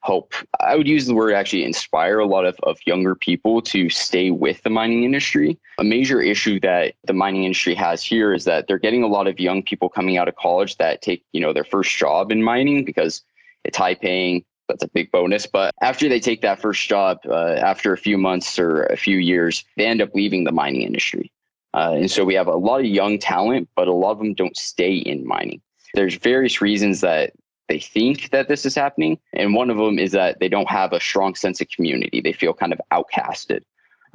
help 0.06 0.34
i 0.60 0.76
would 0.76 0.86
use 0.86 1.06
the 1.06 1.14
word 1.14 1.32
actually 1.32 1.64
inspire 1.64 2.20
a 2.20 2.26
lot 2.26 2.46
of, 2.46 2.56
of 2.62 2.78
younger 2.86 3.16
people 3.16 3.60
to 3.60 3.90
stay 3.90 4.30
with 4.30 4.62
the 4.62 4.70
mining 4.70 5.02
industry. 5.02 5.58
A 5.78 5.84
major 5.84 6.20
issue 6.22 6.60
that 6.60 6.94
the 7.04 7.12
mining 7.12 7.44
industry 7.44 7.74
has 7.74 8.02
here 8.02 8.32
is 8.32 8.44
that 8.44 8.68
they're 8.68 8.78
getting 8.78 9.02
a 9.02 9.08
lot 9.08 9.26
of 9.26 9.40
young 9.40 9.62
people 9.62 9.88
coming 9.88 10.16
out 10.16 10.28
of 10.28 10.36
college 10.36 10.76
that 10.76 11.02
take 11.02 11.24
you 11.32 11.40
know 11.40 11.52
their 11.52 11.64
first 11.64 11.96
job 11.96 12.30
in 12.30 12.42
mining 12.42 12.84
because 12.84 13.22
it's 13.64 13.76
high 13.76 13.94
paying 13.94 14.44
that's 14.68 14.82
a 14.82 14.88
big 14.88 15.10
bonus. 15.12 15.46
But 15.46 15.72
after 15.80 16.08
they 16.08 16.20
take 16.20 16.40
that 16.42 16.60
first 16.60 16.88
job 16.88 17.18
uh, 17.28 17.54
after 17.72 17.92
a 17.92 17.98
few 17.98 18.18
months 18.18 18.58
or 18.58 18.84
a 18.84 18.96
few 18.96 19.18
years 19.18 19.64
they 19.76 19.86
end 19.86 20.00
up 20.00 20.14
leaving 20.14 20.44
the 20.44 20.52
mining 20.52 20.82
industry 20.82 21.32
uh, 21.76 21.92
and 21.92 22.10
so 22.10 22.24
we 22.24 22.34
have 22.34 22.48
a 22.48 22.56
lot 22.56 22.80
of 22.80 22.86
young 22.86 23.18
talent 23.18 23.68
but 23.76 23.86
a 23.86 23.92
lot 23.92 24.12
of 24.12 24.18
them 24.18 24.34
don't 24.34 24.56
stay 24.56 24.96
in 24.96 25.26
mining 25.26 25.60
there's 25.94 26.16
various 26.16 26.60
reasons 26.60 27.00
that 27.00 27.32
they 27.68 27.80
think 27.80 28.30
that 28.30 28.48
this 28.48 28.64
is 28.64 28.74
happening. 28.74 29.18
And 29.32 29.54
one 29.54 29.70
of 29.70 29.76
them 29.76 29.98
is 29.98 30.12
that 30.12 30.38
they 30.38 30.48
don't 30.48 30.68
have 30.68 30.92
a 30.92 31.00
strong 31.00 31.34
sense 31.34 31.60
of 31.60 31.68
community. 31.68 32.20
They 32.20 32.32
feel 32.32 32.54
kind 32.54 32.72
of 32.72 32.80
outcasted. 32.92 33.62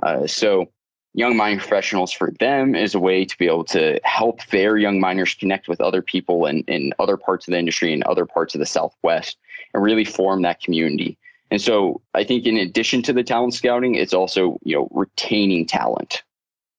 Uh, 0.04 0.26
so, 0.28 0.72
young 1.14 1.36
mining 1.36 1.60
professionals 1.60 2.12
for 2.14 2.32
them 2.40 2.74
is 2.74 2.96
a 2.96 3.00
way 3.00 3.26
to 3.26 3.38
be 3.38 3.46
able 3.46 3.66
to 3.66 4.00
help 4.06 4.46
their 4.48 4.78
young 4.78 5.00
miners 5.00 5.34
connect 5.34 5.68
with 5.68 5.82
other 5.82 6.02
people 6.02 6.46
in, 6.46 6.62
in 6.64 6.94
other 7.00 7.18
parts 7.18 7.48
of 7.48 7.52
the 7.52 7.60
industry 7.60 7.92
and 7.92 8.04
other 8.04 8.26
parts 8.26 8.56
of 8.56 8.60
the 8.60 8.66
Southwest 8.66 9.38
and 9.74 9.84
really 9.84 10.06
form 10.06 10.42
that 10.42 10.62
community. 10.62 11.18
And 11.52 11.62
so 11.62 12.02
I 12.14 12.24
think 12.24 12.46
in 12.46 12.56
addition 12.56 13.02
to 13.04 13.14
the 13.14 13.24
talent 13.24 13.54
scouting, 13.54 13.96
it's 13.96 14.14
also, 14.14 14.58
you 14.64 14.78
know, 14.78 14.88
retaining 14.92 15.66
talent. 15.66 16.24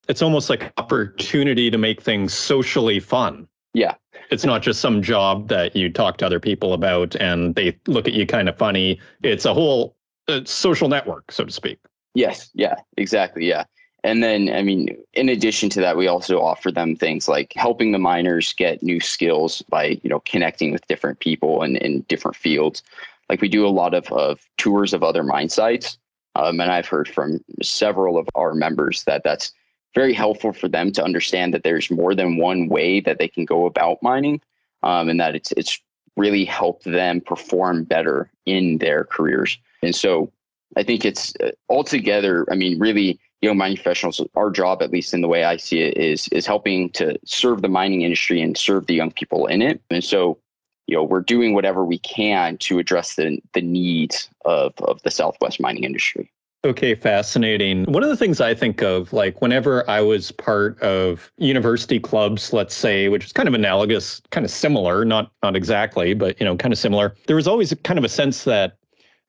It's 0.09 0.23
almost 0.23 0.51
like 0.51 0.73
opportunity 0.77 1.71
to 1.71 1.79
make 1.79 2.03
things 2.03 2.35
socially 2.35 3.01
fun. 3.01 3.47
Yeah. 3.75 3.95
It's 4.31 4.45
not 4.45 4.63
just 4.63 4.81
some 4.81 5.03
job 5.03 5.49
that 5.49 5.77
you 5.77 5.91
talk 5.91 6.17
to 6.19 6.27
other 6.27 6.41
people 6.41 6.73
about 6.73 7.15
and 7.17 7.55
they 7.55 7.79
look 7.87 8.09
at 8.09 8.15
you 8.15 8.27
kind 8.27 8.49
of 8.49 8.57
funny. 8.57 9.01
It's 9.23 9.45
a 9.45 9.55
whole 9.55 9.97
uh, 10.29 10.41
social 10.45 10.89
network, 10.89 11.31
so 11.31 11.45
to 11.45 11.53
speak. 11.53 11.79
Yes. 12.15 12.51
Yeah. 12.55 12.77
Exactly. 12.97 13.47
Yeah. 13.47 13.65
And 14.05 14.23
then, 14.23 14.53
I 14.53 14.63
mean, 14.63 14.97
in 15.13 15.29
addition 15.29 15.71
to 15.71 15.81
that, 15.81 15.97
we 15.97 16.09
also 16.09 16.41
offer 16.41 16.73
them 16.73 16.97
things 16.97 17.29
like 17.29 17.53
helping 17.55 17.93
the 17.93 17.99
miners 18.01 18.53
get 18.53 18.83
new 18.83 19.01
skills 19.01 19.63
by, 19.69 20.01
you 20.03 20.11
know, 20.11 20.21
connecting 20.21 20.73
with 20.73 20.87
different 20.89 21.21
people 21.21 21.63
in, 21.63 21.77
in 21.77 22.01
different 22.09 22.37
fields. 22.37 22.83
Like 23.29 23.41
we 23.41 23.49
do 23.49 23.65
a 23.65 23.69
lot 23.69 23.95
of, 23.95 24.11
of 24.13 24.41
tours 24.59 24.93
of 24.93 25.05
other 25.05 25.23
mine 25.23 25.49
sites. 25.49 25.99
Um, 26.35 26.61
and 26.61 26.73
I've 26.73 26.89
heard 26.89 27.09
from 27.09 27.45
several 27.63 28.19
of 28.19 28.29
our 28.35 28.55
members 28.55 29.05
that 29.05 29.23
that's 29.23 29.53
very 29.95 30.15
helpful 30.15 30.53
for 30.53 30.69
them 30.69 30.93
to 30.93 31.05
understand 31.05 31.53
that 31.53 31.63
there's 31.63 31.91
more 31.91 32.15
than 32.15 32.37
one 32.37 32.69
way 32.69 33.01
that 33.01 33.19
they 33.19 33.29
can 33.29 33.45
go 33.45 33.67
about 33.67 34.03
mining 34.03 34.41
um, 34.83 35.09
and 35.09 35.21
that 35.21 35.35
it's 35.35 35.53
it's 35.53 35.81
really 36.17 36.45
helped 36.45 36.85
them 36.85 37.21
perform 37.21 37.85
better 37.85 38.31
in 38.45 38.79
their 38.79 39.05
careers. 39.05 39.59
And 39.83 39.95
so 39.95 40.33
i 40.77 40.83
think 40.83 41.05
it's 41.05 41.35
uh, 41.41 41.51
altogether 41.69 42.47
i 42.51 42.55
mean 42.55 42.79
really 42.79 43.19
you 43.41 43.49
know 43.49 43.55
mining 43.55 43.77
professionals 43.77 44.21
our 44.37 44.51
job 44.51 44.83
at 44.83 44.91
least 44.91 45.13
in 45.13 45.21
the 45.21 45.29
way 45.29 45.45
i 45.45 45.57
see 45.57 45.81
it 45.81 45.97
is 45.97 46.29
is 46.29 46.47
helping 46.47 46.89
to 46.91 47.19
serve 47.25 47.63
the 47.63 47.69
mining 47.69 48.03
industry 48.03 48.41
and 48.41 48.57
serve 48.57 48.87
the 48.87 48.95
young 48.95 49.11
people 49.11 49.47
in 49.47 49.63
it. 49.63 49.81
And 49.91 50.03
so 50.03 50.39
you 50.87 50.97
know 50.97 51.03
we're 51.03 51.21
doing 51.21 51.55
whatever 51.55 51.85
we 51.85 51.99
can 51.99 52.57
to 52.59 52.79
address 52.79 53.17
the 53.17 53.39
the 53.53 53.61
needs 53.61 54.29
of 54.45 54.75
of 54.79 55.03
the 55.03 55.11
southwest 55.11 55.61
mining 55.61 55.85
industry 55.85 56.31
Okay, 56.65 56.95
fascinating. 56.95 57.85
One 57.87 58.05
of 58.05 58.09
the 58.09 58.17
things 58.17 58.41
I 58.41 58.55
think 58.55 58.83
of, 58.83 59.13
like 59.13 59.43
whenever 59.43 59.89
I 59.91 60.01
was 60.01 60.31
part 60.31 60.81
of 60.81 61.33
university 61.37 61.99
clubs, 61.99 62.53
let's 62.53 62.75
say, 62.75 63.09
which 63.09 63.25
is 63.25 63.33
kind 63.33 63.49
of 63.49 63.55
analogous, 63.55 64.23
kind 64.31 64.47
of 64.47 64.51
similar, 64.51 65.05
not 65.05 65.33
not 65.43 65.57
exactly, 65.57 66.15
but 66.15 66.39
you 66.39 66.47
know, 66.47 66.57
kind 66.57 66.73
of 66.73 66.79
similar. 66.79 67.17
There 67.27 67.35
was 67.35 67.49
always 67.49 67.75
kind 67.83 67.99
of 67.99 68.05
a 68.05 68.09
sense 68.09 68.45
that 68.45 68.77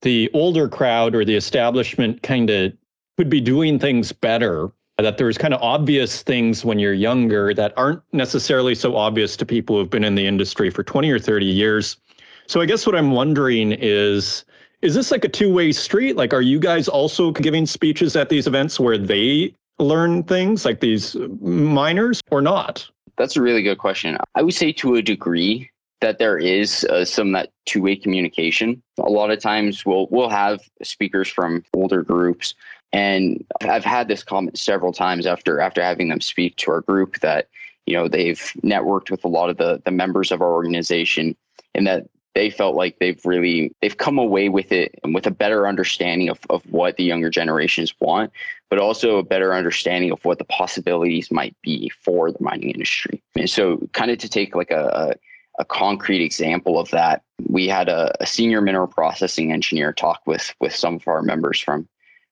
the 0.03 0.29
older 0.35 0.69
crowd 0.69 1.15
or 1.15 1.25
the 1.25 1.35
establishment 1.35 2.21
kind 2.21 2.51
of 2.51 2.71
would 3.17 3.31
be 3.31 3.41
doing 3.41 3.79
things 3.79 4.11
better. 4.11 4.71
That 4.99 5.17
there 5.17 5.25
was 5.25 5.39
kind 5.39 5.55
of 5.55 5.61
obvious 5.63 6.21
things 6.21 6.63
when 6.63 6.77
you're 6.77 6.93
younger 6.93 7.51
that 7.55 7.73
aren't 7.75 8.03
necessarily 8.11 8.75
so 8.75 8.95
obvious 8.95 9.35
to 9.37 9.45
people 9.45 9.75
who've 9.75 9.89
been 9.89 10.03
in 10.03 10.13
the 10.13 10.27
industry 10.27 10.69
for 10.69 10.83
20 10.83 11.09
or 11.09 11.17
30 11.17 11.47
years. 11.47 11.97
So 12.45 12.61
I 12.61 12.67
guess 12.67 12.85
what 12.85 12.95
I'm 12.95 13.11
wondering 13.11 13.71
is 13.71 14.45
is 14.83 14.93
this 14.93 15.11
like 15.11 15.23
a 15.23 15.29
two-way 15.29 15.71
street? 15.71 16.17
Like, 16.17 16.33
are 16.33 16.41
you 16.41 16.59
guys 16.59 16.87
also 16.87 17.31
giving 17.31 17.65
speeches 17.65 18.15
at 18.15 18.29
these 18.29 18.47
events 18.47 18.79
where 18.79 18.97
they 18.97 19.55
learn 19.79 20.23
things 20.23 20.65
like 20.65 20.81
these 20.81 21.15
minors 21.41 22.21
or 22.29 22.41
not? 22.41 22.87
That's 23.17 23.37
a 23.37 23.41
really 23.41 23.63
good 23.63 23.77
question. 23.77 24.17
I 24.35 24.41
would 24.41 24.53
say 24.53 24.73
to 24.73 24.95
a 24.95 25.01
degree 25.01 25.69
that 26.01 26.19
there 26.19 26.37
is 26.37 26.83
uh, 26.85 27.05
some 27.05 27.31
that 27.31 27.49
two-way 27.65 27.95
communication. 27.95 28.83
A 28.99 29.09
lot 29.09 29.31
of 29.31 29.39
times 29.39 29.85
we'll 29.85 30.07
we'll 30.11 30.29
have 30.29 30.59
speakers 30.83 31.29
from 31.29 31.63
older 31.73 32.03
groups 32.03 32.55
and 32.91 33.43
I've 33.61 33.85
had 33.85 34.07
this 34.07 34.23
comment 34.23 34.57
several 34.57 34.93
times 34.93 35.25
after 35.25 35.59
after 35.59 35.81
having 35.81 36.09
them 36.09 36.21
speak 36.21 36.55
to 36.57 36.71
our 36.71 36.81
group 36.81 37.19
that 37.21 37.47
you 37.85 37.93
know 37.93 38.07
they've 38.07 38.53
networked 38.63 39.09
with 39.09 39.23
a 39.23 39.29
lot 39.29 39.49
of 39.49 39.57
the 39.57 39.81
the 39.85 39.91
members 39.91 40.31
of 40.31 40.41
our 40.41 40.51
organization 40.51 41.35
and 41.73 41.87
that 41.87 42.05
they 42.35 42.49
felt 42.49 42.75
like 42.75 42.97
they've 42.99 43.23
really 43.25 43.73
they've 43.81 43.97
come 43.97 44.17
away 44.17 44.49
with 44.49 44.71
it 44.71 44.99
and 45.03 45.13
with 45.13 45.27
a 45.27 45.31
better 45.31 45.67
understanding 45.67 46.29
of, 46.29 46.39
of 46.49 46.63
what 46.71 46.97
the 46.97 47.03
younger 47.03 47.29
generations 47.29 47.93
want 47.99 48.31
but 48.73 48.81
also 48.81 49.19
a 49.19 49.23
better 49.23 49.53
understanding 49.53 50.09
of 50.09 50.25
what 50.25 50.39
the 50.39 50.45
possibilities 50.45 51.29
might 51.29 51.55
be 51.61 51.89
for 51.89 52.31
the 52.31 52.41
mining 52.41 52.71
industry. 52.71 53.21
And 53.35 53.47
so 53.47 53.77
kind 53.91 54.09
of 54.09 54.17
to 54.17 54.27
take 54.27 54.55
like 54.55 54.71
a, 54.71 55.15
a 55.59 55.65
concrete 55.65 56.23
example 56.23 56.79
of 56.79 56.89
that 56.89 57.21
we 57.47 57.67
had 57.67 57.87
a, 57.87 58.11
a 58.19 58.25
senior 58.25 58.61
mineral 58.61 58.87
processing 58.87 59.51
engineer 59.51 59.93
talk 59.93 60.21
with 60.25 60.55
with 60.59 60.75
some 60.75 60.95
of 60.95 61.07
our 61.07 61.21
members 61.21 61.59
from 61.59 61.87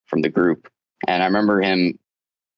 from 0.07 0.21
the 0.23 0.29
group. 0.29 0.67
And 1.07 1.21
i 1.21 1.27
remember 1.27 1.61
him 1.61 1.99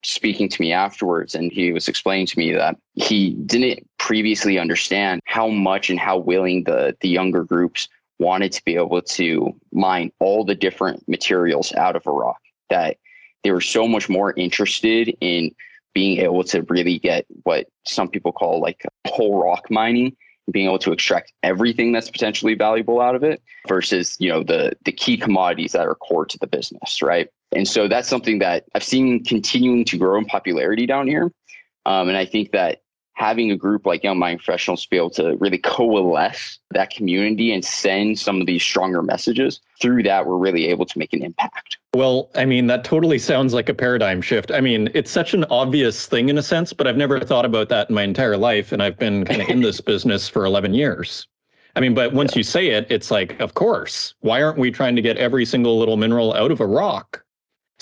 speaking 0.04 0.50
to 0.50 0.62
me 0.62 0.72
afterwards 0.72 1.34
and 1.36 1.52
he 1.52 1.72
was 1.72 1.88
explaining 1.88 2.26
to 2.28 2.38
me 2.38 2.52
that 2.54 2.76
he 2.94 3.32
didn't 3.46 3.88
previously 3.98 4.60
understand 4.60 5.22
how 5.26 5.48
much 5.48 5.90
and 5.90 6.00
how 6.00 6.18
willing 6.18 6.64
the 6.66 6.96
the 7.02 7.10
younger 7.10 7.44
groups 7.44 7.88
wanted 8.20 8.52
to 8.52 8.64
be 8.66 8.76
able 8.76 9.02
to 9.02 9.54
mine 9.72 10.12
all 10.20 10.44
the 10.44 10.56
different 10.56 11.08
materials 11.08 11.74
out 11.74 11.96
of 11.96 12.06
a 12.06 12.12
rock 12.12 12.40
that 12.70 12.98
they 13.44 13.52
were 13.52 13.62
so 13.62 13.88
much 13.88 14.10
more 14.10 14.34
interested 14.34 15.16
in 15.22 15.54
being 15.94 16.20
able 16.20 16.44
to 16.44 16.64
really 16.64 17.00
get 17.00 17.26
what 17.44 17.68
some 17.86 18.10
people 18.10 18.32
call 18.32 18.60
like 18.60 18.84
whole 19.08 19.42
rock 19.42 19.70
mining 19.70 20.16
being 20.52 20.66
able 20.66 20.80
to 20.80 20.92
extract 20.92 21.32
everything 21.44 21.92
that's 21.94 22.10
potentially 22.10 22.54
valuable 22.54 23.00
out 23.00 23.16
of 23.16 23.24
it 23.24 23.42
versus 23.68 24.18
you 24.20 24.30
know 24.30 24.44
the 24.44 24.74
the 24.84 24.92
key 24.92 25.18
commodities 25.18 25.72
that 25.72 25.88
are 25.88 25.96
core 25.96 26.26
to 26.26 26.38
the 26.40 26.48
business 26.48 27.02
right 27.02 27.30
and 27.56 27.68
so 27.68 27.88
that's 27.88 28.08
something 28.08 28.40
that 28.40 28.66
i've 28.76 28.84
seen 28.84 29.24
continuing 29.24 29.84
to 29.86 29.98
grow 29.98 30.18
in 30.18 30.26
popularity 30.26 30.86
down 30.86 31.08
here 31.08 31.32
um, 31.86 32.08
and 32.08 32.18
i 32.18 32.26
think 32.26 32.52
that 32.52 32.84
having 33.14 33.52
a 33.52 33.58
group 33.58 33.86
like 33.86 34.04
Young 34.04 34.18
Mining 34.18 34.38
Professionals 34.38 34.86
be 34.86 34.98
able 34.98 35.12
to 35.12 35.36
really 35.38 35.60
coalesce 35.60 36.60
that 36.72 36.90
community 36.90 37.54
and 37.54 37.64
send 37.64 38.18
some 38.20 38.42
of 38.42 38.48
these 38.48 38.64
stronger 38.64 39.02
messages 39.02 39.62
through 39.82 40.04
that, 40.04 40.26
we're 40.26 40.38
really 40.38 40.68
able 40.68 40.86
to 40.86 40.98
make 40.98 41.14
an 41.14 41.24
impact. 41.24 41.78
Well, 41.94 42.30
I 42.36 42.46
mean, 42.46 42.68
that 42.68 42.84
totally 42.84 43.20
sounds 43.20 43.54
like 43.54 43.70
a 43.70 43.74
paradigm 43.74 44.22
shift. 44.22 44.52
I 44.52 44.62
mean, 44.62 44.90
it's 44.94 45.12
such 45.12 45.34
an 45.34 45.46
obvious 45.46 46.08
thing 46.08 46.30
in 46.30 46.38
a 46.38 46.44
sense, 46.44 46.74
but 46.74 46.88
I've 46.88 46.98
never 46.98 47.20
thought 47.20 47.46
about 47.46 47.70
that 47.70 47.90
in 47.90 47.96
my 47.96 48.04
entire 48.04 48.38
life. 48.38 48.72
And 48.72 48.82
I've 48.82 48.98
been 48.98 49.26
kind 49.26 49.42
of 49.42 49.50
in 49.50 49.62
this 49.62 49.80
business 49.80 50.28
for 50.28 50.46
11 50.46 50.74
years. 50.74 51.28
I 51.76 51.80
mean, 51.80 51.94
but 51.94 52.14
once 52.14 52.34
yeah. 52.34 52.40
you 52.40 52.44
say 52.44 52.68
it, 52.70 52.88
it's 52.90 53.12
like, 53.12 53.40
of 53.40 53.54
course, 53.54 54.14
why 54.22 54.42
aren't 54.42 54.60
we 54.60 54.72
trying 54.72 54.96
to 54.96 55.02
get 55.02 55.18
every 55.18 55.46
single 55.46 55.78
little 55.78 55.98
mineral 55.98 56.34
out 56.34 56.52
of 56.52 56.60
a 56.62 56.68
rock? 56.68 57.23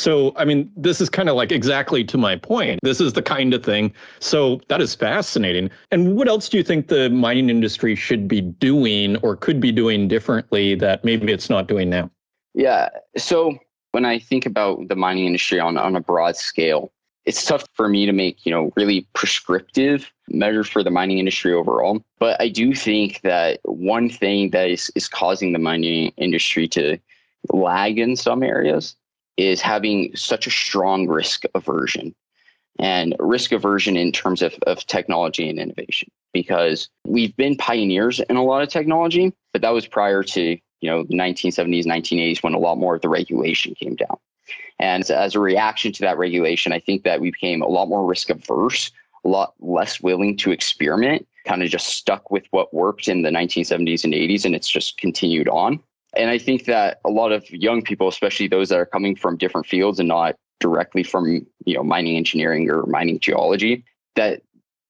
So, 0.01 0.33
I 0.35 0.45
mean, 0.45 0.71
this 0.75 0.99
is 0.99 1.11
kind 1.11 1.29
of 1.29 1.35
like 1.35 1.51
exactly 1.51 2.03
to 2.05 2.17
my 2.17 2.35
point. 2.35 2.79
This 2.81 2.99
is 2.99 3.13
the 3.13 3.21
kind 3.21 3.53
of 3.53 3.63
thing. 3.63 3.93
So, 4.19 4.59
that 4.67 4.81
is 4.81 4.95
fascinating. 4.95 5.69
And 5.91 6.15
what 6.15 6.27
else 6.27 6.49
do 6.49 6.57
you 6.57 6.63
think 6.63 6.87
the 6.87 7.11
mining 7.11 7.51
industry 7.51 7.93
should 7.95 8.27
be 8.27 8.41
doing 8.41 9.17
or 9.17 9.35
could 9.35 9.61
be 9.61 9.71
doing 9.71 10.07
differently 10.07 10.73
that 10.73 11.05
maybe 11.05 11.31
it's 11.31 11.51
not 11.51 11.67
doing 11.67 11.91
now? 11.91 12.09
Yeah. 12.55 12.89
So, 13.15 13.59
when 13.91 14.05
I 14.05 14.17
think 14.17 14.47
about 14.47 14.87
the 14.87 14.95
mining 14.95 15.27
industry 15.27 15.59
on, 15.59 15.77
on 15.77 15.95
a 15.95 16.01
broad 16.01 16.35
scale, 16.35 16.91
it's 17.25 17.45
tough 17.45 17.67
for 17.73 17.87
me 17.87 18.07
to 18.07 18.11
make, 18.11 18.43
you 18.43 18.51
know, 18.51 18.71
really 18.75 19.07
prescriptive 19.13 20.11
measures 20.29 20.67
for 20.67 20.81
the 20.83 20.89
mining 20.89 21.19
industry 21.19 21.53
overall. 21.53 22.03
But 22.17 22.41
I 22.41 22.49
do 22.49 22.73
think 22.73 23.21
that 23.21 23.59
one 23.65 24.09
thing 24.09 24.49
that 24.49 24.67
is, 24.67 24.91
is 24.95 25.07
causing 25.07 25.53
the 25.53 25.59
mining 25.59 26.11
industry 26.17 26.67
to 26.69 26.97
lag 27.53 27.99
in 27.99 28.15
some 28.15 28.41
areas 28.41 28.95
is 29.41 29.61
having 29.61 30.15
such 30.15 30.45
a 30.45 30.51
strong 30.51 31.07
risk 31.07 31.43
aversion 31.55 32.13
and 32.79 33.15
risk 33.19 33.51
aversion 33.51 33.97
in 33.97 34.11
terms 34.11 34.41
of, 34.41 34.53
of 34.67 34.85
technology 34.87 35.49
and 35.49 35.59
innovation. 35.59 36.09
Because 36.33 36.89
we've 37.05 37.35
been 37.35 37.57
pioneers 37.57 38.19
in 38.21 38.37
a 38.37 38.43
lot 38.43 38.61
of 38.61 38.69
technology 38.69 39.33
but 39.51 39.61
that 39.61 39.71
was 39.73 39.85
prior 39.85 40.23
to 40.23 40.57
you 40.79 40.89
know 40.89 41.03
the 41.03 41.15
1970s 41.15 41.85
1980s 41.85 42.43
when 42.43 42.53
a 42.53 42.59
lot 42.59 42.77
more 42.77 42.95
of 42.95 43.01
the 43.01 43.09
regulation 43.09 43.75
came 43.75 43.95
down. 43.95 44.17
And 44.79 45.09
as 45.11 45.35
a 45.35 45.39
reaction 45.39 45.91
to 45.93 46.01
that 46.01 46.17
regulation 46.17 46.71
i 46.71 46.79
think 46.79 47.03
that 47.03 47.19
we 47.21 47.31
became 47.31 47.61
a 47.61 47.67
lot 47.67 47.89
more 47.89 48.05
risk 48.05 48.29
averse 48.29 48.91
a 49.25 49.27
lot 49.27 49.53
less 49.59 50.01
willing 50.01 50.37
to 50.37 50.51
experiment 50.51 51.27
kind 51.45 51.63
of 51.63 51.69
just 51.69 51.89
stuck 51.89 52.31
with 52.31 52.45
what 52.51 52.73
worked 52.73 53.07
in 53.07 53.21
the 53.23 53.29
1970s 53.29 54.03
and 54.03 54.13
80s 54.13 54.45
and 54.45 54.55
it's 54.55 54.69
just 54.69 54.97
continued 54.97 55.49
on 55.49 55.79
and 56.14 56.30
I 56.30 56.38
think 56.38 56.66
that 56.66 56.99
a 57.05 57.09
lot 57.09 57.32
of 57.32 57.49
young 57.49 57.82
people, 57.82 58.07
especially 58.07 58.47
those 58.47 58.70
that 58.70 58.80
are 58.80 58.86
coming 58.86 59.16
from 59.16 59.38
different 59.38 59.68
fields 59.68 59.99
and 59.99 60.09
not 60.09 60.36
directly 60.59 61.03
from 61.03 61.45
you 61.66 61.76
know 61.76 61.84
mining 61.84 62.18
engineering 62.18 62.70
or 62.70 62.86
mining 62.86 63.20
geology, 63.20 63.84
that 64.16 64.41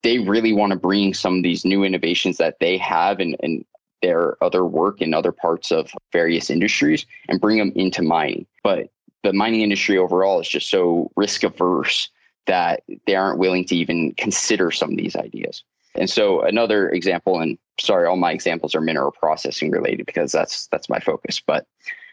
they 0.02 0.18
really 0.18 0.52
want 0.52 0.72
to 0.72 0.78
bring 0.78 1.14
some 1.14 1.36
of 1.36 1.42
these 1.42 1.64
new 1.64 1.84
innovations 1.84 2.38
that 2.38 2.58
they 2.60 2.76
have 2.76 3.20
and, 3.20 3.36
and 3.42 3.64
their 4.02 4.42
other 4.42 4.64
work 4.64 5.00
in 5.00 5.14
other 5.14 5.32
parts 5.32 5.70
of 5.70 5.92
various 6.12 6.50
industries 6.50 7.06
and 7.28 7.40
bring 7.40 7.58
them 7.58 7.72
into 7.76 8.02
mining. 8.02 8.46
But 8.64 8.90
the 9.22 9.32
mining 9.32 9.60
industry 9.60 9.96
overall 9.96 10.40
is 10.40 10.48
just 10.48 10.68
so 10.68 11.10
risk 11.16 11.44
averse 11.44 12.10
that 12.46 12.82
they 13.06 13.14
aren't 13.14 13.38
willing 13.38 13.64
to 13.66 13.76
even 13.76 14.12
consider 14.14 14.72
some 14.72 14.90
of 14.90 14.96
these 14.96 15.14
ideas. 15.14 15.62
And 15.94 16.08
so 16.08 16.42
another 16.42 16.88
example, 16.90 17.40
and 17.40 17.58
sorry, 17.78 18.06
all 18.06 18.16
my 18.16 18.32
examples 18.32 18.74
are 18.74 18.80
mineral 18.80 19.12
processing 19.12 19.70
related 19.70 20.06
because 20.06 20.32
that's 20.32 20.66
that's 20.68 20.88
my 20.88 20.98
focus. 20.98 21.40
But 21.44 21.66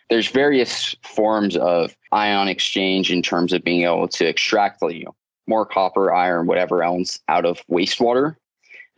there's 0.09 0.27
various 0.27 0.95
forms 1.03 1.55
of 1.55 1.95
ion 2.11 2.47
exchange 2.47 3.11
in 3.11 3.21
terms 3.21 3.53
of 3.53 3.63
being 3.63 3.83
able 3.83 4.07
to 4.07 4.27
extract 4.27 4.81
you 4.81 5.05
know, 5.05 5.15
more 5.47 5.65
copper, 5.65 6.11
iron, 6.11 6.47
whatever 6.47 6.83
else 6.83 7.19
out 7.27 7.45
of 7.45 7.61
wastewater. 7.69 8.35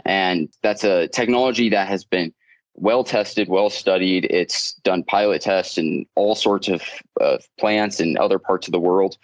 And 0.06 0.50
that's 0.64 0.84
a 0.84 1.08
technology 1.10 1.70
that 1.70 1.88
has 1.88 2.04
been 2.04 2.34
well 2.76 3.04
tested, 3.04 3.50
well 3.50 3.70
studied. 3.70 4.26
It's 4.26 4.74
done 4.84 5.04
pilot 5.04 5.42
tests 5.44 5.78
in 5.78 6.06
all 6.16 6.34
sorts 6.34 6.70
of, 6.70 6.82
of 7.20 7.48
plants 7.60 8.00
in 8.00 8.18
other 8.18 8.40
parts 8.40 8.68
of 8.68 8.72
the 8.72 8.80
world. 8.80 9.18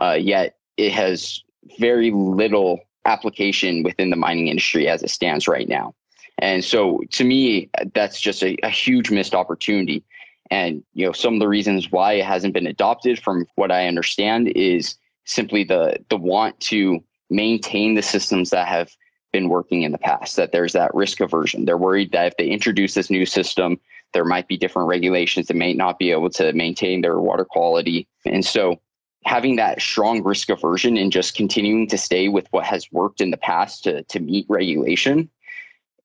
Uh, 0.00 0.18
yet 0.20 0.56
it 0.76 0.92
has 0.92 1.42
very 1.78 2.10
little 2.10 2.80
application 3.06 3.82
within 3.82 4.10
the 4.10 4.16
mining 4.16 4.48
industry 4.48 4.88
as 4.88 5.02
it 5.02 5.10
stands 5.10 5.46
right 5.46 5.68
now. 5.68 5.94
And 6.38 6.64
so 6.64 7.00
to 7.12 7.24
me, 7.24 7.70
that's 7.94 8.20
just 8.20 8.42
a, 8.42 8.56
a, 8.64 8.70
huge 8.70 9.10
missed 9.10 9.34
opportunity. 9.34 10.02
And 10.50 10.82
you 10.92 11.06
know, 11.06 11.12
some 11.12 11.34
of 11.34 11.40
the 11.40 11.48
reasons 11.48 11.92
why 11.92 12.14
it 12.14 12.24
hasn't 12.24 12.54
been 12.54 12.66
adopted, 12.66 13.18
from 13.18 13.46
what 13.54 13.70
I 13.70 13.86
understand, 13.86 14.48
is 14.48 14.96
simply 15.24 15.64
the 15.64 15.96
the 16.10 16.16
want 16.16 16.58
to 16.60 17.02
maintain 17.30 17.94
the 17.94 18.02
systems 18.02 18.50
that 18.50 18.68
have 18.68 18.90
been 19.32 19.48
working 19.48 19.82
in 19.82 19.92
the 19.92 19.98
past. 19.98 20.36
That 20.36 20.52
there's 20.52 20.72
that 20.72 20.94
risk 20.94 21.20
aversion. 21.20 21.64
They're 21.64 21.78
worried 21.78 22.12
that 22.12 22.26
if 22.26 22.36
they 22.36 22.48
introduce 22.48 22.94
this 22.94 23.10
new 23.10 23.24
system, 23.24 23.80
there 24.12 24.24
might 24.24 24.48
be 24.48 24.56
different 24.56 24.88
regulations 24.88 25.46
that 25.46 25.56
may 25.56 25.72
not 25.72 25.98
be 25.98 26.10
able 26.10 26.30
to 26.30 26.52
maintain 26.52 27.00
their 27.00 27.20
water 27.20 27.44
quality. 27.44 28.06
And 28.24 28.44
so 28.44 28.80
having 29.24 29.56
that 29.56 29.80
strong 29.80 30.22
risk 30.22 30.50
aversion 30.50 30.96
and 30.96 31.12
just 31.12 31.34
continuing 31.34 31.88
to 31.88 31.98
stay 31.98 32.28
with 32.28 32.46
what 32.50 32.64
has 32.64 32.90
worked 32.92 33.20
in 33.20 33.30
the 33.30 33.36
past 33.36 33.84
to, 33.84 34.02
to 34.04 34.20
meet 34.20 34.46
regulation 34.48 35.28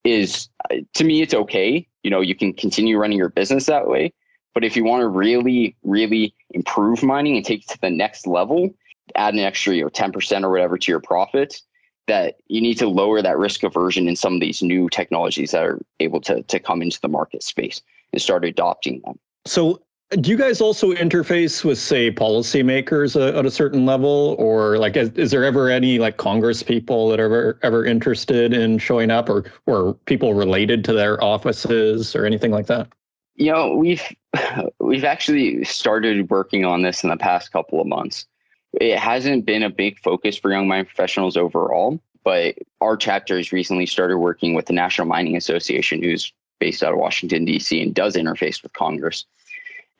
is 0.04 0.48
to 0.94 1.04
me 1.04 1.20
it's 1.20 1.34
okay. 1.34 1.86
You 2.02 2.10
know 2.10 2.20
you 2.20 2.34
can 2.34 2.52
continue 2.52 2.98
running 2.98 3.18
your 3.18 3.28
business 3.28 3.66
that 3.66 3.86
way 3.86 4.12
but 4.54 4.64
if 4.64 4.74
you 4.74 4.84
want 4.84 5.02
to 5.02 5.08
really 5.08 5.76
really 5.82 6.34
improve 6.50 7.02
mining 7.02 7.36
and 7.36 7.44
take 7.44 7.62
it 7.62 7.68
to 7.68 7.80
the 7.80 7.90
next 7.90 8.26
level 8.26 8.74
add 9.16 9.34
an 9.34 9.40
extra 9.40 9.74
you 9.74 9.82
know 9.82 9.90
10% 9.90 10.44
or 10.44 10.50
whatever 10.50 10.78
to 10.78 10.90
your 10.90 11.00
profits 11.00 11.62
that 12.06 12.36
you 12.48 12.60
need 12.60 12.74
to 12.74 12.88
lower 12.88 13.22
that 13.22 13.38
risk 13.38 13.62
aversion 13.62 14.08
in 14.08 14.16
some 14.16 14.34
of 14.34 14.40
these 14.40 14.62
new 14.62 14.88
technologies 14.88 15.52
that 15.52 15.62
are 15.62 15.80
able 16.00 16.20
to, 16.20 16.42
to 16.44 16.58
come 16.58 16.82
into 16.82 17.00
the 17.00 17.08
market 17.08 17.42
space 17.42 17.82
and 18.12 18.20
start 18.20 18.44
adopting 18.44 19.00
them. 19.04 19.16
So 19.46 19.80
do 20.18 20.28
you 20.28 20.36
guys 20.36 20.60
also 20.60 20.92
interface 20.92 21.64
with, 21.64 21.78
say, 21.78 22.10
policymakers 22.10 23.14
uh, 23.14 23.38
at 23.38 23.46
a 23.46 23.50
certain 23.50 23.86
level, 23.86 24.34
or 24.40 24.76
like, 24.76 24.96
is, 24.96 25.10
is, 25.10 25.30
there 25.30 25.44
ever 25.44 25.70
any 25.70 26.00
like 26.00 26.16
Congress 26.16 26.64
people 26.64 27.08
that 27.10 27.20
are 27.20 27.26
ever 27.26 27.58
ever 27.62 27.86
interested 27.86 28.52
in 28.52 28.78
showing 28.78 29.10
up, 29.10 29.28
or 29.28 29.44
or 29.66 29.94
people 30.06 30.34
related 30.34 30.84
to 30.86 30.92
their 30.92 31.22
offices, 31.22 32.16
or 32.16 32.26
anything 32.26 32.50
like 32.50 32.66
that? 32.66 32.88
You 33.36 33.52
know, 33.52 33.76
we've 33.76 34.02
we've 34.80 35.04
actually 35.04 35.62
started 35.62 36.28
working 36.28 36.64
on 36.64 36.82
this 36.82 37.04
in 37.04 37.10
the 37.10 37.16
past 37.16 37.52
couple 37.52 37.80
of 37.80 37.86
months. 37.86 38.26
It 38.72 38.98
hasn't 38.98 39.46
been 39.46 39.62
a 39.62 39.70
big 39.70 40.00
focus 40.00 40.36
for 40.36 40.50
young 40.50 40.66
mining 40.66 40.86
professionals 40.86 41.36
overall, 41.36 42.00
but 42.24 42.56
our 42.80 42.96
chapter 42.96 43.36
has 43.36 43.52
recently 43.52 43.86
started 43.86 44.18
working 44.18 44.54
with 44.54 44.66
the 44.66 44.72
National 44.72 45.06
Mining 45.06 45.36
Association, 45.36 46.02
who's 46.02 46.32
based 46.58 46.82
out 46.82 46.92
of 46.92 46.98
Washington 46.98 47.44
D.C. 47.44 47.80
and 47.80 47.94
does 47.94 48.16
interface 48.16 48.60
with 48.60 48.72
Congress 48.72 49.24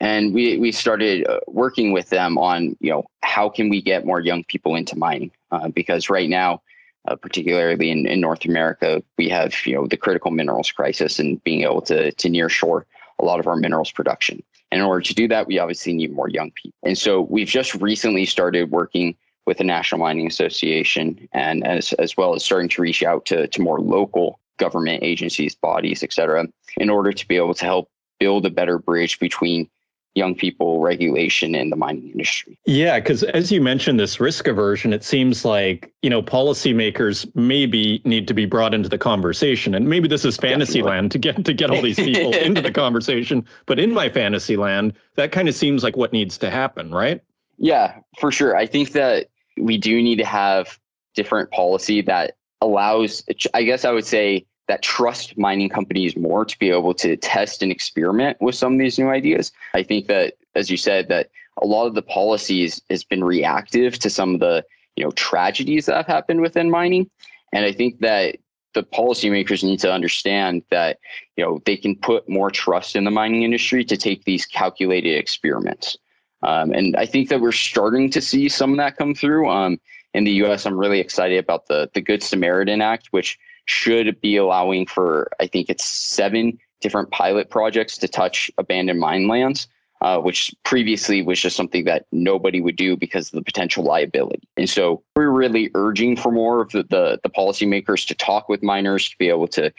and 0.01 0.33
we 0.33 0.57
we 0.57 0.71
started 0.71 1.25
uh, 1.27 1.39
working 1.47 1.93
with 1.93 2.09
them 2.09 2.37
on 2.37 2.75
you 2.81 2.89
know 2.89 3.05
how 3.21 3.47
can 3.47 3.69
we 3.69 3.81
get 3.81 4.05
more 4.05 4.19
young 4.19 4.43
people 4.43 4.75
into 4.75 4.97
mining? 4.97 5.31
Uh, 5.51 5.69
because 5.69 6.09
right 6.09 6.29
now 6.29 6.61
uh, 7.07 7.15
particularly 7.15 7.89
in, 7.89 8.05
in 8.05 8.19
north 8.19 8.45
america 8.45 9.01
we 9.17 9.29
have 9.29 9.53
you 9.65 9.75
know 9.75 9.87
the 9.87 9.97
critical 9.97 10.31
minerals 10.31 10.71
crisis 10.71 11.19
and 11.19 11.41
being 11.43 11.61
able 11.61 11.81
to 11.81 12.11
to 12.13 12.27
near 12.27 12.49
shore 12.49 12.85
a 13.19 13.23
lot 13.25 13.39
of 13.39 13.47
our 13.47 13.55
minerals 13.55 13.91
production. 13.91 14.41
And 14.71 14.79
in 14.81 14.87
order 14.87 15.01
to 15.01 15.13
do 15.13 15.27
that 15.27 15.47
we 15.47 15.59
obviously 15.59 15.93
need 15.93 16.11
more 16.11 16.29
young 16.29 16.51
people. 16.51 16.77
And 16.83 16.97
so 16.97 17.21
we've 17.21 17.47
just 17.47 17.75
recently 17.75 18.25
started 18.25 18.71
working 18.71 19.15
with 19.45 19.57
the 19.57 19.63
national 19.63 19.99
mining 19.99 20.27
association 20.27 21.27
and 21.33 21.65
as, 21.65 21.93
as 21.93 22.15
well 22.17 22.33
as 22.33 22.43
starting 22.43 22.69
to 22.69 22.81
reach 22.81 23.03
out 23.03 23.25
to, 23.27 23.47
to 23.47 23.61
more 23.61 23.79
local 23.79 24.39
government 24.57 25.03
agencies 25.03 25.55
bodies 25.55 26.03
et 26.03 26.13
cetera 26.13 26.47
in 26.77 26.89
order 26.89 27.11
to 27.11 27.27
be 27.27 27.35
able 27.35 27.53
to 27.53 27.65
help 27.65 27.89
build 28.19 28.45
a 28.45 28.49
better 28.49 28.77
bridge 28.77 29.19
between 29.19 29.67
young 30.13 30.35
people 30.35 30.79
regulation 30.81 31.55
in 31.55 31.69
the 31.69 31.75
mining 31.75 32.09
industry. 32.09 32.57
Yeah, 32.65 32.99
because 32.99 33.23
as 33.23 33.51
you 33.51 33.61
mentioned, 33.61 33.99
this 33.99 34.19
risk 34.19 34.47
aversion, 34.47 34.93
it 34.93 35.03
seems 35.03 35.45
like 35.45 35.91
you 36.01 36.09
know 36.09 36.21
policymakers 36.21 37.29
maybe 37.35 38.01
need 38.03 38.27
to 38.27 38.33
be 38.33 38.45
brought 38.45 38.73
into 38.73 38.89
the 38.89 38.97
conversation, 38.97 39.73
and 39.73 39.87
maybe 39.87 40.07
this 40.07 40.25
is 40.25 40.37
fantasy 40.37 40.79
Definitely. 40.79 40.91
land 40.91 41.11
to 41.11 41.17
get 41.17 41.45
to 41.45 41.53
get 41.53 41.71
all 41.71 41.81
these 41.81 41.95
people 41.95 42.33
into 42.33 42.61
the 42.61 42.71
conversation. 42.71 43.45
But 43.65 43.79
in 43.79 43.93
my 43.93 44.09
fantasy 44.09 44.57
land, 44.57 44.93
that 45.15 45.31
kind 45.31 45.47
of 45.47 45.55
seems 45.55 45.83
like 45.83 45.95
what 45.95 46.11
needs 46.11 46.37
to 46.39 46.49
happen, 46.49 46.91
right? 46.91 47.21
Yeah, 47.57 47.99
for 48.19 48.31
sure. 48.31 48.55
I 48.55 48.65
think 48.65 48.91
that 48.93 49.27
we 49.57 49.77
do 49.77 50.01
need 50.01 50.17
to 50.17 50.25
have 50.25 50.79
different 51.15 51.51
policy 51.51 52.01
that 52.01 52.35
allows. 52.59 53.23
I 53.53 53.63
guess 53.63 53.85
I 53.85 53.91
would 53.91 54.05
say 54.05 54.45
that 54.71 54.81
trust 54.81 55.37
mining 55.37 55.67
companies 55.67 56.15
more 56.15 56.45
to 56.45 56.57
be 56.57 56.69
able 56.69 56.93
to 56.93 57.17
test 57.17 57.61
and 57.61 57.73
experiment 57.73 58.37
with 58.39 58.55
some 58.55 58.71
of 58.71 58.79
these 58.79 58.97
new 58.97 59.09
ideas. 59.09 59.51
I 59.73 59.83
think 59.83 60.07
that, 60.07 60.35
as 60.55 60.71
you 60.71 60.77
said, 60.77 61.09
that 61.09 61.29
a 61.61 61.65
lot 61.65 61.87
of 61.87 61.93
the 61.93 62.01
policies 62.01 62.81
has 62.89 63.03
been 63.03 63.21
reactive 63.21 63.99
to 63.99 64.09
some 64.09 64.33
of 64.35 64.39
the 64.39 64.63
you 64.95 65.03
know 65.03 65.11
tragedies 65.11 65.87
that 65.87 65.97
have 65.97 66.07
happened 66.07 66.39
within 66.39 66.71
mining. 66.71 67.09
And 67.51 67.65
I 67.65 67.73
think 67.73 67.99
that 67.99 68.37
the 68.73 68.83
policymakers 68.83 69.61
need 69.61 69.81
to 69.81 69.91
understand 69.91 70.63
that 70.71 70.99
you 71.35 71.43
know 71.43 71.61
they 71.65 71.75
can 71.75 71.97
put 71.97 72.29
more 72.29 72.49
trust 72.49 72.95
in 72.95 73.03
the 73.03 73.11
mining 73.11 73.43
industry 73.43 73.83
to 73.83 73.97
take 73.97 74.23
these 74.23 74.45
calculated 74.45 75.17
experiments. 75.17 75.97
Um, 76.43 76.71
and 76.71 76.95
I 76.95 77.05
think 77.05 77.27
that 77.27 77.41
we're 77.41 77.51
starting 77.51 78.09
to 78.11 78.21
see 78.21 78.47
some 78.47 78.71
of 78.71 78.77
that 78.77 78.95
come 78.95 79.15
through. 79.15 79.49
Um, 79.49 79.81
in 80.13 80.23
the 80.23 80.31
U.S., 80.43 80.65
I'm 80.65 80.79
really 80.79 81.01
excited 81.01 81.39
about 81.39 81.67
the 81.67 81.89
the 81.93 81.99
Good 81.99 82.23
Samaritan 82.23 82.81
Act, 82.81 83.07
which 83.11 83.37
should 83.65 84.19
be 84.21 84.37
allowing 84.37 84.85
for 84.85 85.29
I 85.39 85.47
think 85.47 85.69
it's 85.69 85.85
seven 85.85 86.57
different 86.79 87.11
pilot 87.11 87.49
projects 87.49 87.97
to 87.99 88.07
touch 88.07 88.49
abandoned 88.57 88.99
mine 88.99 89.27
lands 89.27 89.67
uh, 90.01 90.17
which 90.19 90.53
previously 90.63 91.21
was 91.21 91.39
just 91.39 91.55
something 91.55 91.85
that 91.85 92.05
nobody 92.11 92.59
would 92.59 92.75
do 92.75 92.97
because 92.97 93.27
of 93.27 93.33
the 93.33 93.43
potential 93.43 93.83
liability. 93.83 94.47
And 94.57 94.69
so 94.69 95.03
we're 95.15 95.29
really 95.29 95.69
urging 95.75 96.17
for 96.17 96.31
more 96.31 96.61
of 96.61 96.71
the, 96.71 96.83
the, 96.83 97.19
the 97.21 97.29
policymakers 97.29 98.07
to 98.07 98.15
talk 98.15 98.49
with 98.49 98.63
miners 98.63 99.09
to 99.09 99.17
be 99.17 99.29
able 99.29 99.47
to 99.49 99.71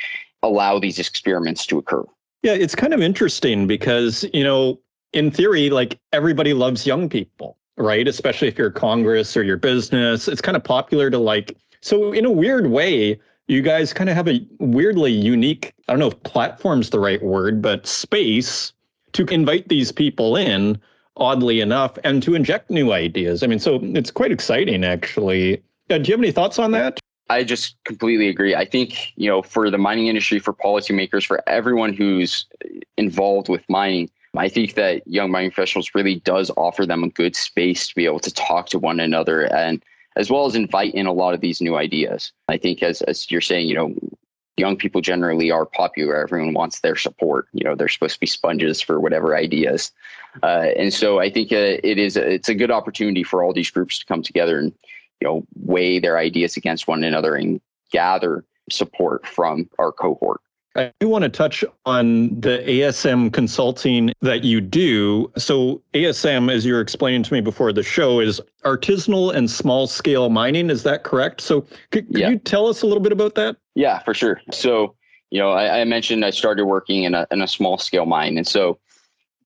allow 0.43 0.78
these 0.78 0.99
experiments 0.99 1.66
to 1.66 1.78
occur. 1.78 2.05
Yeah, 2.43 2.53
it's 2.53 2.74
kind 2.74 2.95
of 2.95 3.01
interesting 3.01 3.66
because, 3.66 4.24
you 4.33 4.45
know, 4.45 4.78
in 5.12 5.30
theory, 5.30 5.70
like 5.70 5.99
everybody 6.12 6.55
loves 6.55 6.87
young 6.87 7.09
people, 7.09 7.59
right? 7.76 8.07
Especially 8.07 8.49
if 8.49 8.57
you're 8.57 8.70
Congress 8.70 9.37
or 9.37 9.43
your 9.43 9.57
business. 9.57 10.28
It's 10.28 10.41
kind 10.41 10.57
of 10.57 10.62
popular 10.62 11.11
to 11.11 11.18
like, 11.18 11.57
so 11.80 12.12
in 12.12 12.24
a 12.24 12.30
weird 12.30 12.68
way, 12.68 13.20
you 13.49 13.62
guys 13.62 13.93
kind 13.93 14.09
of 14.09 14.16
have 14.16 14.28
a 14.28 14.45
weirdly 14.59 15.12
unique, 15.12 15.74
I 15.88 15.93
don't 15.93 16.01
know 16.01 16.09
if 16.09 16.22
platform's 16.22 16.90
the 16.90 17.01
right 17.01 17.22
word, 17.22 17.61
but 17.61 17.86
space 17.86 18.72
to 19.12 19.24
invite 19.26 19.68
these 19.68 19.93
people 19.93 20.36
in, 20.36 20.80
oddly 21.16 21.61
enough, 21.61 21.99
and 22.05 22.22
to 22.22 22.34
inject 22.34 22.70
new 22.70 22.93
ideas. 22.93 23.43
I 23.43 23.47
mean, 23.47 23.59
so 23.59 23.80
it's 23.82 24.11
quite 24.11 24.32
exciting, 24.32 24.84
actually. 24.84 25.62
Uh, 25.90 25.99
do 25.99 26.09
you 26.09 26.14
have 26.14 26.20
any 26.20 26.32
thoughts 26.32 26.59
on 26.59 26.70
that? 26.72 26.99
I 27.28 27.45
just 27.45 27.76
completely 27.84 28.28
agree. 28.28 28.55
I 28.55 28.64
think, 28.64 29.12
you 29.16 29.28
know, 29.28 29.43
for 29.43 29.70
the 29.70 29.78
mining 29.78 30.07
industry, 30.07 30.38
for 30.38 30.53
policymakers, 30.53 31.26
for 31.26 31.43
everyone 31.49 31.93
who's 31.93 32.47
involved 32.97 33.49
with 33.49 33.62
mining, 33.68 34.11
I 34.36 34.49
think 34.49 34.74
that 34.74 35.07
young 35.07 35.30
mining 35.30 35.51
professionals 35.51 35.90
really 35.95 36.16
does 36.20 36.51
offer 36.57 36.86
them 36.86 37.05
a 37.05 37.09
good 37.09 37.36
space 37.36 37.88
to 37.88 37.95
be 37.95 38.07
able 38.07 38.20
to 38.20 38.32
talk 38.32 38.68
to 38.70 38.78
one 38.78 39.01
another 39.01 39.43
and 39.55 39.82
as 40.17 40.31
well 40.31 40.47
as 40.47 40.55
invite 40.55 40.95
in 40.95 41.07
a 41.07 41.13
lot 41.13 41.35
of 41.35 41.41
these 41.41 41.61
new 41.61 41.77
ideas. 41.77 42.33
I 42.49 42.57
think 42.57 42.83
as 42.83 43.03
as 43.03 43.31
you're 43.31 43.41
saying, 43.41 43.69
you 43.69 43.75
know, 43.75 43.95
young 44.57 44.77
people 44.77 45.01
generally 45.01 45.51
are 45.51 45.67
popular. 45.67 46.17
Everyone 46.17 46.55
wants 46.55 46.81
their 46.81 46.97
support. 46.97 47.49
You 47.53 47.65
know, 47.65 47.75
they're 47.75 47.89
supposed 47.89 48.15
to 48.15 48.21
be 48.21 48.27
sponges 48.27 48.81
for 48.81 49.01
whatever 49.01 49.37
ideas. 49.37 49.91
Uh, 50.43 50.69
and 50.77 50.93
so 50.93 51.21
I 51.21 51.31
think 51.31 51.53
uh, 51.53 51.79
it 51.83 51.99
is 51.99 52.17
a, 52.17 52.35
it's 52.35 52.49
a 52.49 52.55
good 52.55 52.71
opportunity 52.71 53.23
for 53.23 53.43
all 53.43 53.53
these 53.53 53.71
groups 53.71 53.99
to 53.99 54.07
come 54.07 54.23
together 54.23 54.59
and 54.59 54.73
you 55.21 55.29
know 55.29 55.47
weigh 55.55 55.99
their 55.99 56.19
ideas 56.19 56.57
against 56.57 56.89
one 56.89 57.05
another 57.05 57.35
and 57.35 57.61
gather 57.91 58.45
support 58.71 59.27
from 59.27 59.69
our 59.79 59.93
cohort. 59.93 60.41
I 60.75 60.93
do 61.01 61.09
want 61.09 61.23
to 61.23 61.29
touch 61.29 61.64
on 61.85 62.29
the 62.41 62.59
ASM 62.66 63.33
consulting 63.33 64.12
that 64.23 64.43
you 64.45 64.61
do. 64.61 65.31
So, 65.37 65.83
ASM, 65.95 66.51
as 66.51 66.64
you 66.64 66.75
were 66.75 66.81
explaining 66.81 67.23
to 67.25 67.33
me 67.33 67.41
before 67.41 67.73
the 67.73 67.83
show, 67.83 68.20
is 68.20 68.41
artisanal 68.64 69.35
and 69.35 69.51
small 69.51 69.87
scale 69.87 70.31
mining. 70.31 70.70
Is 70.70 70.83
that 70.85 71.05
correct? 71.05 71.41
So, 71.41 71.62
could, 71.91 72.07
could 72.09 72.18
yeah. 72.18 72.31
you 72.31 72.39
tell 72.39 72.66
us 72.68 72.83
a 72.83 72.87
little 72.87 73.03
bit 73.03 73.12
about 73.12 73.35
that? 73.35 73.57
Yeah, 73.75 73.99
for 74.01 74.14
sure. 74.14 74.41
So, 74.51 74.95
you 75.31 75.39
know, 75.39 75.51
I, 75.51 75.81
I 75.81 75.85
mentioned 75.85 76.25
I 76.25 76.31
started 76.31 76.66
working 76.66 77.05
in 77.05 77.14
a, 77.14 77.27
in 77.31 77.43
a 77.43 77.49
small 77.49 77.79
scale 77.79 78.07
mine. 78.07 78.37
And 78.37 78.47
so 78.47 78.79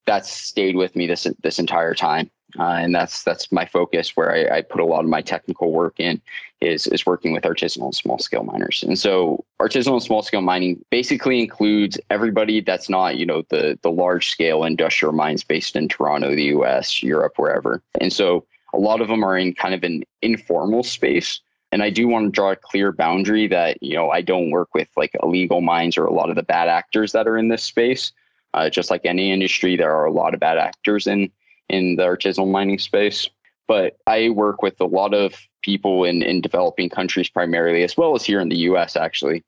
that's 0.05 0.31
stayed 0.31 0.77
with 0.77 0.97
me 0.97 1.07
this 1.07 1.27
this 1.43 1.59
entire 1.59 1.95
time. 1.95 2.31
Uh, 2.59 2.79
and 2.81 2.95
that's 2.95 3.23
that's 3.23 3.53
my 3.53 3.67
focus 3.67 4.17
where 4.17 4.33
I, 4.33 4.59
I, 4.59 4.63
put 4.63 4.81
a 4.81 4.85
lot 4.85 5.05
of 5.05 5.11
my 5.11 5.21
technical 5.21 5.73
work 5.73 5.99
in 5.99 6.21
is 6.61 6.87
is 6.87 7.05
working 7.05 7.33
with 7.33 7.43
artisanal 7.43 7.87
and 7.87 7.95
small 7.95 8.19
scale 8.19 8.45
miners. 8.45 8.83
And 8.83 8.99
so 8.99 9.45
artisanal 9.61 9.95
and 9.95 10.03
small 10.03 10.23
scale 10.23 10.41
mining 10.41 10.83
basically 10.91 11.41
includes 11.41 11.99
everybody 12.09 12.61
that's 12.61 12.89
not 12.89 13.17
you 13.17 13.27
know 13.27 13.43
the 13.51 13.79
the 13.83 13.91
large 13.91 14.29
scale 14.29 14.65
industrial 14.65 15.13
mines 15.13 15.45
based 15.45 15.77
in 15.77 15.89
Toronto, 15.89 16.35
the 16.35 16.45
U.S., 16.45 17.03
Europe, 17.03 17.35
wherever. 17.37 17.83
And 18.01 18.13
so 18.13 18.47
a 18.73 18.79
lot 18.79 19.01
of 19.01 19.09
them 19.09 19.25
are 19.25 19.37
in 19.37 19.55
kind 19.55 19.75
of 19.75 19.83
an 19.83 20.03
informal 20.23 20.83
space. 20.83 21.41
And 21.73 21.83
I 21.83 21.91
do 21.91 22.09
want 22.09 22.27
to 22.27 22.31
draw 22.31 22.53
a 22.53 22.57
clear 22.57 22.93
boundary 22.93 23.49
that 23.49 23.83
you 23.83 23.95
know 23.95 24.11
I 24.11 24.23
don't 24.23 24.51
work 24.51 24.75
with 24.75 24.89
like 24.97 25.15
illegal 25.23 25.61
mines 25.61 25.99
or 25.99 26.07
a 26.07 26.13
lot 26.13 26.31
of 26.31 26.37
the 26.37 26.43
bad 26.43 26.69
actors 26.69 27.13
that 27.13 27.29
are 27.29 27.37
in 27.37 27.49
this 27.49 27.63
space. 27.63 28.13
Uh, 28.55 28.71
just 28.71 28.91
like 28.91 29.05
any 29.05 29.31
industry, 29.33 29.77
there 29.77 29.95
are 29.95 30.07
a 30.07 30.11
lot 30.11 30.33
of 30.33 30.41
bad 30.41 30.57
actors 30.57 31.07
in 31.07 31.31
in 31.69 31.97
the 31.97 32.05
artisanal 32.05 32.51
mining 32.51 32.79
space. 32.79 33.29
But 33.69 33.97
I 34.07 34.31
work 34.31 34.63
with 34.63 34.81
a 34.81 34.85
lot 34.85 35.13
of 35.13 35.35
people 35.63 36.05
in, 36.05 36.23
in 36.23 36.41
developing 36.41 36.89
countries 36.89 37.29
primarily, 37.29 37.83
as 37.83 37.97
well 37.97 38.15
as 38.15 38.25
here 38.25 38.41
in 38.41 38.49
the 38.49 38.59
US 38.71 38.97
actually, 38.97 39.43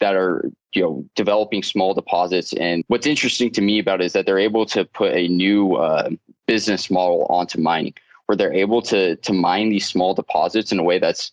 that 0.00 0.14
are 0.14 0.48
you 0.72 0.82
know 0.82 1.04
developing 1.16 1.62
small 1.62 1.94
deposits. 1.94 2.52
And 2.54 2.84
what's 2.88 3.06
interesting 3.06 3.50
to 3.52 3.60
me 3.60 3.78
about 3.78 4.00
it 4.00 4.06
is 4.06 4.12
that 4.12 4.26
they're 4.26 4.38
able 4.38 4.66
to 4.66 4.84
put 4.84 5.12
a 5.14 5.28
new 5.28 5.74
uh, 5.74 6.10
business 6.46 6.90
model 6.90 7.26
onto 7.28 7.60
mining, 7.60 7.94
where 8.26 8.36
they're 8.36 8.52
able 8.52 8.82
to 8.82 9.16
to 9.16 9.32
mine 9.32 9.70
these 9.70 9.88
small 9.88 10.14
deposits 10.14 10.70
in 10.70 10.78
a 10.78 10.84
way 10.84 10.98
that's 10.98 11.32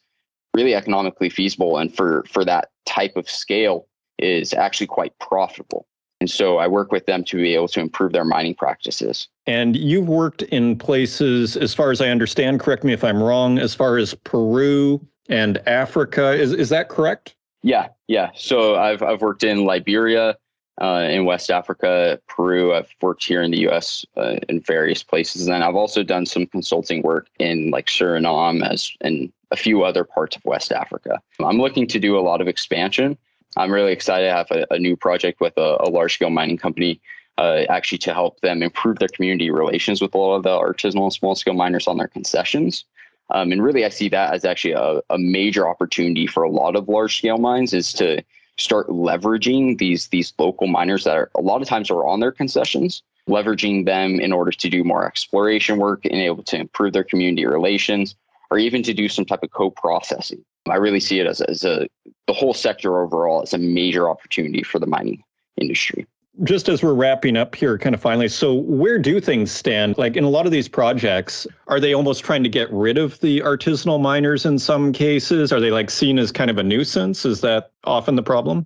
really 0.55 0.75
economically 0.75 1.29
feasible, 1.29 1.77
and 1.77 1.95
for 1.95 2.23
for 2.29 2.43
that 2.45 2.69
type 2.85 3.15
of 3.15 3.29
scale 3.29 3.87
is 4.17 4.53
actually 4.53 4.87
quite 4.87 5.17
profitable. 5.19 5.85
And 6.23 6.31
so 6.31 6.57
I 6.57 6.67
work 6.67 6.93
with 6.93 7.05
them 7.05 7.25
to 7.25 7.35
be 7.35 7.53
able 7.53 7.67
to 7.67 7.81
improve 7.81 8.13
their 8.13 8.23
mining 8.23 8.55
practices. 8.55 9.27
And 9.45 9.75
you've 9.75 10.07
worked 10.07 10.43
in 10.43 10.77
places, 10.77 11.57
as 11.57 11.73
far 11.73 11.91
as 11.91 11.99
I 11.99 12.07
understand, 12.07 12.61
correct 12.61 12.85
me 12.85 12.93
if 12.93 13.03
I'm 13.03 13.21
wrong, 13.21 13.59
as 13.59 13.75
far 13.75 13.97
as 13.97 14.13
Peru 14.13 15.05
and 15.27 15.57
Africa. 15.67 16.31
Is, 16.31 16.53
is 16.53 16.69
that 16.69 16.87
correct? 16.87 17.35
Yeah, 17.61 17.89
yeah. 18.07 18.29
So 18.35 18.75
I've, 18.75 19.03
I've 19.03 19.19
worked 19.19 19.43
in 19.43 19.65
Liberia, 19.65 20.37
uh, 20.81 21.05
in 21.11 21.25
West 21.25 21.51
Africa, 21.51 22.21
Peru. 22.29 22.73
I've 22.73 22.95
worked 23.01 23.25
here 23.25 23.41
in 23.41 23.51
the 23.51 23.67
US 23.67 24.05
uh, 24.15 24.37
in 24.47 24.61
various 24.61 25.03
places. 25.03 25.49
And 25.49 25.61
I've 25.61 25.75
also 25.75 26.03
done 26.03 26.25
some 26.25 26.45
consulting 26.45 27.01
work 27.01 27.27
in 27.37 27.69
like 27.69 27.87
Suriname 27.87 28.65
as 28.65 28.93
and 29.01 29.29
a 29.51 29.57
few 29.57 29.83
other 29.83 30.05
parts 30.05 30.37
of 30.37 30.45
West 30.45 30.71
Africa. 30.71 31.21
I'm 31.43 31.59
looking 31.59 31.85
to 31.87 31.99
do 31.99 32.17
a 32.17 32.21
lot 32.21 32.39
of 32.39 32.47
expansion. 32.47 33.17
I'm 33.57 33.71
really 33.71 33.91
excited 33.91 34.27
to 34.27 34.33
have 34.33 34.51
a, 34.51 34.65
a 34.73 34.79
new 34.79 34.95
project 34.95 35.39
with 35.39 35.53
a, 35.57 35.77
a 35.79 35.89
large 35.89 36.15
scale 36.15 36.29
mining 36.29 36.57
company 36.57 37.01
uh, 37.37 37.63
actually 37.69 37.97
to 37.99 38.13
help 38.13 38.39
them 38.41 38.61
improve 38.61 38.99
their 38.99 39.07
community 39.07 39.49
relations 39.51 40.01
with 40.01 40.13
a 40.13 40.17
lot 40.17 40.35
of 40.35 40.43
the 40.43 40.49
artisanal 40.49 41.03
and 41.03 41.13
small 41.13 41.35
scale 41.35 41.53
miners 41.53 41.87
on 41.87 41.97
their 41.97 42.07
concessions. 42.07 42.85
Um, 43.31 43.51
and 43.51 43.63
really, 43.63 43.85
I 43.85 43.89
see 43.89 44.09
that 44.09 44.33
as 44.33 44.45
actually 44.45 44.73
a, 44.73 45.01
a 45.09 45.17
major 45.17 45.67
opportunity 45.67 46.27
for 46.27 46.43
a 46.43 46.49
lot 46.49 46.75
of 46.75 46.87
large 46.89 47.17
scale 47.17 47.37
mines 47.37 47.73
is 47.73 47.93
to 47.93 48.23
start 48.57 48.87
leveraging 48.87 49.79
these 49.79 50.09
these 50.09 50.33
local 50.37 50.67
miners 50.67 51.05
that 51.05 51.17
are 51.17 51.31
a 51.35 51.41
lot 51.41 51.61
of 51.61 51.67
times 51.67 51.89
are 51.89 52.05
on 52.05 52.19
their 52.19 52.31
concessions, 52.31 53.01
leveraging 53.27 53.85
them 53.85 54.19
in 54.19 54.31
order 54.31 54.51
to 54.51 54.69
do 54.69 54.83
more 54.83 55.07
exploration 55.07 55.77
work 55.77 56.05
and 56.05 56.15
able 56.15 56.43
to 56.43 56.57
improve 56.57 56.93
their 56.93 57.03
community 57.03 57.45
relations, 57.45 58.15
or 58.51 58.59
even 58.59 58.83
to 58.83 58.93
do 58.93 59.07
some 59.09 59.25
type 59.25 59.41
of 59.41 59.51
co-processing. 59.51 60.43
I 60.69 60.75
really 60.75 60.99
see 60.99 61.19
it 61.19 61.27
as, 61.27 61.41
as 61.41 61.63
a 61.63 61.87
the 62.27 62.33
whole 62.33 62.53
sector 62.53 63.01
overall 63.01 63.41
as 63.41 63.53
a 63.53 63.57
major 63.57 64.09
opportunity 64.09 64.63
for 64.63 64.79
the 64.79 64.87
mining 64.87 65.23
industry. 65.59 66.07
Just 66.43 66.67
as 66.67 66.81
we're 66.81 66.95
wrapping 66.95 67.37
up 67.37 67.53
here, 67.53 67.77
kind 67.77 67.93
of 67.93 68.01
finally, 68.01 68.27
so 68.27 68.55
where 68.55 68.97
do 68.97 69.19
things 69.19 69.51
stand? 69.51 69.97
Like 69.99 70.15
in 70.15 70.23
a 70.23 70.29
lot 70.29 70.47
of 70.47 70.51
these 70.51 70.67
projects, 70.67 71.45
are 71.67 71.79
they 71.79 71.93
almost 71.93 72.23
trying 72.23 72.41
to 72.41 72.49
get 72.49 72.71
rid 72.71 72.97
of 72.97 73.19
the 73.19 73.41
artisanal 73.41 74.01
miners 74.01 74.45
in 74.45 74.57
some 74.57 74.93
cases? 74.93 75.51
Are 75.51 75.59
they 75.59 75.69
like 75.69 75.91
seen 75.91 76.17
as 76.17 76.31
kind 76.31 76.49
of 76.49 76.57
a 76.57 76.63
nuisance? 76.63 77.23
Is 77.23 77.41
that 77.41 77.71
often 77.83 78.15
the 78.15 78.23
problem? 78.23 78.65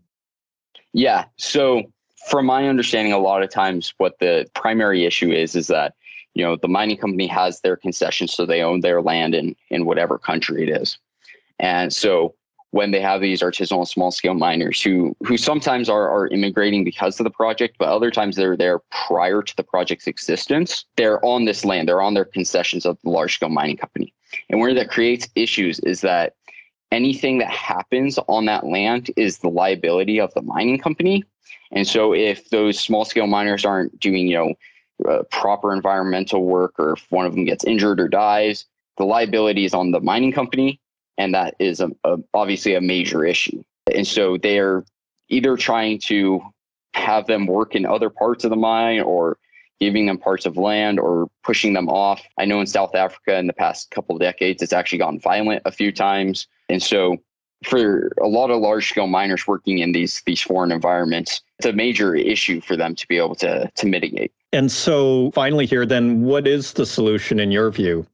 Yeah. 0.93 1.25
So, 1.35 1.83
from 2.29 2.45
my 2.45 2.67
understanding, 2.69 3.11
a 3.11 3.17
lot 3.17 3.43
of 3.43 3.49
times 3.49 3.93
what 3.97 4.17
the 4.19 4.47
primary 4.53 5.05
issue 5.05 5.31
is 5.31 5.55
is 5.55 5.67
that 5.67 5.93
you 6.35 6.43
know 6.43 6.55
the 6.55 6.67
mining 6.69 6.97
company 6.97 7.27
has 7.27 7.59
their 7.61 7.75
concession, 7.75 8.29
so 8.29 8.45
they 8.45 8.61
own 8.61 8.79
their 8.79 9.01
land 9.01 9.35
in 9.35 9.55
in 9.69 9.85
whatever 9.85 10.17
country 10.17 10.63
it 10.63 10.81
is, 10.81 10.97
and 11.59 11.93
so 11.93 12.35
when 12.71 12.91
they 12.91 12.99
have 13.01 13.21
these 13.21 13.41
artisanal 13.41 13.87
small 13.87 14.11
scale 14.11 14.33
miners 14.33 14.81
who 14.81 15.15
who 15.25 15.37
sometimes 15.37 15.89
are, 15.89 16.09
are 16.09 16.27
immigrating 16.27 16.83
because 16.83 17.19
of 17.19 17.23
the 17.23 17.29
project, 17.29 17.77
but 17.79 17.87
other 17.87 18.11
times 18.11 18.35
they're 18.35 18.57
there 18.57 18.79
prior 18.91 19.41
to 19.41 19.55
the 19.55 19.63
project's 19.63 20.07
existence. 20.07 20.85
They're 20.97 21.23
on 21.25 21.45
this 21.45 21.63
land, 21.63 21.87
they're 21.87 22.01
on 22.01 22.13
their 22.13 22.25
concessions 22.25 22.85
of 22.85 22.97
the 23.03 23.09
large 23.09 23.35
scale 23.35 23.49
mining 23.49 23.77
company. 23.77 24.13
And 24.49 24.59
where 24.59 24.73
that 24.73 24.89
creates 24.89 25.29
issues 25.35 25.79
is 25.79 26.01
that 26.01 26.35
anything 26.91 27.37
that 27.39 27.49
happens 27.49 28.19
on 28.27 28.45
that 28.45 28.65
land 28.65 29.11
is 29.15 29.39
the 29.39 29.49
liability 29.49 30.19
of 30.19 30.33
the 30.33 30.41
mining 30.41 30.77
company. 30.77 31.23
And 31.71 31.87
so 31.87 32.13
if 32.13 32.49
those 32.49 32.79
small 32.79 33.05
scale 33.05 33.27
miners 33.27 33.65
aren't 33.65 33.97
doing, 33.99 34.27
you 34.27 34.37
know, 34.37 34.53
uh, 35.09 35.23
proper 35.31 35.73
environmental 35.73 36.43
work 36.43 36.73
or 36.79 36.93
if 36.93 37.05
one 37.11 37.25
of 37.25 37.33
them 37.33 37.45
gets 37.45 37.63
injured 37.63 37.99
or 37.99 38.07
dies, 38.07 38.65
the 38.97 39.03
liability 39.05 39.63
is 39.63 39.73
on 39.73 39.91
the 39.91 39.99
mining 39.99 40.31
company 40.31 40.79
and 41.18 41.34
that 41.34 41.55
is 41.59 41.80
a, 41.80 41.89
a, 42.03 42.18
obviously 42.34 42.76
a 42.76 42.82
major 42.82 43.26
issue. 43.26 43.63
And 43.93 44.05
so 44.05 44.38
they're 44.38 44.84
either 45.30 45.57
trying 45.57 45.99
to 45.99 46.41
have 46.93 47.28
them 47.28 47.47
work 47.47 47.76
in 47.76 47.86
other 47.86 48.09
parts 48.09 48.43
of 48.43 48.49
the 48.49 48.55
mine 48.55 49.01
or 49.01 49.38
giving 49.80 50.07
them 50.07 50.18
parts 50.18 50.45
of 50.45 50.57
land 50.57 50.99
or 50.99 51.30
pushing 51.43 51.74
them 51.74 51.88
off. 51.89 52.22
I 52.38 52.45
know 52.45 52.59
in 52.59 52.68
South 52.68 52.95
Africa 52.95 53.38
in 53.38 53.47
the 53.47 53.53
past 53.53 53.91
couple 53.91 54.15
of 54.15 54.22
decades, 54.22 54.61
it's 54.61 54.74
actually 54.74 54.99
gotten 54.99 55.20
violent 55.20 55.61
a 55.65 55.72
few 55.72 55.91
times. 55.91 56.47
And 56.70 56.82
so 56.82 57.18
for 57.63 58.11
a 58.22 58.28
lot 58.28 58.51
of 58.51 58.61
large 58.61 58.89
scale 58.89 59.07
miners 59.07 59.47
working 59.47 59.80
in 59.80 59.91
these 59.91 60.22
these 60.26 60.41
foreign 60.41 60.72
environments, 60.72 61.41
it's 61.59 61.65
a 61.65 61.74
major 61.74 62.15
issue 62.15 62.61
for 62.61 62.76
them 62.76 62.95
to 62.95 63.07
be 63.07 63.18
able 63.18 63.36
to 63.36 63.70
to 63.76 63.88
mitigate. 63.88 64.32
And 64.53 64.72
so 64.72 65.32
finally 65.32 65.65
here 65.65 65.86
then 65.86 66.22
what 66.22 66.47
is 66.47 66.74
the 66.74 66.86
solution 66.86 67.39
in 67.39 67.51
your 67.51 67.70
view? 67.72 68.05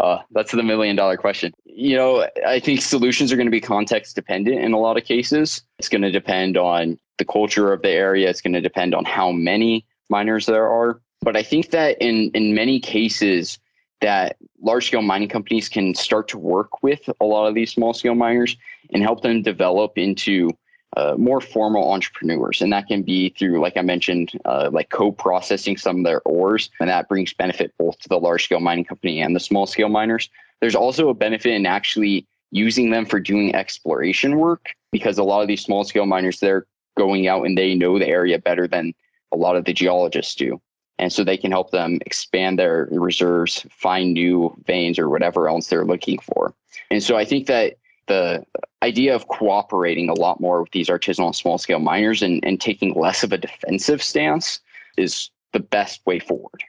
Uh, 0.00 0.22
that's 0.30 0.52
the 0.52 0.62
million 0.62 0.96
dollar 0.96 1.16
question. 1.18 1.52
You 1.66 1.96
know, 1.96 2.26
I 2.46 2.58
think 2.58 2.80
solutions 2.80 3.30
are 3.32 3.36
going 3.36 3.46
to 3.46 3.50
be 3.50 3.60
context 3.60 4.14
dependent 4.16 4.60
in 4.60 4.72
a 4.72 4.78
lot 4.78 4.96
of 4.96 5.04
cases. 5.04 5.62
It's 5.78 5.90
going 5.90 6.02
to 6.02 6.10
depend 6.10 6.56
on 6.56 6.98
the 7.18 7.24
culture 7.26 7.72
of 7.72 7.82
the 7.82 7.90
area. 7.90 8.30
It's 8.30 8.40
going 8.40 8.54
to 8.54 8.62
depend 8.62 8.94
on 8.94 9.04
how 9.04 9.30
many 9.30 9.86
miners 10.08 10.46
there 10.46 10.66
are. 10.66 11.02
But 11.20 11.36
I 11.36 11.42
think 11.42 11.70
that 11.70 12.00
in 12.00 12.30
in 12.32 12.54
many 12.54 12.80
cases 12.80 13.58
that 14.00 14.36
large 14.62 14.86
scale 14.86 15.02
mining 15.02 15.28
companies 15.28 15.68
can 15.68 15.94
start 15.94 16.28
to 16.28 16.38
work 16.38 16.82
with 16.82 17.06
a 17.20 17.24
lot 17.26 17.46
of 17.46 17.54
these 17.54 17.70
small 17.70 17.92
scale 17.92 18.14
miners 18.14 18.56
and 18.94 19.02
help 19.02 19.22
them 19.22 19.42
develop 19.42 19.98
into 19.98 20.50
uh, 20.96 21.14
more 21.16 21.40
formal 21.40 21.92
entrepreneurs. 21.92 22.60
And 22.60 22.72
that 22.72 22.88
can 22.88 23.02
be 23.02 23.30
through, 23.30 23.60
like 23.60 23.76
I 23.76 23.82
mentioned, 23.82 24.32
uh, 24.44 24.70
like 24.72 24.90
co 24.90 25.12
processing 25.12 25.76
some 25.76 25.98
of 25.98 26.04
their 26.04 26.20
ores. 26.22 26.70
And 26.80 26.88
that 26.88 27.08
brings 27.08 27.32
benefit 27.32 27.72
both 27.78 27.98
to 28.00 28.08
the 28.08 28.18
large 28.18 28.44
scale 28.44 28.60
mining 28.60 28.84
company 28.84 29.20
and 29.20 29.34
the 29.34 29.40
small 29.40 29.66
scale 29.66 29.88
miners. 29.88 30.28
There's 30.60 30.74
also 30.74 31.08
a 31.08 31.14
benefit 31.14 31.52
in 31.52 31.66
actually 31.66 32.26
using 32.50 32.90
them 32.90 33.06
for 33.06 33.20
doing 33.20 33.54
exploration 33.54 34.38
work 34.38 34.74
because 34.90 35.18
a 35.18 35.22
lot 35.22 35.42
of 35.42 35.48
these 35.48 35.62
small 35.62 35.84
scale 35.84 36.06
miners, 36.06 36.40
they're 36.40 36.66
going 36.98 37.28
out 37.28 37.46
and 37.46 37.56
they 37.56 37.74
know 37.74 37.98
the 37.98 38.08
area 38.08 38.38
better 38.38 38.66
than 38.66 38.92
a 39.32 39.36
lot 39.36 39.56
of 39.56 39.64
the 39.64 39.72
geologists 39.72 40.34
do. 40.34 40.60
And 40.98 41.12
so 41.12 41.24
they 41.24 41.36
can 41.36 41.50
help 41.50 41.70
them 41.70 41.98
expand 42.04 42.58
their 42.58 42.88
reserves, 42.90 43.64
find 43.70 44.12
new 44.12 44.54
veins 44.66 44.98
or 44.98 45.08
whatever 45.08 45.48
else 45.48 45.68
they're 45.68 45.84
looking 45.84 46.18
for. 46.18 46.52
And 46.90 47.02
so 47.02 47.16
I 47.16 47.24
think 47.24 47.46
that 47.46 47.76
the 48.06 48.44
idea 48.82 49.14
of 49.14 49.28
cooperating 49.28 50.08
a 50.08 50.14
lot 50.14 50.40
more 50.40 50.62
with 50.62 50.72
these 50.72 50.88
artisanal 50.88 51.34
small 51.34 51.58
scale 51.58 51.78
miners 51.78 52.22
and, 52.22 52.44
and 52.44 52.60
taking 52.60 52.94
less 52.94 53.22
of 53.22 53.32
a 53.32 53.38
defensive 53.38 54.02
stance 54.02 54.60
is 54.96 55.30
the 55.52 55.60
best 55.60 56.04
way 56.06 56.18
forward. 56.18 56.64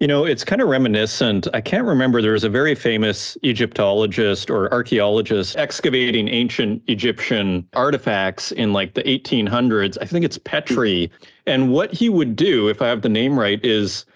You 0.00 0.06
know, 0.06 0.24
it's 0.24 0.44
kind 0.44 0.62
of 0.62 0.68
reminiscent. 0.68 1.46
I 1.52 1.60
can't 1.60 1.86
remember. 1.86 2.22
There 2.22 2.32
was 2.32 2.44
a 2.44 2.48
very 2.48 2.74
famous 2.74 3.36
Egyptologist 3.42 4.48
or 4.48 4.72
archaeologist 4.72 5.56
excavating 5.58 6.26
ancient 6.26 6.82
Egyptian 6.86 7.68
artifacts 7.74 8.50
in 8.52 8.72
like 8.72 8.94
the 8.94 9.02
1800s. 9.02 9.98
I 10.00 10.06
think 10.06 10.24
it's 10.24 10.38
Petrie. 10.38 11.10
And 11.44 11.70
what 11.70 11.92
he 11.92 12.08
would 12.08 12.34
do, 12.34 12.68
if 12.68 12.80
I 12.80 12.88
have 12.88 13.02
the 13.02 13.10
name 13.10 13.38
right, 13.38 13.62
is 13.62 14.06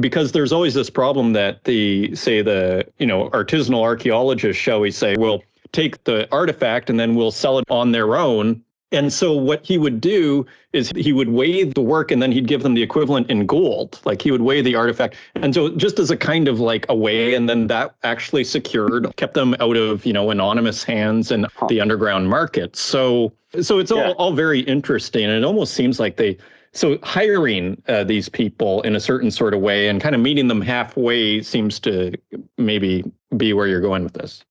because 0.00 0.32
there's 0.32 0.52
always 0.52 0.74
this 0.74 0.90
problem 0.90 1.32
that 1.34 1.62
the, 1.62 2.12
say, 2.16 2.42
the, 2.42 2.84
you 2.98 3.06
know, 3.06 3.30
artisanal 3.30 3.82
archaeologists, 3.82 4.60
shall 4.60 4.80
we 4.80 4.90
say, 4.90 5.14
will 5.16 5.44
take 5.74 6.02
the 6.04 6.26
artifact 6.32 6.88
and 6.88 6.98
then 6.98 7.14
we'll 7.14 7.30
sell 7.30 7.58
it 7.58 7.64
on 7.68 7.92
their 7.92 8.16
own 8.16 8.62
and 8.94 9.12
so 9.12 9.32
what 9.32 9.66
he 9.66 9.76
would 9.76 10.00
do 10.00 10.46
is 10.72 10.92
he 10.96 11.12
would 11.12 11.28
weigh 11.28 11.64
the 11.64 11.80
work 11.80 12.10
and 12.10 12.22
then 12.22 12.30
he'd 12.30 12.46
give 12.46 12.62
them 12.62 12.74
the 12.74 12.82
equivalent 12.82 13.28
in 13.28 13.44
gold. 13.44 14.00
Like 14.04 14.22
he 14.22 14.30
would 14.30 14.42
weigh 14.42 14.62
the 14.62 14.76
artifact. 14.76 15.16
And 15.34 15.52
so 15.52 15.70
just 15.70 15.98
as 15.98 16.10
a 16.10 16.16
kind 16.16 16.46
of 16.46 16.60
like 16.60 16.86
a 16.88 16.94
way, 16.94 17.34
and 17.34 17.48
then 17.48 17.66
that 17.66 17.94
actually 18.04 18.44
secured, 18.44 19.14
kept 19.16 19.34
them 19.34 19.56
out 19.58 19.76
of, 19.76 20.06
you 20.06 20.12
know, 20.12 20.30
anonymous 20.30 20.84
hands 20.84 21.32
and 21.32 21.46
the 21.68 21.80
underground 21.80 22.30
market. 22.30 22.76
So 22.76 23.32
so 23.60 23.78
it's 23.78 23.90
yeah. 23.90 24.08
all, 24.08 24.12
all 24.12 24.32
very 24.32 24.60
interesting. 24.60 25.24
And 25.24 25.32
it 25.32 25.44
almost 25.44 25.74
seems 25.74 25.98
like 25.98 26.16
they 26.16 26.38
so 26.72 26.98
hiring 27.02 27.80
uh, 27.88 28.04
these 28.04 28.28
people 28.28 28.82
in 28.82 28.96
a 28.96 29.00
certain 29.00 29.30
sort 29.30 29.54
of 29.54 29.60
way 29.60 29.88
and 29.88 30.00
kind 30.00 30.14
of 30.14 30.20
meeting 30.20 30.48
them 30.48 30.60
halfway 30.60 31.42
seems 31.42 31.78
to 31.80 32.12
maybe 32.58 33.04
be 33.36 33.52
where 33.52 33.66
you're 33.66 33.80
going 33.80 34.04
with 34.04 34.14
this. 34.14 34.44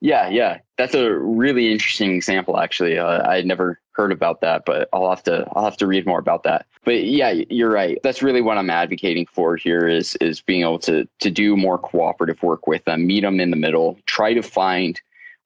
Yeah, 0.00 0.30
yeah, 0.30 0.58
that's 0.78 0.94
a 0.94 1.12
really 1.12 1.70
interesting 1.70 2.14
example. 2.14 2.58
Actually, 2.58 2.98
uh, 2.98 3.28
I 3.28 3.36
had 3.36 3.46
never 3.46 3.80
heard 3.92 4.12
about 4.12 4.40
that, 4.40 4.64
but 4.64 4.88
I'll 4.94 5.10
have 5.10 5.22
to 5.24 5.46
I'll 5.52 5.64
have 5.64 5.76
to 5.78 5.86
read 5.86 6.06
more 6.06 6.18
about 6.18 6.42
that. 6.44 6.66
But 6.84 7.04
yeah, 7.04 7.34
you're 7.50 7.70
right. 7.70 7.98
That's 8.02 8.22
really 8.22 8.40
what 8.40 8.56
I'm 8.56 8.70
advocating 8.70 9.26
for 9.26 9.56
here 9.56 9.86
is 9.86 10.16
is 10.16 10.40
being 10.40 10.62
able 10.62 10.78
to 10.80 11.06
to 11.20 11.30
do 11.30 11.54
more 11.54 11.76
cooperative 11.78 12.42
work 12.42 12.66
with 12.66 12.82
them, 12.86 13.06
meet 13.06 13.20
them 13.20 13.40
in 13.40 13.50
the 13.50 13.56
middle, 13.56 13.98
try 14.06 14.32
to 14.32 14.42
find 14.42 14.98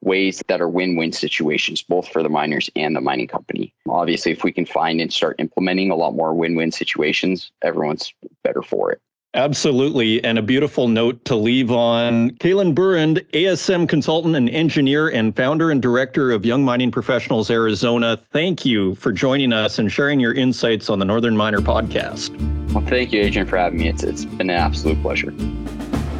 ways 0.02 0.42
that 0.48 0.60
are 0.60 0.68
win-win 0.68 1.10
situations 1.12 1.82
both 1.82 2.06
for 2.08 2.22
the 2.22 2.28
miners 2.28 2.70
and 2.76 2.94
the 2.94 3.00
mining 3.00 3.26
company. 3.26 3.74
Obviously, 3.88 4.30
if 4.30 4.44
we 4.44 4.52
can 4.52 4.66
find 4.66 5.00
and 5.00 5.12
start 5.12 5.34
implementing 5.40 5.90
a 5.90 5.96
lot 5.96 6.14
more 6.14 6.34
win-win 6.34 6.70
situations, 6.70 7.50
everyone's 7.62 8.12
better 8.44 8.62
for 8.62 8.92
it. 8.92 9.00
Absolutely. 9.34 10.22
And 10.22 10.38
a 10.38 10.42
beautiful 10.42 10.86
note 10.86 11.24
to 11.24 11.34
leave 11.34 11.72
on. 11.72 12.30
Caelen 12.32 12.72
Burand, 12.72 13.18
ASM 13.32 13.88
consultant 13.88 14.36
and 14.36 14.48
engineer 14.48 15.08
and 15.08 15.34
founder 15.34 15.72
and 15.72 15.82
director 15.82 16.30
of 16.30 16.46
Young 16.46 16.64
Mining 16.64 16.92
Professionals 16.92 17.50
Arizona. 17.50 18.16
Thank 18.30 18.64
you 18.64 18.94
for 18.94 19.10
joining 19.10 19.52
us 19.52 19.80
and 19.80 19.90
sharing 19.90 20.20
your 20.20 20.34
insights 20.34 20.88
on 20.88 21.00
the 21.00 21.04
Northern 21.04 21.36
Miner 21.36 21.58
podcast. 21.58 22.30
Well, 22.72 22.86
thank 22.86 23.12
you, 23.12 23.22
Adrian, 23.22 23.48
for 23.48 23.56
having 23.56 23.80
me. 23.80 23.88
It's, 23.88 24.04
it's 24.04 24.24
been 24.24 24.50
an 24.50 24.56
absolute 24.56 25.02
pleasure. 25.02 25.30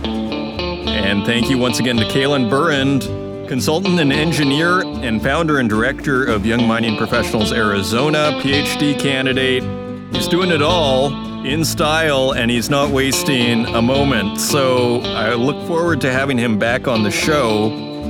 And 0.05 1.25
thank 1.25 1.49
you 1.49 1.57
once 1.57 1.79
again 1.79 1.97
to 1.99 2.05
Caelen 2.07 2.51
Burand, 2.51 3.03
consultant 3.49 4.01
and 4.01 4.13
engineer 4.13 4.81
and 4.85 5.23
founder 5.23 5.61
and 5.61 5.69
director 5.69 6.25
of 6.25 6.45
Young 6.45 6.67
Mining 6.67 6.97
Professionals 6.97 7.53
Arizona, 7.53 8.33
PhD 8.41 8.99
candidate. 8.99 9.63
He's 10.13 10.27
doing 10.27 10.51
it 10.51 10.63
all 10.63 11.34
in 11.45 11.65
style 11.65 12.33
and 12.33 12.51
he's 12.51 12.71
not 12.71 12.91
wasting 12.91 13.67
a 13.67 13.83
moment. 13.83 14.41
So 14.41 15.01
I 15.03 15.35
look 15.35 15.67
forward 15.67 16.01
to 16.01 16.11
having 16.11 16.39
him 16.39 16.59
back 16.59 16.89
on 16.89 17.03
the 17.03 17.11
show. 17.11 17.67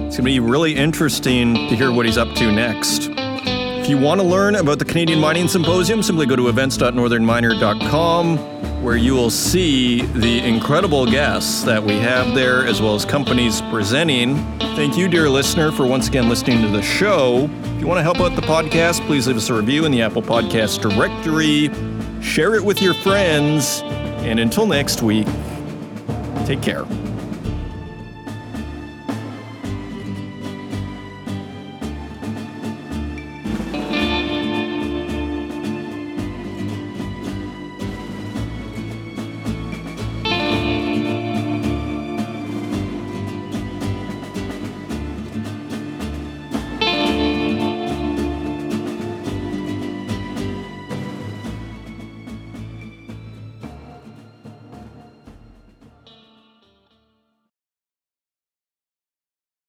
It's 0.07 0.16
going 0.16 0.18
to 0.18 0.22
be 0.22 0.41
really 0.41 0.76
interesting 0.76 1.55
to 1.55 1.76
hear 1.76 1.91
what 1.91 2.07
he's 2.07 2.16
up 2.16 2.32
to 2.37 2.53
next. 2.53 3.11
If 3.11 3.89
you 3.91 3.99
want 3.99 4.20
to 4.20 4.26
learn 4.26 4.55
about 4.55 4.78
the 4.78 4.85
Canadian 4.85 5.18
Mining 5.18 5.49
Symposium, 5.49 6.03
simply 6.03 6.26
go 6.26 6.37
to 6.37 6.49
events.northernminer.com 6.49 8.39
where 8.82 8.97
you 8.97 9.14
will 9.14 9.30
see 9.30 10.03
the 10.03 10.39
incredible 10.47 11.07
guests 11.07 11.62
that 11.64 11.82
we 11.82 11.95
have 11.95 12.35
there 12.35 12.66
as 12.66 12.80
well 12.82 12.95
as 12.95 13.05
companies 13.05 13.62
presenting. 13.62 14.37
Thank 14.76 14.97
you, 14.97 15.09
dear 15.09 15.28
listener, 15.28 15.72
for 15.72 15.87
once 15.87 16.07
again 16.07 16.28
listening 16.28 16.62
to 16.62 16.68
the 16.68 16.82
show. 16.82 17.49
If 17.62 17.80
you 17.80 17.87
want 17.87 17.99
to 17.99 18.03
help 18.03 18.20
out 18.20 18.37
the 18.37 18.43
podcast, 18.43 19.05
please 19.07 19.26
leave 19.26 19.39
us 19.39 19.49
a 19.49 19.55
review 19.55 19.87
in 19.87 19.93
the 19.93 20.03
Apple 20.03 20.22
Podcast 20.22 20.82
directory 20.82 21.70
share 22.25 22.55
it 22.55 22.64
with 22.64 22.81
your 22.83 22.95
friends, 22.95 23.83
and 24.25 24.41
until 24.41 24.66
next 24.66 25.03
week, 25.03 25.27
take 26.47 26.62
care. 26.62 26.85